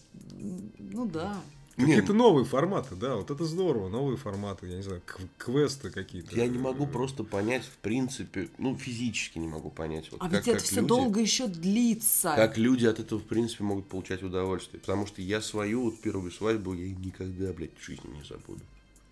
ну 0.79 1.07
да. 1.07 1.43
Какие-то 1.77 2.13
новые 2.13 2.45
форматы, 2.45 2.95
да, 2.95 3.17
вот 3.17 3.31
это 3.31 3.45
здорово, 3.45 3.89
новые 3.89 4.17
форматы, 4.19 4.67
я 4.67 4.77
не 4.77 4.83
знаю, 4.83 5.03
квесты 5.39 5.91
какие-то. 5.91 6.37
Я 6.37 6.47
не 6.47 6.59
могу 6.59 6.87
просто 6.87 7.25
понять, 7.25 7.65
в 7.65 7.77
принципе, 7.79 8.51
ну, 8.59 8.77
физически 8.77 9.39
не 9.39 9.49
могу 9.49 9.71
понять. 9.71 10.11
Вот 10.11 10.21
а 10.21 10.29
как, 10.29 10.47
ведь 10.47 10.49
это 10.49 10.63
все 10.63 10.77
люди, 10.77 10.89
долго 10.89 11.21
еще 11.21 11.47
длится. 11.47 12.35
Как 12.37 12.59
люди 12.59 12.85
от 12.85 13.01
этого, 13.01 13.21
в 13.21 13.25
принципе, 13.25 13.65
могут 13.65 13.89
получать 13.89 14.23
удовольствие. 14.23 14.81
Потому 14.81 15.07
что 15.07 15.23
я 15.23 15.41
свою 15.41 15.85
вот 15.85 16.01
первую 16.01 16.31
свадьбу, 16.31 16.75
я 16.75 16.91
никогда, 16.91 17.53
блядь, 17.53 17.77
в 17.79 17.85
жизни 17.85 18.11
не 18.11 18.25
забуду. 18.25 18.61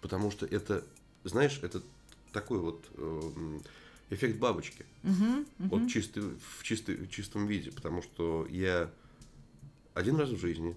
Потому 0.03 0.31
что 0.31 0.45
это, 0.45 0.85
знаешь, 1.25 1.59
это 1.63 1.83
такой 2.33 2.59
вот 2.59 2.85
э, 2.95 3.59
эффект 4.11 4.39
бабочки. 4.39 4.85
Угу, 5.05 5.13
угу. 5.15 5.45
Вот 5.59 5.89
чистый, 5.89 6.23
в 6.59 6.63
чистый, 6.63 7.09
чистом 7.09 7.47
виде. 7.47 7.71
Потому 7.73 8.03
что 8.03 8.47
я 8.51 8.91
один 9.95 10.17
раз 10.17 10.29
в 10.29 10.39
жизни 10.39 10.77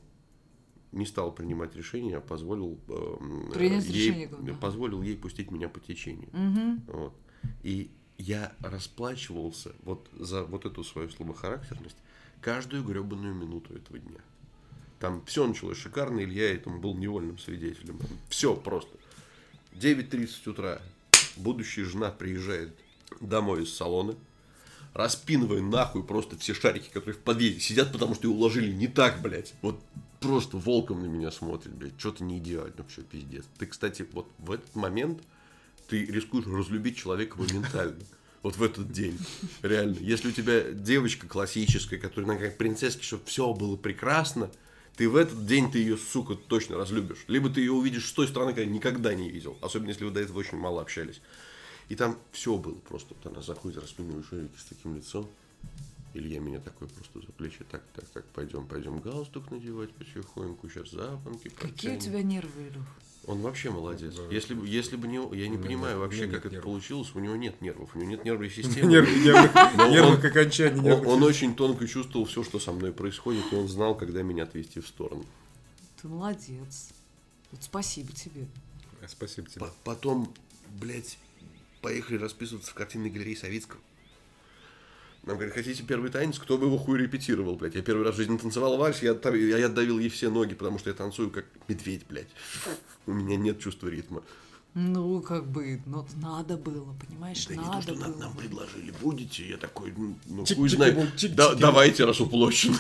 не 0.94 1.06
стал 1.06 1.34
принимать 1.34 1.76
решение, 1.76 2.18
а 2.18 2.22
позволил, 2.22 2.80
э, 2.88 3.52
Принять 3.54 3.86
ей, 3.86 4.10
решение, 4.10 4.30
да. 4.42 4.54
позволил 4.54 5.02
ей 5.02 5.18
пустить 5.18 5.52
меня 5.52 5.70
по 5.70 5.80
течению. 5.80 6.30
Угу. 6.30 6.98
Вот. 6.98 7.14
И 7.64 7.92
я 8.18 8.54
расплачивался 8.60 9.74
вот 9.84 10.08
за 10.14 10.44
вот 10.44 10.66
эту 10.66 10.84
свою 10.84 11.10
слабохарактерность 11.10 11.98
каждую 12.42 12.84
гребаную 12.84 13.34
минуту 13.34 13.74
этого 13.76 14.00
дня. 14.00 14.20
Там 15.00 15.24
все 15.26 15.46
началось 15.46 15.78
шикарно, 15.78 16.24
Илья 16.24 16.54
этому 16.54 16.80
был 16.80 16.96
невольным 16.96 17.38
свидетелем. 17.38 18.00
Все 18.30 18.56
просто. 18.56 18.98
9.30 19.74 20.50
утра 20.50 20.82
будущая 21.36 21.86
жена 21.86 22.12
приезжает 22.12 22.74
домой 23.20 23.64
из 23.64 23.76
салона, 23.76 24.16
распинывая 24.94 25.62
нахуй 25.62 26.04
просто 26.04 26.38
все 26.38 26.54
шарики, 26.54 26.90
которые 26.90 27.16
в 27.16 27.22
подъезде 27.22 27.60
сидят, 27.60 27.92
потому 27.92 28.16
что 28.16 28.28
ее 28.28 28.34
уложили 28.34 28.72
не 28.72 28.88
так, 28.88 29.22
блядь. 29.22 29.54
Вот 29.62 29.80
просто 30.24 30.58
волком 30.58 31.02
на 31.02 31.08
меня 31.08 31.32
смотрит, 31.32 31.74
блядь, 31.74 32.00
что-то 32.00 32.24
не 32.24 32.40
идеально, 32.40 32.74
вообще 32.78 33.02
пиздец. 33.02 33.46
Ты, 33.58 33.66
кстати, 33.66 34.08
вот 34.12 34.28
в 34.40 34.52
этот 34.52 34.76
момент 34.76 35.22
ты 35.88 36.06
рискуешь 36.06 36.48
разлюбить 36.48 36.98
человека 36.98 37.38
моментально. 37.38 38.00
Вот 38.42 38.58
в 38.58 38.64
этот 38.64 38.92
день. 38.92 39.18
Реально. 39.62 39.98
Если 40.00 40.30
у 40.30 40.32
тебя 40.32 40.72
девочка 40.72 41.28
классическая, 41.28 41.98
которая 41.98 42.38
как 42.38 42.58
принцесска, 42.58 43.02
чтобы 43.02 43.24
все 43.26 43.54
было 43.54 43.78
прекрасно, 43.78 44.50
ты 44.98 45.10
в 45.10 45.16
этот 45.16 45.46
день 45.46 45.72
ты 45.72 45.80
ее, 45.80 45.98
сука, 45.98 46.36
точно 46.36 46.78
разлюбишь. 46.78 47.24
Либо 47.28 47.50
ты 47.50 47.62
ее 47.62 47.72
увидишь 47.72 48.08
с 48.08 48.12
той 48.12 48.28
стороны, 48.28 48.54
когда 48.54 48.70
никогда 48.70 49.14
не 49.14 49.30
видел. 49.30 49.58
Особенно, 49.62 49.90
если 49.90 50.04
вы 50.04 50.12
до 50.12 50.20
этого 50.20 50.40
очень 50.40 50.58
мало 50.58 50.82
общались. 50.82 51.22
И 51.90 51.96
там 51.96 52.18
все 52.32 52.58
было 52.58 52.76
просто. 52.76 53.14
Вот 53.14 53.32
она 53.32 53.42
заходит, 53.42 53.82
распинывает 53.82 54.26
шарики 54.30 54.58
с 54.58 54.66
таким 54.66 54.96
лицом. 54.96 55.30
Илья 56.14 56.40
меня 56.40 56.60
такой 56.60 56.88
просто 56.88 57.20
за 57.22 57.32
плечи, 57.32 57.64
так, 57.72 57.82
так, 57.96 58.06
так, 58.06 58.26
пойдем, 58.28 58.68
пойдем 58.68 59.00
галстук 59.00 59.50
надевать 59.50 59.92
потихоньку, 59.94 60.70
сейчас 60.70 60.92
запонки 60.92 61.50
Какие 61.50 61.96
у 61.98 62.00
тебя 62.00 62.22
нервы, 62.22 62.68
Илюх? 62.70 62.86
Он 63.26 63.40
вообще 63.42 63.72
молодец. 63.72 64.14
Если, 64.30 64.54
бы- 64.54 64.68
если 64.68 64.96
бы 64.98 65.08
не 65.08 65.16
я 65.38 65.48
не 65.48 65.58
понимаю 65.58 65.96
нет- 65.96 66.00
вообще, 66.02 66.28
как 66.28 66.40
это 66.46 66.50
нервов. 66.56 66.66
получилось. 66.66 67.16
У 67.16 67.20
него 67.20 67.36
нет 67.38 67.62
нервов, 67.62 67.96
у 67.96 67.98
него 68.00 68.10
нет 68.12 68.26
нервной 68.26 68.50
системы. 68.52 68.92
Нерв- 68.92 69.10
нервных- 69.90 70.26
окончаний, 70.26 70.92
он- 70.92 71.24
очень 71.24 71.56
тонко 71.56 71.88
чувствовал 71.88 72.26
все, 72.28 72.44
что 72.44 72.60
со 72.60 72.74
мной 72.74 72.92
происходит, 72.92 73.46
и 73.52 73.56
он 73.56 73.68
знал, 73.70 73.96
когда 73.96 74.22
меня 74.24 74.44
отвести 74.44 74.82
в 74.82 74.88
сторону. 74.88 75.26
Ты 76.02 76.10
молодец. 76.10 76.90
Вот 77.52 77.64
спасибо 77.64 78.12
тебе. 78.12 78.46
Спасибо 79.08 79.48
тебе. 79.50 79.62
По- 79.62 79.74
Потом, 79.86 80.32
блядь, 80.82 81.18
поехали 81.82 82.18
расписываться 82.18 82.72
в 82.72 82.74
картинной 82.74 83.10
галерее 83.10 83.38
Савицкого. 83.38 83.80
Нам 85.26 85.38
говорят, 85.38 85.54
хотите 85.56 85.84
первый 85.84 86.12
танец? 86.12 86.38
Кто 86.38 86.58
бы 86.58 86.66
его 86.66 86.78
хуй 86.78 86.98
репетировал, 87.00 87.56
блядь? 87.56 87.76
Я 87.76 87.82
первый 87.82 88.04
раз 88.06 88.16
в 88.16 88.18
жизни 88.18 88.38
танцевал 88.38 88.76
вальс, 88.78 89.02
я, 89.02 89.12
отдав- 89.12 89.36
я 89.36 89.66
отдавил 89.68 89.98
ей 90.00 90.10
все 90.10 90.30
ноги, 90.30 90.54
потому 90.54 90.80
что 90.80 90.90
я 90.90 90.96
танцую 90.96 91.32
как 91.32 91.46
медведь, 91.70 92.06
блядь. 92.10 92.28
У 93.06 93.14
меня 93.14 93.38
нет 93.38 93.60
чувства 93.60 93.88
ритма. 93.88 94.22
Ну, 94.74 95.22
как 95.22 95.46
бы, 95.48 95.82
ну, 95.86 96.06
надо 96.20 96.58
было, 96.58 96.94
понимаешь, 97.08 97.46
Да 97.46 97.56
не 97.56 97.62
то, 97.64 97.68
надо 97.68 97.82
что 97.84 97.96
нам, 97.96 98.12
было. 98.12 98.20
нам 98.22 98.34
предложили, 98.36 98.92
будете, 99.02 99.48
я 99.48 99.58
такой, 99.58 99.94
ну, 99.96 100.16
ну, 100.26 100.46
хуй 100.46 100.68
чики 100.68 100.76
знает. 100.76 100.96
Да- 100.96 101.52
чики 101.52 101.62
давайте, 101.62 102.06
раз 102.06 102.20
уплощено. 102.20 102.76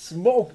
Смок. 0.00 0.52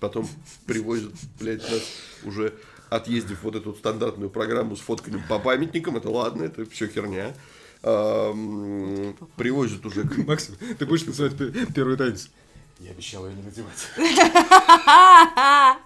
Потом 0.00 0.28
привозят, 0.66 1.12
блядь, 1.38 1.62
нас 1.70 1.82
уже 2.24 2.54
отъездив 2.90 3.42
вот 3.42 3.54
эту 3.56 3.74
стандартную 3.74 4.30
программу 4.30 4.76
с 4.76 4.80
фотками 4.80 5.22
по 5.28 5.38
памятникам, 5.38 5.96
это 5.96 6.10
ладно, 6.10 6.44
это 6.44 6.64
все 6.70 6.86
херня. 6.88 7.34
Привозят 9.36 9.84
уже... 9.86 10.02
к- 10.04 10.16
Максим, 10.26 10.56
ты 10.78 10.86
будешь 10.86 11.04
называть 11.06 11.36
пе- 11.36 11.52
первый 11.74 11.96
танец? 11.96 12.28
Я 12.80 12.90
обещал 12.90 13.26
ее 13.26 13.34
не 13.34 13.42
надевать. 13.42 13.88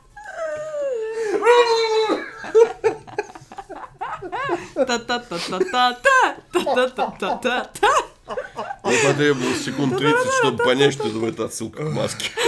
Та-та-та-та-та-та, 4.74 6.36
та-та-та-та-та. 6.52 7.88
Мне 8.84 8.98
потребовалось 9.06 9.64
секунд 9.64 9.96
30, 9.98 10.16
чтобы 10.42 10.64
понять, 10.64 10.92
что 10.94 11.04
это 11.26 11.44
отсылка 11.46 11.84
к 11.84 11.90
маске. 11.90 12.30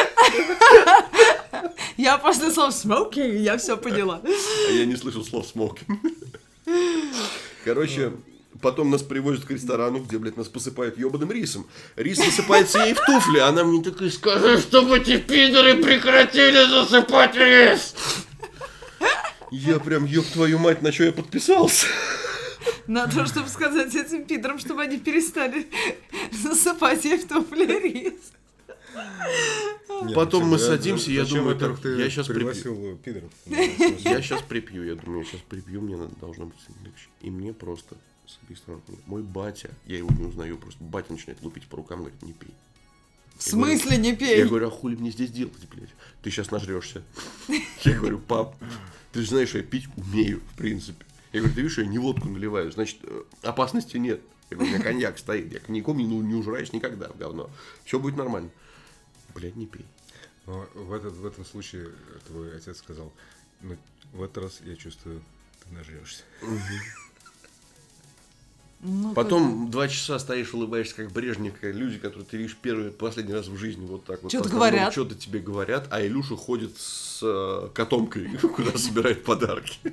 Я 1.96 2.18
после 2.18 2.50
слов 2.50 2.70
smoking, 2.72 3.36
я 3.38 3.58
все 3.58 3.76
поняла. 3.76 4.22
А 4.24 4.70
я 4.70 4.86
не 4.86 4.96
слышал 4.96 5.24
слов 5.24 5.46
смокинг. 5.46 5.88
Короче, 7.64 8.12
потом 8.60 8.90
нас 8.90 9.02
привозят 9.02 9.44
к 9.44 9.50
ресторану, 9.50 10.00
где, 10.00 10.18
блядь, 10.18 10.36
нас 10.36 10.48
посыпают 10.48 10.98
ебаным 10.98 11.30
рисом. 11.30 11.66
Рис 11.96 12.18
засыпается 12.18 12.78
ей 12.80 12.94
в 12.94 13.00
туфли, 13.04 13.38
а 13.38 13.48
она 13.48 13.64
мне 13.64 13.82
такая, 13.82 14.10
скажи, 14.10 14.58
чтобы 14.58 14.98
эти 14.98 15.18
пидоры 15.18 15.82
прекратили 15.82 16.68
засыпать 16.68 17.34
рис. 17.36 17.94
Я 19.50 19.78
прям, 19.78 20.06
ёб 20.06 20.24
твою 20.26 20.58
мать, 20.58 20.80
на 20.82 20.92
что 20.92 21.04
я 21.04 21.12
подписался? 21.12 21.86
На 22.86 23.06
то, 23.06 23.26
чтобы 23.26 23.48
сказать 23.48 23.94
этим 23.94 24.24
пидорам, 24.24 24.58
чтобы 24.58 24.82
они 24.82 24.98
перестали 24.98 25.68
засыпать 26.32 27.04
ей 27.04 27.18
в 27.18 27.28
туфли 27.28 27.66
рис. 27.66 28.32
Потом 30.14 30.48
мы 30.48 30.58
садимся, 30.58 31.10
я 31.10 31.24
думаю, 31.24 31.56
так, 31.56 31.84
я 31.84 32.10
сейчас 32.10 32.26
припью. 32.26 32.98
пидоров? 33.02 33.30
Я 33.46 34.20
сейчас 34.22 34.42
припью, 34.42 34.84
я 34.84 34.94
думаю, 34.96 35.20
я 35.22 35.24
сейчас 35.30 35.40
припью, 35.42 35.80
мне 35.80 35.96
должно 36.20 36.46
быть 36.46 36.56
легче. 36.84 37.08
И 37.20 37.30
мне 37.30 37.52
просто 37.52 37.96
с 38.26 38.38
обеих 38.42 38.58
сторон, 38.58 38.82
мой 39.06 39.22
батя, 39.22 39.70
я 39.86 39.98
его 39.98 40.10
не 40.12 40.24
узнаю, 40.24 40.56
просто 40.58 40.82
батя 40.82 41.12
начинает 41.12 41.42
лупить 41.42 41.66
по 41.66 41.76
рукам, 41.76 42.00
говорит, 42.00 42.20
не 42.22 42.32
пей. 42.32 42.50
В 43.36 43.52
говорю- 43.52 43.78
смысле 43.78 43.96
не 43.98 44.16
пей? 44.16 44.38
Я 44.38 44.46
говорю, 44.46 44.68
а 44.68 44.70
хули 44.70 44.96
мне 44.96 45.10
здесь 45.10 45.30
делать, 45.30 45.54
блядь? 45.74 45.90
Ты 46.22 46.30
сейчас 46.30 46.50
нажрешься. 46.50 47.02
Я 47.48 47.94
говорю, 47.98 48.18
пап, 48.18 48.56
ты 49.12 49.20
же 49.22 49.28
знаешь, 49.28 49.54
я 49.54 49.62
пить 49.62 49.86
умею, 49.96 50.40
в 50.54 50.58
принципе. 50.58 51.04
Я 51.32 51.40
говорю, 51.40 51.54
ты 51.54 51.62
видишь, 51.62 51.78
я 51.78 51.86
не 51.86 51.98
водку 51.98 52.28
наливаю, 52.28 52.70
значит, 52.72 52.98
э, 53.02 53.22
опасности 53.42 53.96
нет. 53.96 54.20
Я 54.50 54.56
говорю, 54.56 54.72
у 54.72 54.74
меня 54.74 54.84
коньяк 54.84 55.18
стоит, 55.18 55.52
я 55.52 55.60
коньяком 55.60 55.96
не, 55.96 56.06
ну, 56.06 56.20
не 56.22 56.34
ужираюсь 56.34 56.72
никогда 56.72 57.08
в 57.08 57.16
говно. 57.16 57.48
Все 57.84 57.98
будет 57.98 58.16
нормально. 58.16 58.50
Блядь, 59.34 59.56
не 59.56 59.66
пей. 59.66 59.84
Но 60.46 60.66
в, 60.74 60.92
этот, 60.92 61.14
в 61.14 61.24
этом 61.26 61.44
случае 61.44 61.88
твой 62.26 62.56
отец 62.56 62.78
сказал, 62.78 63.12
ну, 63.60 63.76
в 64.12 64.22
этот 64.22 64.44
раз 64.44 64.60
я 64.64 64.74
чувствую, 64.76 65.22
ты 65.62 65.74
нажрешься. 65.74 66.22
Ну, 68.84 69.14
Потом 69.14 69.70
два 69.70 69.86
часа 69.86 70.18
стоишь, 70.18 70.52
улыбаешься, 70.54 70.96
как 70.96 71.12
Брежнев, 71.12 71.54
как 71.60 71.72
люди, 71.72 71.98
которые 71.98 72.24
ты 72.24 72.36
видишь 72.36 72.56
первый, 72.60 72.90
последний 72.90 73.32
раз 73.32 73.46
в 73.46 73.56
жизни, 73.56 73.86
вот 73.86 74.04
так 74.04 74.20
вот. 74.24 74.34
Основном 74.34 74.52
говорят. 74.58 74.90
Что-то 74.90 75.14
тебе 75.14 75.38
говорят, 75.38 75.86
а 75.90 76.04
Илюша 76.04 76.34
ходит 76.34 76.76
с 76.76 77.20
э, 77.22 77.68
котомкой, 77.74 78.28
куда 78.56 78.76
собирает 78.76 79.22
подарки. 79.24 79.78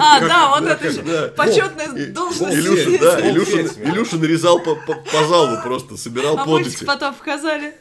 А, 0.00 0.20
да, 0.20 0.50
вот 0.50 0.68
это 0.68 0.90
же 0.90 1.32
почетная 1.36 2.12
должность. 2.12 2.54
Илюша, 2.56 2.98
да, 3.00 3.14
Волк 3.20 3.24
Илюша, 3.24 3.56
ведьмы. 3.62 3.84
Илюша 3.84 4.16
нарезал 4.16 4.60
по, 4.60 4.76
залу 5.28 5.62
просто, 5.62 5.96
собирал 5.96 6.38
А 6.38 6.44
подати. 6.44 6.84
потом 6.84 7.14
показали. 7.14 7.74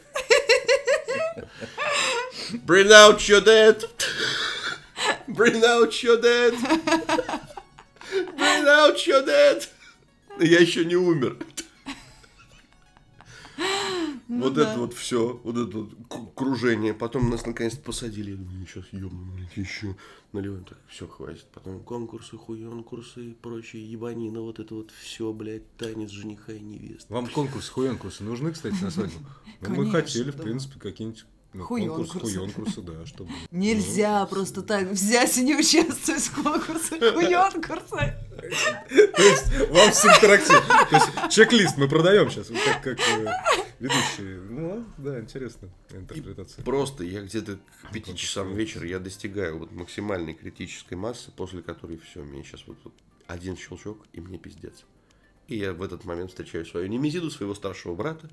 Bring 2.64 2.92
out 2.92 3.28
your 3.28 3.40
dead. 3.40 3.84
Bring 5.28 5.64
out 5.64 6.02
your 6.02 6.20
dead. 6.20 6.54
Bring 8.36 8.68
out 8.68 9.06
your 9.06 9.22
dead. 9.24 9.66
Я 10.38 10.60
еще 10.60 10.84
не 10.84 10.96
умер. 10.96 11.36
Ну 14.27 14.43
вот 14.43 14.55
да. 14.55 14.69
это 14.69 14.79
вот 14.79 14.93
все, 14.93 15.39
вот 15.43 15.57
это 15.57 15.77
вот 15.77 16.33
кружение. 16.35 16.93
Потом 16.93 17.29
нас 17.29 17.45
наконец-то 17.45 17.81
посадили. 17.81 18.31
Я 18.31 18.37
думаю, 18.37 18.67
сейчас 18.67 18.85
ебану, 18.91 19.31
блядь, 19.33 19.55
еще 19.55 19.95
наливаем. 20.33 20.65
Так, 20.65 20.77
все, 20.87 21.07
хватит. 21.07 21.45
Потом 21.53 21.79
конкурсы, 21.79 22.37
хуенкурсы 22.37 23.31
и 23.31 23.33
прочие 23.33 23.89
ебанина. 23.89 24.41
Вот 24.41 24.59
это 24.59 24.75
вот 24.75 24.91
все, 24.91 25.31
блядь, 25.31 25.69
танец 25.77 26.09
жениха 26.09 26.51
и 26.51 26.59
невесты. 26.59 27.13
Вам 27.13 27.27
конкурс, 27.27 27.69
хуенкурсы 27.69 28.23
нужны, 28.23 28.51
кстати, 28.51 28.75
на 28.81 28.91
свадьбу? 28.91 29.19
Ну, 29.61 29.69
мы 29.73 29.89
хотели, 29.89 30.29
в 30.29 30.37
принципе, 30.37 30.79
какие-нибудь 30.79 31.25
ну, 31.57 31.63
Хуёнкурсы. 31.63 32.11
конкурс, 32.13 32.33
хуенкурсы, 32.35 32.81
да, 32.81 33.05
чтобы... 33.05 33.31
Нельзя 33.51 34.25
просто 34.27 34.61
так 34.61 34.87
взять 34.89 35.37
и 35.37 35.43
не 35.43 35.55
участвовать 35.55 36.21
в 36.21 36.43
конкурсе 36.43 36.99
хуёнкурсы. 36.99 38.15
То 38.87 39.21
есть 39.23 39.69
вам 39.69 39.91
с 39.91 40.05
интерактив. 40.05 40.63
То 40.89 40.95
есть 40.95 41.33
чек-лист 41.33 41.77
мы 41.77 41.87
продаем 41.87 42.29
сейчас, 42.29 42.49
вот 42.49 42.59
как, 42.63 42.83
как 42.83 42.99
э, 42.99 43.27
ведущие. 43.79 44.39
Ну, 44.49 44.85
да, 44.97 45.19
интересно 45.19 45.69
интерпретация. 45.91 46.63
Просто 46.63 47.03
я 47.03 47.21
где-то 47.21 47.57
к 47.83 47.91
пяти 47.91 48.15
часам 48.15 48.53
вечера 48.53 48.85
я 48.85 48.99
достигаю 48.99 49.57
вот 49.57 49.71
максимальной 49.71 50.35
критической 50.35 50.95
массы, 50.95 51.31
после 51.31 51.63
которой 51.63 51.97
все, 51.97 52.21
мне 52.21 52.43
сейчас 52.43 52.63
вот, 52.67 52.77
вот 52.83 52.93
один 53.25 53.57
щелчок, 53.57 54.05
и 54.13 54.21
мне 54.21 54.37
пиздец. 54.37 54.85
И 55.47 55.57
я 55.57 55.73
в 55.73 55.81
этот 55.81 56.05
момент 56.05 56.29
встречаю 56.29 56.65
свою 56.65 56.87
немезиду, 56.87 57.31
своего 57.31 57.55
старшего 57.55 57.95
брата, 57.95 58.29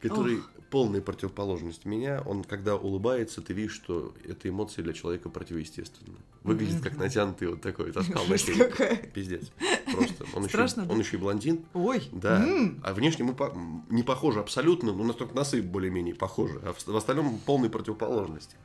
который 0.00 0.40
полная 0.70 1.00
противоположность 1.00 1.84
меня. 1.84 2.22
Он, 2.26 2.42
когда 2.42 2.74
улыбается, 2.76 3.40
ты 3.40 3.52
видишь, 3.52 3.74
что 3.74 4.12
эта 4.24 4.48
эмоция 4.48 4.82
для 4.82 4.92
человека 4.92 5.28
противоестественна. 5.28 6.16
Выглядит 6.42 6.82
как 6.82 6.96
натянутый 6.96 7.48
вот 7.48 7.62
такой 7.62 7.86
вот 7.86 7.96
оскал 7.96 8.24
на. 8.26 8.36
Пиздец. 9.14 9.50
Просто. 9.92 10.24
Он, 10.34 10.42
еще, 10.42 10.48
Страшно, 10.50 10.84
да? 10.86 10.92
он 10.92 10.98
еще 11.00 11.16
и 11.16 11.20
блондин. 11.20 11.64
Ой. 11.74 12.02
Да. 12.12 12.44
М. 12.44 12.80
А 12.82 12.92
внешне 12.92 13.24
мы 13.24 13.34
по- 13.34 13.56
не 13.88 14.02
похожи 14.02 14.40
абсолютно, 14.40 14.92
ну, 14.92 15.04
настолько 15.04 15.34
носы 15.34 15.62
более-менее 15.62 16.14
похожи, 16.14 16.60
а 16.64 16.72
в, 16.72 16.84
в 16.86 16.96
остальном 16.96 17.38
полной 17.46 17.70
противоположности. 17.70 18.56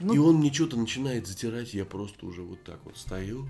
Ну- 0.00 0.14
И 0.14 0.18
он 0.18 0.36
мне 0.36 0.52
что-то 0.52 0.76
начинает 0.78 1.26
затирать, 1.26 1.74
я 1.74 1.84
просто 1.84 2.24
уже 2.24 2.42
вот 2.42 2.62
так 2.62 2.78
вот 2.84 2.96
стою. 2.96 3.48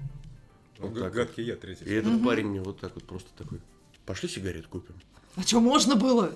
Ну, 0.78 0.88
Вот 0.88 0.94
га- 0.94 1.00
так 1.02 1.12
гадкий 1.12 1.44
вот. 1.44 1.48
я, 1.50 1.56
третий. 1.56 1.84
И 1.84 1.92
этот 1.92 2.14
Мгм. 2.14 2.24
парень 2.24 2.46
мне 2.46 2.60
вот 2.62 2.80
так 2.80 2.94
вот 2.94 3.04
просто 3.04 3.28
такой, 3.36 3.60
пошли 4.06 4.28
сигарет 4.28 4.66
купим. 4.66 4.94
А 5.36 5.42
что, 5.42 5.60
можно 5.60 5.94
было? 5.94 6.32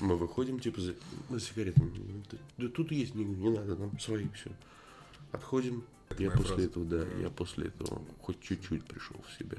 Мы 0.00 0.16
выходим, 0.16 0.58
типа, 0.60 0.80
за, 0.80 0.94
за 1.30 1.40
сигаретами. 1.40 1.90
Да 2.58 2.68
тут 2.68 2.90
есть, 2.92 3.14
не, 3.14 3.24
не 3.24 3.50
надо, 3.50 3.74
нам 3.76 3.98
свои 3.98 4.28
все. 4.34 4.50
Отходим. 5.32 5.84
Это 6.10 6.22
я 6.24 6.30
после 6.30 6.46
фраза. 6.56 6.62
этого, 6.68 6.84
да, 6.84 7.04
я 7.20 7.30
после 7.30 7.66
этого 7.68 8.02
хоть 8.20 8.40
чуть-чуть 8.42 8.84
пришел 8.84 9.16
в 9.26 9.38
себя. 9.38 9.56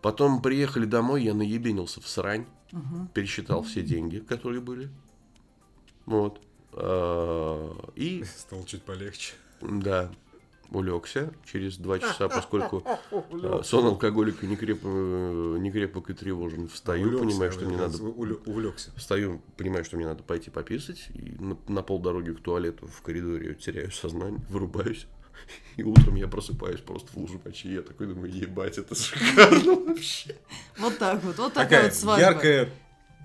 Потом 0.00 0.40
приехали 0.42 0.84
домой, 0.86 1.24
я 1.24 1.34
наебенился 1.34 2.00
в 2.00 2.06
срань, 2.08 2.46
Мгм. 2.70 3.08
пересчитал 3.14 3.62
все 3.64 3.82
деньги, 3.82 4.18
которые 4.18 4.60
были. 4.60 4.88
Вот. 6.06 6.40
А, 6.72 7.90
И, 7.96 8.22
Стало 8.36 8.64
чуть 8.64 8.82
полегче. 8.84 9.34
да, 9.60 10.12
улегся 10.70 11.32
через 11.44 11.76
два 11.76 11.98
часа, 11.98 12.28
поскольку 12.28 12.82
а, 12.84 13.62
сон 13.62 13.86
алкоголика 13.86 14.46
не, 14.46 14.56
креп, 14.56 14.80
э, 14.84 15.56
не 15.58 15.70
крепок 15.70 16.10
и 16.10 16.14
тревожен. 16.14 16.68
Встаю, 16.68 17.08
Улегся, 17.08 17.24
понимаю, 17.24 17.52
что 17.52 17.64
мне 17.64 17.74
я 17.76 17.80
надо... 17.82 18.02
увлекся. 18.02 18.90
Встаю, 18.96 19.40
понимаю, 19.56 19.84
что 19.84 19.96
мне 19.96 20.06
надо 20.06 20.22
пойти 20.22 20.50
пописать. 20.50 21.08
И 21.14 21.36
на, 21.38 21.56
на 21.68 21.82
полдороги 21.82 22.32
к 22.32 22.40
туалету 22.40 22.86
в 22.86 23.02
коридоре 23.02 23.54
теряю 23.54 23.90
сознание, 23.90 24.40
вырубаюсь. 24.48 25.06
И 25.76 25.82
утром 25.82 26.16
я 26.16 26.28
просыпаюсь 26.28 26.80
просто 26.80 27.12
в 27.12 27.16
луже 27.16 27.40
мочи. 27.44 27.72
Я 27.72 27.82
такой 27.82 28.08
думаю, 28.08 28.32
ебать, 28.32 28.78
это 28.78 28.94
шикарно 28.94 29.74
вообще. 29.74 30.36
Вот 30.78 30.98
так 30.98 31.22
вот, 31.24 31.38
вот 31.38 31.52
такая 31.52 31.68
Такая 31.68 31.84
вот 31.84 31.94
свадьба. 31.94 32.26
яркая 32.32 32.68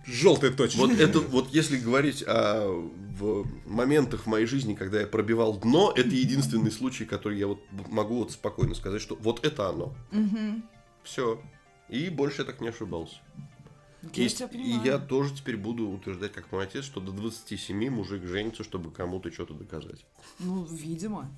желтая 0.06 0.51
точка. 0.51 0.78
Вот 0.78 0.91
это, 0.91 1.20
вот 1.20 1.49
если 1.54 1.78
говорить 1.78 2.24
о 2.26 2.89
в 3.14 3.45
моментах 3.66 4.24
в 4.24 4.28
моей 4.28 4.45
жизни, 4.45 4.74
когда 4.74 4.99
я 5.01 5.08
пробивал 5.08 5.58
дно, 5.60 5.93
это 5.95 6.10
единственный 6.10 6.72
случай, 6.72 7.06
который 7.06 7.38
я 7.38 7.47
вот 7.47 7.60
могу 7.89 8.18
вот 8.18 8.32
спокойно 8.32 8.74
сказать, 8.74 9.01
что 9.01 9.16
вот 9.16 9.45
это 9.45 9.70
оно. 9.70 9.95
Все. 11.04 11.41
И 11.89 12.10
больше 12.10 12.41
я 12.41 12.45
так 12.45 12.60
не 12.60 12.70
ошибался. 12.70 13.18
Я 14.14 14.26
И, 14.26 14.30
тебя 14.30 14.49
и 14.51 14.72
я 14.84 14.97
тоже 14.97 15.34
теперь 15.36 15.56
буду 15.56 15.88
утверждать, 15.88 16.34
как 16.34 16.51
мой 16.51 16.66
отец, 16.66 16.84
что 16.84 16.99
до 16.99 17.12
27 17.12 17.89
мужик 17.89 18.26
женится, 18.26 18.64
чтобы 18.64 18.91
кому-то 18.91 19.32
что-то 19.32 19.54
доказать. 19.54 20.06
Ну, 20.39 20.66
видимо. 20.66 21.32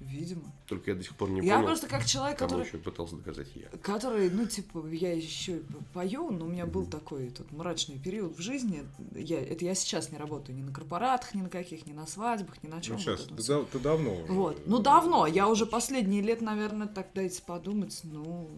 Видимо. 0.00 0.50
Только 0.66 0.92
я 0.92 0.96
до 0.96 1.02
сих 1.04 1.14
пор 1.14 1.28
не 1.30 1.40
Я 1.46 1.56
понял, 1.56 1.66
просто 1.68 1.86
как 1.86 2.06
человек, 2.06 2.38
который- 2.38 2.66
еще 2.66 2.78
пытался 2.78 3.16
доказать 3.16 3.48
я. 3.54 3.68
Который, 3.82 4.30
ну, 4.30 4.46
типа, 4.46 4.86
я 4.88 5.12
еще 5.14 5.60
пою, 5.92 6.30
но 6.30 6.46
у 6.46 6.48
меня 6.48 6.64
был 6.66 6.86
такой 6.86 7.28
этот 7.28 7.52
мрачный 7.52 7.98
период 7.98 8.36
в 8.36 8.40
жизни. 8.40 8.82
Я, 9.14 9.40
это 9.40 9.64
я 9.64 9.74
сейчас 9.74 10.10
не 10.10 10.16
работаю 10.16 10.56
ни 10.56 10.62
на 10.62 10.72
корпоратах, 10.72 11.34
ни 11.34 11.42
на 11.42 11.50
каких, 11.50 11.86
ни 11.86 11.92
на 11.92 12.06
свадьбах, 12.06 12.62
ни 12.62 12.68
на 12.68 12.80
чем. 12.80 12.94
Ну, 12.94 13.00
сейчас, 13.00 13.24
ты, 13.24 13.34
да- 13.46 13.64
ты 13.70 13.78
давно 13.78 14.14
уже. 14.22 14.32
Вот. 14.32 14.62
Ну, 14.66 14.78
давно. 14.78 15.26
Я 15.26 15.48
уже 15.48 15.66
последние 15.66 16.22
лет, 16.22 16.40
наверное, 16.40 16.86
так 16.86 17.08
дайте 17.14 17.42
подумать, 17.42 18.00
ну, 18.04 18.48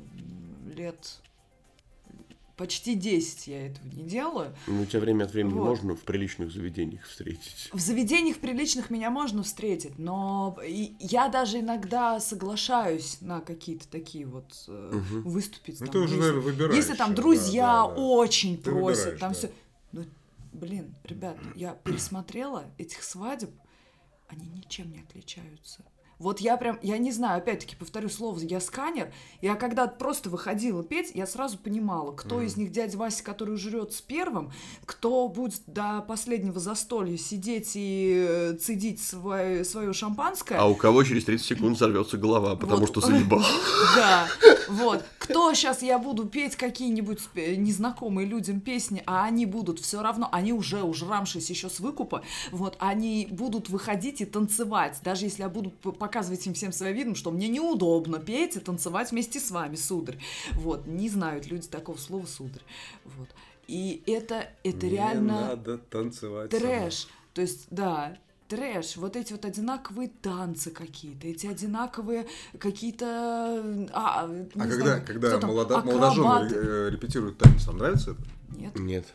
лет 0.77 1.19
почти 2.63 2.95
10 2.95 3.49
я 3.49 3.67
этого 3.67 3.89
не 3.89 4.05
делаю. 4.05 4.55
Ну, 4.69 4.87
тебя 4.87 5.01
время 5.01 5.25
от 5.25 5.33
времени 5.33 5.55
Вот. 5.55 5.65
можно 5.71 5.97
в 5.97 6.03
приличных 6.03 6.53
заведениях 6.53 7.05
встретить. 7.07 7.69
В 7.73 7.81
заведениях 7.81 8.39
приличных 8.39 8.89
меня 8.89 9.11
можно 9.11 9.43
встретить, 9.43 9.99
но 9.99 10.57
я 11.01 11.27
даже 11.29 11.59
иногда 11.59 12.21
соглашаюсь 12.21 13.21
на 13.21 13.41
какие-то 13.41 13.89
такие 13.89 14.27
вот 14.27 14.47
Мгм. 14.69 15.23
выступить. 15.25 15.81
Ну, 15.81 15.87
там, 15.87 15.93
ты 15.93 15.99
уже, 15.99 16.15
если, 16.15 16.21
наверное, 16.21 16.43
выбираешь, 16.53 16.77
Если 16.77 16.95
там 16.95 17.11
да, 17.11 17.17
друзья 17.17 17.67
да, 17.67 17.89
да. 17.89 18.01
очень 18.01 18.57
Ты 18.59 18.71
просят, 18.71 19.19
там 19.19 19.33
да. 19.33 19.39
все. 19.39 19.51
Ну, 19.91 20.05
блин, 20.53 20.95
ребят, 21.03 21.37
я 21.57 21.73
пересмотрела 21.75 22.65
этих 22.79 23.03
свадеб, 23.03 23.51
они 24.29 24.47
ничем 24.47 24.93
не 24.93 25.01
отличаются. 25.01 25.85
Вот 26.23 26.41
я 26.41 26.57
прям, 26.57 26.79
я 26.83 26.99
не 26.99 27.11
знаю, 27.11 27.39
опять-таки 27.39 27.75
повторю 27.75 28.09
слово, 28.09 28.39
я 28.39 28.61
сканер. 28.61 29.13
Я 29.41 29.57
когда 29.57 29.89
просто 29.89 30.31
выходила 30.31 30.85
петь, 30.85 31.11
я 31.15 31.27
сразу 31.27 31.59
понимала, 31.59 32.13
кто 32.13 32.37
Мгм. 32.37 32.45
из 32.47 32.57
них 32.57 32.71
дядя 32.71 32.97
Вася, 32.97 33.25
который 33.25 33.57
жрет 33.57 33.93
с 33.93 34.01
первым, 34.01 34.53
кто 34.87 35.27
будет 35.29 35.63
до 35.67 36.01
последнего 36.07 36.61
застолья 36.61 37.17
сидеть 37.17 37.73
и 37.75 38.25
э, 38.29 38.53
цедить 38.61 39.03
свое, 39.03 39.65
свое 39.65 39.93
шампанское. 39.93 40.59
А 40.59 40.67
у 40.69 40.77
кого 40.77 41.03
через 41.03 41.25
30 41.25 41.45
секунд 41.45 41.77
взорвется 41.77 42.17
голова, 42.17 42.55
потому 42.55 42.83
Вот. 42.83 42.89
что 42.91 43.01
заебал. 43.07 43.43
Да, 43.97 44.29
вот. 44.69 45.05
Кто 45.19 45.55
сейчас 45.55 45.83
я 45.83 45.99
буду 45.99 46.25
петь 46.27 46.57
какие-нибудь 46.57 47.19
спе- 47.19 47.57
незнакомые 47.57 48.27
людям 48.29 48.61
песни, 48.61 49.03
а 49.07 49.25
они 49.25 49.47
будут 49.47 49.81
все 49.81 50.03
равно, 50.03 50.29
они 50.33 50.53
уже 50.53 50.83
ужрамшись 50.83 51.51
еще 51.51 51.69
с 51.69 51.81
выкупа, 51.81 52.23
вот, 52.53 52.77
они 52.79 53.27
будут 53.31 53.69
выходить 53.69 54.21
и 54.21 54.25
танцевать, 54.25 54.99
даже 55.03 55.27
если 55.27 55.43
я 55.43 55.49
буду 55.49 55.71
п- 55.71 55.93
показывать 56.13 56.47
им 56.47 56.53
всем 56.53 56.73
своим 56.73 56.95
видом, 56.95 57.15
что 57.15 57.31
мне 57.31 57.49
неудобно 57.49 58.19
петь 58.19 58.57
и 58.57 58.61
танцевать 58.61 59.11
вместе 59.13 59.41
с 59.41 59.51
вами, 59.51 59.77
сударь. 59.77 60.19
Вот, 60.53 60.87
не 60.87 61.09
знают 61.09 61.47
люди 61.47 61.67
такого 61.69 61.97
слова 61.97 62.27
сударь. 62.27 62.63
Вот. 63.05 63.29
И 63.67 64.03
это, 64.07 64.51
это 64.63 64.87
Не 64.87 64.93
реально 64.93 65.41
надо 65.49 65.79
танцевать. 65.79 66.51
трэш. 66.51 67.09
То 67.33 67.41
есть, 67.41 67.67
да, 67.71 68.19
трэш. 68.49 68.99
Вот 68.99 69.17
эти 69.17 69.33
вот 69.33 69.47
одинаковые 69.47 70.11
танцы 70.21 70.71
какие-то, 70.71 71.27
эти 71.27 71.47
одинаковые 71.47 72.27
какие-то... 72.59 73.89
А, 73.95 74.29
не 74.29 74.45
А 74.55 74.67
когда, 74.67 74.85
знаю, 74.85 75.05
когда 75.07 75.41
молодо, 75.47 75.81
молодожены 75.83 76.51
э, 76.53 76.91
репетируют 76.91 77.39
танец, 77.39 77.67
вам 77.67 77.79
нравится 77.79 78.11
это? 78.11 78.21
Нет. 78.61 78.79
Нет. 78.79 79.07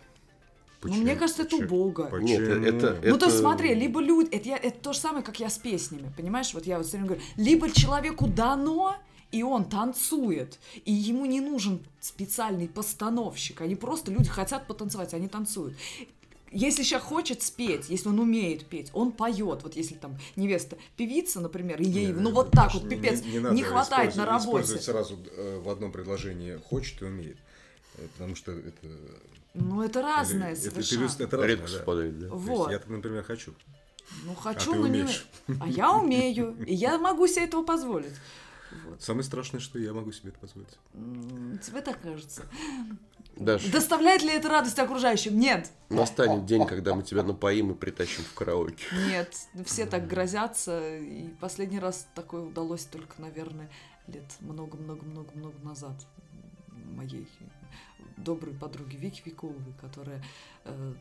Ну, 0.84 0.93
мне 0.93 1.15
кажется, 1.15 1.43
это 1.43 1.55
убого. 1.57 2.17
Нет, 2.19 2.41
э, 2.41 2.63
это... 2.65 2.99
Ну, 3.03 3.17
то 3.17 3.25
есть, 3.25 3.38
это- 3.38 3.39
смотри, 3.39 3.73
либо 3.73 3.99
люди... 3.99 4.30
Это, 4.36 4.47
я- 4.49 4.57
это 4.57 4.80
то 4.80 4.93
же 4.93 4.99
самое, 4.99 5.23
как 5.23 5.39
я 5.39 5.49
с 5.49 5.57
песнями, 5.57 6.11
понимаешь? 6.15 6.53
Вот 6.53 6.65
я 6.65 6.78
вот 6.78 6.86
все 6.88 6.97
время 6.97 7.07
говорю, 7.09 7.23
либо 7.38 7.71
человеку 7.71 8.28
дано, 8.28 8.95
и 9.32 9.43
он 9.43 9.65
танцует, 9.65 10.59
и 10.86 10.93
ему 10.93 11.25
не 11.25 11.41
нужен 11.41 11.80
специальный 11.99 12.67
постановщик. 12.67 13.61
Они 13.61 13.75
просто, 13.75 14.11
люди 14.11 14.30
хотят 14.30 14.67
потанцевать, 14.67 15.13
они 15.13 15.28
танцуют. 15.28 15.75
Если 16.51 16.84
человек 16.84 17.07
хочет 17.07 17.41
спеть, 17.41 17.89
если 17.89 18.07
он 18.07 18.19
умеет 18.19 18.65
петь, 18.67 18.89
он 18.93 19.11
поет. 19.11 19.63
Вот 19.63 19.75
если 19.75 19.95
там 19.95 20.17
невеста 20.38 20.78
певица, 20.95 21.41
например, 21.41 21.82
и 21.82 21.86
ей, 21.86 22.13
ну 22.13 22.32
вот 22.32 22.51
так 22.51 22.73
вот, 22.73 22.84
Не- 22.84 22.89
пипец, 22.95 23.21
не, 23.23 23.32
не, 23.32 23.39
надо 23.39 23.61
хватает 23.63 24.15
на 24.15 24.25
работе. 24.25 24.78
сразу 24.80 25.17
э, 25.36 25.59
в 25.61 25.67
одном 25.69 25.91
предложении 25.91 26.55
хочет 26.69 27.01
и 27.01 27.05
умеет. 27.05 27.38
Э, 27.97 28.07
Потому 28.13 28.36
что 28.38 28.53
это... 28.53 28.88
Ну, 29.59 29.81
это 29.81 30.01
разное 30.01 30.53
это, 30.53 30.61
совершенно. 30.61 31.05
это, 31.05 31.23
это 31.23 31.37
разное, 31.37 31.47
Редко 31.47 31.67
да. 31.67 31.73
совпадает, 31.73 32.19
да. 32.19 32.27
Вот. 32.29 32.71
Я, 32.71 32.81
например, 32.87 33.23
хочу. 33.23 33.53
Ну, 34.23 34.31
А 34.33 34.35
хочу, 34.35 34.71
ты 34.73 34.79
но 34.79 34.87
не... 34.87 35.05
А 35.59 35.67
я 35.67 35.91
умею, 35.93 36.55
и 36.65 36.73
я 36.73 36.97
могу 36.97 37.27
себе 37.27 37.45
этого 37.45 37.63
позволить. 37.63 38.13
Самое 38.99 39.23
страшное, 39.23 39.59
что 39.59 39.79
я 39.79 39.93
могу 39.93 40.11
себе 40.11 40.29
это 40.29 40.39
позволить. 40.39 40.77
Тебе 41.61 41.81
так 41.81 42.01
кажется. 42.01 42.43
Даш, 43.35 43.65
Доставляет 43.65 44.23
ли 44.23 44.29
это 44.29 44.49
радость 44.49 44.79
окружающим? 44.79 45.39
Нет. 45.39 45.69
настанет 45.89 46.45
день, 46.45 46.65
когда 46.65 46.95
мы 46.95 47.03
тебя 47.03 47.23
напоим 47.23 47.71
и 47.71 47.75
притащим 47.75 48.23
в 48.23 48.33
караоке. 48.33 48.83
Нет, 49.09 49.33
все 49.65 49.85
так 49.85 50.07
грозятся, 50.07 50.97
и 50.97 51.29
последний 51.39 51.79
раз 51.79 52.07
такое 52.15 52.41
удалось 52.41 52.85
только, 52.85 53.21
наверное, 53.21 53.69
лет 54.07 54.25
много-много-много-много 54.39 55.55
назад 55.63 55.95
моей 56.95 57.27
доброй 58.18 58.53
подруге 58.53 58.97
Вики 58.97 59.22
Викуловой, 59.26 59.74
которая 59.80 60.24
э, 60.65 60.93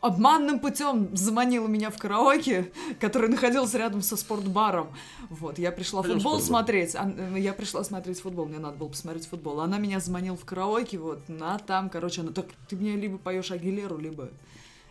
обманным 0.00 0.58
путем 0.58 1.16
заманила 1.16 1.66
меня 1.66 1.90
в 1.90 1.98
караоке, 1.98 2.72
который 3.00 3.30
находился 3.30 3.78
рядом 3.78 4.02
со 4.02 4.16
спортбаром. 4.16 4.94
Вот, 5.30 5.58
я 5.58 5.72
пришла 5.72 6.02
Пойдём 6.02 6.18
в 6.18 6.22
футбол 6.22 6.40
спортбар. 6.40 6.60
смотреть, 6.60 6.94
а, 6.96 7.38
я 7.38 7.52
пришла 7.52 7.84
смотреть 7.84 8.20
футбол, 8.20 8.46
мне 8.46 8.58
надо 8.58 8.76
было 8.76 8.88
посмотреть 8.88 9.26
футбол. 9.26 9.60
Она 9.60 9.78
меня 9.78 10.00
заманила 10.00 10.36
в 10.36 10.44
караоке, 10.44 10.98
вот, 10.98 11.28
на 11.28 11.58
там, 11.58 11.88
короче, 11.90 12.20
она 12.22 12.32
так, 12.32 12.46
ты 12.68 12.76
мне 12.76 12.96
либо 12.96 13.18
поешь 13.18 13.50
Агилеру, 13.50 13.96
либо, 13.98 14.28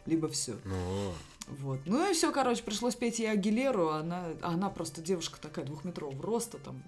либо 0.05 0.29
все. 0.29 0.55
Ну, 0.65 1.11
Вот. 1.59 1.79
Ну 1.85 2.09
и 2.09 2.13
все, 2.13 2.31
короче, 2.31 2.63
пришлось 2.63 2.95
петь 2.95 3.19
ей 3.19 3.29
Агилеру, 3.29 3.89
а 3.89 3.99
она, 3.99 4.23
а 4.41 4.53
она 4.53 4.69
просто 4.69 5.01
девушка 5.01 5.39
такая 5.41 5.65
двухметрового 5.65 6.23
роста, 6.23 6.57
там. 6.57 6.81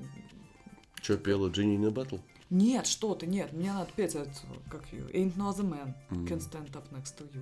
Че, 1.01 1.17
пела 1.17 1.49
Джинни 1.49 1.77
на 1.77 1.91
батл? 1.91 2.17
Нет, 2.49 2.85
что 2.87 3.15
ты, 3.15 3.25
нет, 3.27 3.53
мне 3.53 3.73
надо 3.73 3.89
петь 3.95 4.15
это, 4.15 4.29
как 4.69 4.81
ее, 4.91 5.03
Ain't 5.13 5.35
no 5.35 5.49
other 5.51 5.63
man 5.67 5.93
Мгм. 6.09 6.25
can 6.25 6.39
stand 6.39 6.71
up 6.73 6.83
next 6.91 7.17
to 7.17 7.23
you. 7.33 7.41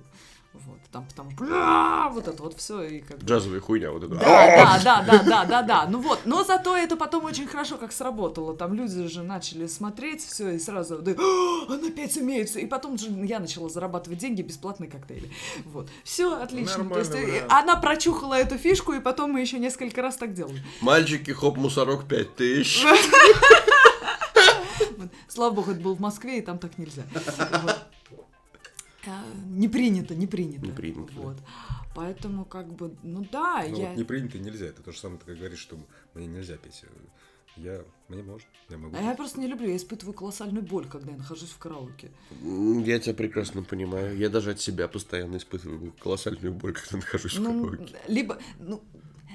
Вот, 0.54 0.78
там, 0.92 1.04
потому 1.08 1.30
«А!» 1.50 2.08
вот 2.10 2.28
это 2.28 2.40
вот 2.40 2.56
все 2.56 2.80
и 2.82 3.00
как 3.00 3.20
Джазовая 3.24 3.58
хуйня 3.58 3.90
вот 3.90 4.04
это. 4.04 4.14
Да, 4.14 4.80
да, 4.84 5.02
да, 5.02 5.02
да, 5.02 5.22
да, 5.24 5.44
да, 5.44 5.62
да. 5.62 5.86
Ну 5.88 5.98
вот, 5.98 6.20
но 6.26 6.44
зато 6.44 6.76
это 6.76 6.96
потом 6.96 7.24
очень 7.24 7.48
хорошо 7.48 7.76
как 7.76 7.90
сработало. 7.90 8.54
Там 8.56 8.72
люди 8.72 9.08
же 9.08 9.24
начали 9.24 9.66
смотреть 9.66 10.24
все 10.24 10.50
и 10.50 10.60
сразу, 10.60 10.98
да, 11.02 11.10
«А, 11.18 11.72
она 11.74 11.88
опять 11.88 12.16
умеет 12.16 12.48
всё». 12.48 12.60
И 12.60 12.66
потом 12.66 12.96
же 12.98 13.08
я 13.10 13.40
начала 13.40 13.68
зарабатывать 13.68 14.20
деньги, 14.20 14.42
бесплатные 14.42 14.88
коктейли. 14.88 15.28
Вот. 15.64 15.88
Все 16.04 16.32
отлично. 16.40 16.88
То 16.88 17.00
есть, 17.00 17.10
Нормально, 17.10 17.32
э, 17.36 17.40
вариант. 17.42 17.52
она 17.52 17.76
прочухала 17.76 18.34
эту 18.34 18.56
фишку, 18.56 18.92
и 18.92 19.00
потом 19.00 19.32
мы 19.32 19.40
еще 19.40 19.58
несколько 19.58 20.02
раз 20.02 20.16
так 20.16 20.34
делали. 20.34 20.62
Мальчики, 20.80 21.32
хоп, 21.32 21.56
мусорок 21.56 22.04
5000. 22.06 22.86
Вот. 25.04 25.12
Слава 25.28 25.54
богу, 25.54 25.70
это 25.72 25.80
было 25.80 25.94
в 25.94 26.00
Москве, 26.00 26.38
и 26.38 26.42
там 26.42 26.58
так 26.58 26.78
нельзя. 26.78 27.02
Вот. 27.14 27.86
А, 29.06 29.22
Не 29.48 29.68
принято, 29.68 30.14
не 30.14 30.26
принято. 30.26 30.66
Не 30.66 30.72
принято. 30.72 31.12
Вот. 31.16 31.36
Поэтому, 31.94 32.44
как 32.44 32.72
бы, 32.72 32.94
ну 33.02 33.26
да, 33.30 33.64
ну 33.68 33.76
я... 33.78 33.88
вот 33.88 33.96
не 33.98 34.04
принято 34.04 34.38
нельзя. 34.38 34.66
Это 34.66 34.82
то 34.82 34.92
же 34.92 34.98
самое, 34.98 35.20
ты 35.20 35.26
как 35.26 35.36
говоришь, 35.36 35.58
что 35.60 35.76
мне 36.14 36.26
нельзя 36.26 36.56
петь. 36.56 36.82
Я, 37.56 37.82
мне 38.08 38.22
можно, 38.22 38.48
я 38.68 38.78
могу. 38.78 38.96
А 38.96 39.00
я 39.00 39.14
просто 39.14 39.38
не 39.40 39.46
люблю, 39.46 39.68
я 39.68 39.76
испытываю 39.76 40.12
колоссальную 40.12 40.64
боль, 40.64 40.88
когда 40.88 41.12
я 41.12 41.16
нахожусь 41.18 41.50
в 41.50 41.58
караоке. 41.58 42.10
Я 42.42 42.98
тебя 42.98 43.14
прекрасно 43.14 43.62
понимаю. 43.62 44.16
Я 44.16 44.28
даже 44.28 44.50
от 44.52 44.60
себя 44.60 44.88
постоянно 44.88 45.36
испытываю 45.36 45.92
колоссальную 46.00 46.52
боль, 46.52 46.72
когда 46.72 46.96
нахожусь 46.96 47.36
в 47.36 47.40
Ну, 47.40 47.64
караоке. 47.70 47.96
либо, 48.08 48.38
ну, 48.58 48.82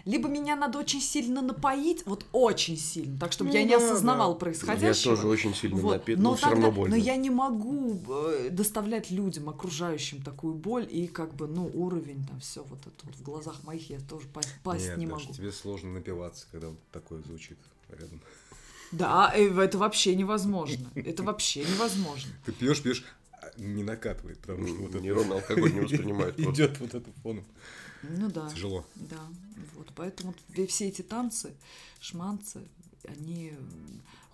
либо 0.06 0.28
меня 0.30 0.56
надо 0.56 0.80
очень 0.80 1.02
сильно 1.02 1.42
напоить, 1.42 2.06
вот 2.06 2.26
очень 2.32 2.78
сильно, 2.78 3.18
так 3.20 3.32
чтобы 3.32 3.52
Ну 3.52 3.56
я 3.58 3.64
не 3.64 3.74
осознавал 3.74 4.34
да. 4.34 4.40
происходящего. 4.40 5.12
Я 5.12 5.16
тоже 5.16 5.28
очень 5.28 5.54
сильно 5.56 5.78
Вот. 5.78 5.94
напит, 5.94 6.18
но 6.18 6.32
но 6.32 6.36
всё 6.36 6.50
тогда- 6.50 6.56
равно 6.66 6.72
больно. 6.72 6.96
Но 6.96 7.02
я 7.02 7.16
не 7.16 7.30
могу 7.30 8.00
э, 8.10 8.50
доставлять 8.52 9.12
людям, 9.12 9.50
окружающим 9.50 10.22
такую 10.22 10.54
боль, 10.54 10.88
и 10.90 11.08
как 11.08 11.34
бы, 11.36 11.48
ну, 11.48 11.70
уровень 11.74 12.26
там 12.28 12.40
все 12.40 12.64
вот 12.64 12.80
это 12.82 13.06
вот 13.06 13.16
в 13.16 13.22
глазах 13.24 13.64
моих 13.64 13.90
я 13.90 14.00
тоже 14.00 14.28
па- 14.34 14.42
пасть 14.64 14.88
Нет, 14.88 14.98
не 14.98 15.08
Даша, 15.08 15.22
могу. 15.26 15.34
тебе 15.34 15.52
сложно 15.52 15.92
напиваться, 15.94 16.46
когда 16.52 16.70
вот 16.70 16.80
такое 16.92 17.22
звучит 17.22 17.58
рядом. 17.90 18.22
Да, 18.92 19.32
э, 19.36 19.48
это 19.60 19.78
вообще 19.78 20.16
невозможно. 20.16 20.90
Это 20.96 21.24
вообще 21.24 21.62
невозможно. 21.64 22.32
Ты 22.46 22.52
пьешь, 22.52 22.82
пьешь, 22.82 23.04
а 23.32 23.52
не 23.58 23.84
накатывает, 23.84 24.40
потому 24.40 24.68
что 24.68 24.78
вот 24.78 24.90
это 24.90 25.00
Нейроны 25.00 25.34
алкоголь 25.34 25.74
не 25.74 25.80
воспринимают 25.82 26.36
просто. 26.38 26.54
Идет 26.64 26.80
вот 26.80 26.94
это 26.96 27.10
фоном. 27.22 27.46
Ну 28.02 28.30
да. 28.32 28.50
Тяжело. 28.50 28.86
Да, 28.96 29.18
вот, 29.76 29.92
поэтому 29.96 30.34
все 30.68 30.88
эти 30.88 31.02
танцы, 31.02 31.54
шманцы, 32.00 32.68
они 33.08 33.54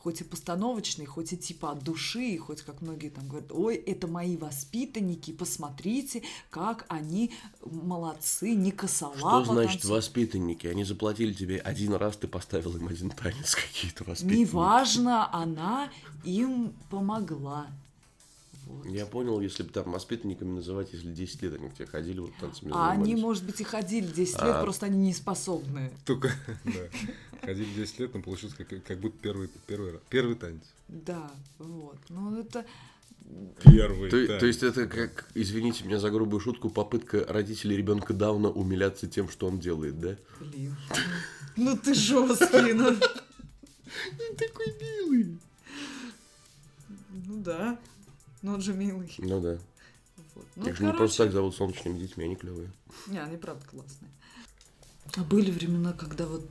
хоть 0.06 0.22
и 0.22 0.24
постановочный, 0.24 1.06
хоть 1.08 1.34
и 1.34 1.38
типа 1.38 1.72
от 1.72 1.84
души, 1.84 2.38
хоть 2.38 2.62
как 2.62 2.82
многие 2.84 3.10
там 3.10 3.28
говорят, 3.28 3.52
ой, 3.52 3.76
это 3.76 4.06
мои 4.06 4.38
воспитанники, 4.38 5.32
посмотрите, 5.32 6.22
как 6.52 6.86
они 6.90 7.32
молодцы, 7.66 8.54
не 8.54 8.72
косолапо 8.72 9.18
Что 9.18 9.46
значит 9.46 9.82
танцуют». 9.82 10.06
воспитанники? 10.06 10.68
Они 10.68 10.84
заплатили 10.84 11.34
тебе 11.34 11.58
один 11.58 11.94
раз, 11.94 12.18
ты 12.18 12.28
поставил 12.28 12.78
им 12.78 12.88
один 12.88 13.10
танец 13.10 13.56
какие-то 13.56 14.04
воспитанники. 14.04 14.42
Неважно, 14.42 15.34
она 15.34 15.90
им 16.24 16.76
помогла. 16.92 17.66
Я 18.86 19.06
понял, 19.06 19.40
если 19.42 19.64
бы 19.64 19.70
там 19.70 19.92
воспитанниками 19.92 20.52
называть, 20.52 20.92
если 20.94 21.12
10 21.12 21.42
лет 21.44 21.54
они 21.56 21.70
к 21.70 21.76
тебе 21.76 21.86
ходили, 21.86 22.20
вот 22.20 22.32
танцами 22.40 22.72
А 22.74 22.92
они, 22.92 23.04
занимались. 23.04 23.24
может 23.24 23.46
быть, 23.46 23.62
и 23.62 23.64
ходили 23.64 24.08
10 24.08 24.34
лет, 24.42 24.56
А. 24.56 24.62
просто 24.64 24.86
они 24.88 24.98
не 24.98 25.14
способны. 25.14 25.92
Только, 26.06 26.32
да. 26.66 27.42
Ходили 27.42 27.72
10 27.76 28.00
лет, 28.00 28.14
но 28.14 28.22
получился 28.22 28.56
как, 28.58 28.84
как 28.84 29.00
будто 29.00 29.18
первый, 29.22 29.50
первый, 29.68 30.00
первый 30.10 30.36
танец. 30.36 30.64
Да, 30.88 31.32
вот. 31.60 31.98
Ну, 32.10 32.40
это... 32.40 32.66
Первый 33.64 34.12
То, 34.12 34.26
танец. 34.28 34.40
то 34.40 34.46
есть 34.46 34.62
это 34.64 34.88
как, 34.88 35.28
извините 35.34 35.84
меня 35.84 36.00
за 36.00 36.12
грубую 36.12 36.40
шутку, 36.40 36.70
попытка 36.70 37.26
родителей 37.28 37.76
ребенка 37.78 38.14
Дауна 38.14 38.50
умиляться 38.52 39.08
тем, 39.08 39.30
что 39.30 39.48
он 39.48 39.60
делает, 39.60 40.00
да? 40.00 40.16
Блин. 40.40 40.76
Ну 41.56 41.76
ты 41.76 41.94
жесткий, 41.96 42.74
ну. 42.74 42.96
такой 44.38 44.76
милый. 44.80 45.38
Ну 47.28 47.42
да. 47.44 47.80
Ну 48.46 48.54
он 48.54 48.62
же 48.62 48.74
милый. 48.76 49.12
Ну 49.18 49.42
да. 49.42 49.58
Ну, 50.56 50.68
Их 50.68 50.76
же 50.78 50.84
не 50.84 50.92
короче. 50.92 50.98
просто 50.98 51.24
так 51.24 51.34
зовут 51.34 51.56
солнечными 51.56 51.98
детьми, 51.98 52.26
они 52.26 52.36
клевые. 52.36 52.72
Не, 53.08 53.18
они 53.18 53.38
правда 53.38 53.66
классные. 53.66 54.12
А 55.18 55.24
были 55.24 55.50
времена, 55.50 55.94
когда 55.94 56.28
вот 56.28 56.48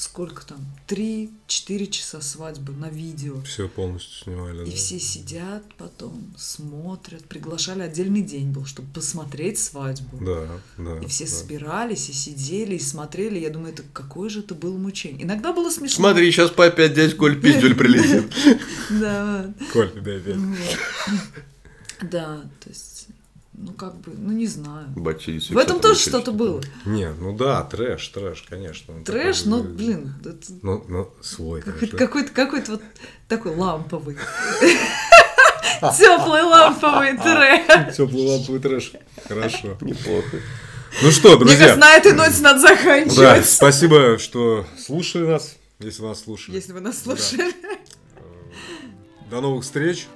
сколько 0.00 0.46
там, 0.46 0.58
3-4 0.88 1.86
часа 1.88 2.22
свадьбы 2.22 2.72
на 2.72 2.88
видео. 2.88 3.42
Все 3.42 3.68
полностью 3.68 4.24
снимали, 4.24 4.62
И 4.62 4.70
да. 4.70 4.76
все 4.76 4.98
сидят 4.98 5.62
потом, 5.76 6.32
смотрят. 6.38 7.22
Приглашали 7.26 7.82
отдельный 7.82 8.22
день 8.22 8.50
был, 8.50 8.64
чтобы 8.64 8.88
посмотреть 8.94 9.58
свадьбу. 9.58 10.24
Да, 10.24 10.48
да. 10.78 10.98
И 11.00 11.06
все 11.06 11.26
да. 11.26 11.30
собирались, 11.30 12.08
и 12.08 12.14
сидели, 12.14 12.76
и 12.76 12.80
смотрели. 12.80 13.38
Я 13.38 13.50
думаю, 13.50 13.74
это 13.74 13.82
какое 13.92 14.30
же 14.30 14.40
это 14.40 14.54
было 14.54 14.78
мучение. 14.78 15.24
Иногда 15.24 15.52
было 15.52 15.68
смешно. 15.68 15.96
Смотри, 15.96 16.32
сейчас 16.32 16.50
по 16.50 16.64
опять 16.64 16.94
дядь 16.94 17.16
Коль 17.18 17.38
пиздюль 17.38 17.74
прилетит. 17.74 18.32
Да. 18.90 19.52
Коль, 19.72 19.92
да, 20.00 20.16
опять. 20.16 20.36
Да, 22.10 22.50
то 22.60 22.70
есть, 22.70 23.08
ну 23.62 23.72
как 23.72 23.94
бы, 24.00 24.12
ну 24.16 24.32
не 24.32 24.46
знаю. 24.46 24.86
Бачились 24.96 25.50
В 25.50 25.58
этом 25.58 25.80
тоже 25.80 26.00
что-то 26.00 26.32
было. 26.32 26.60
Не, 26.86 27.10
ну 27.12 27.36
да, 27.36 27.62
трэш, 27.62 28.08
трэш, 28.08 28.44
конечно. 28.48 28.94
Он 28.94 29.04
Трэш, 29.04 29.38
такой, 29.42 29.50
ну, 29.50 29.58
э, 29.64 29.68
блин, 29.68 30.14
это 30.24 30.38
Ну, 30.62 30.84
ну, 30.88 31.10
свой 31.22 31.60
какой-то, 31.62 31.92
да. 31.92 31.98
какой-то, 31.98 32.32
какой-то 32.32 32.70
вот 32.72 32.82
такой 33.28 33.54
ламповый. 33.54 34.16
Теплый 35.98 36.42
ламповый 36.42 37.16
трэш. 37.16 37.96
Теплый 37.96 38.26
ламповый 38.26 38.60
трэш. 38.60 38.92
Хорошо. 39.28 39.76
Неплохо. 39.80 40.38
Ну 41.02 41.10
что, 41.10 41.28
Мне 41.30 41.38
друзья. 41.38 41.58
кажется, 41.58 41.80
на 41.80 41.94
этой 41.94 42.12
ноте 42.12 42.42
надо 42.42 42.60
Да, 42.62 42.68
заканчивать. 42.68 43.48
спасибо, 43.48 44.18
что 44.18 44.66
слушали 44.78 45.26
нас, 45.26 45.56
если 45.78 46.02
нас 46.02 46.22
слушали. 46.24 46.56
Если 46.56 46.72
вы 46.72 46.80
нас 46.80 47.00
слушали. 47.02 47.52
До 49.30 49.40
новых 49.40 49.62
встреч. 49.64 50.06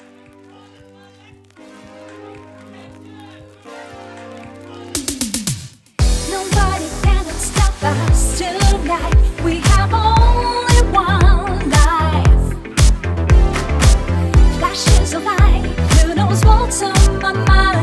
What's 16.74 16.82
on 16.82 17.20
my 17.20 17.32
mind? 17.32 17.73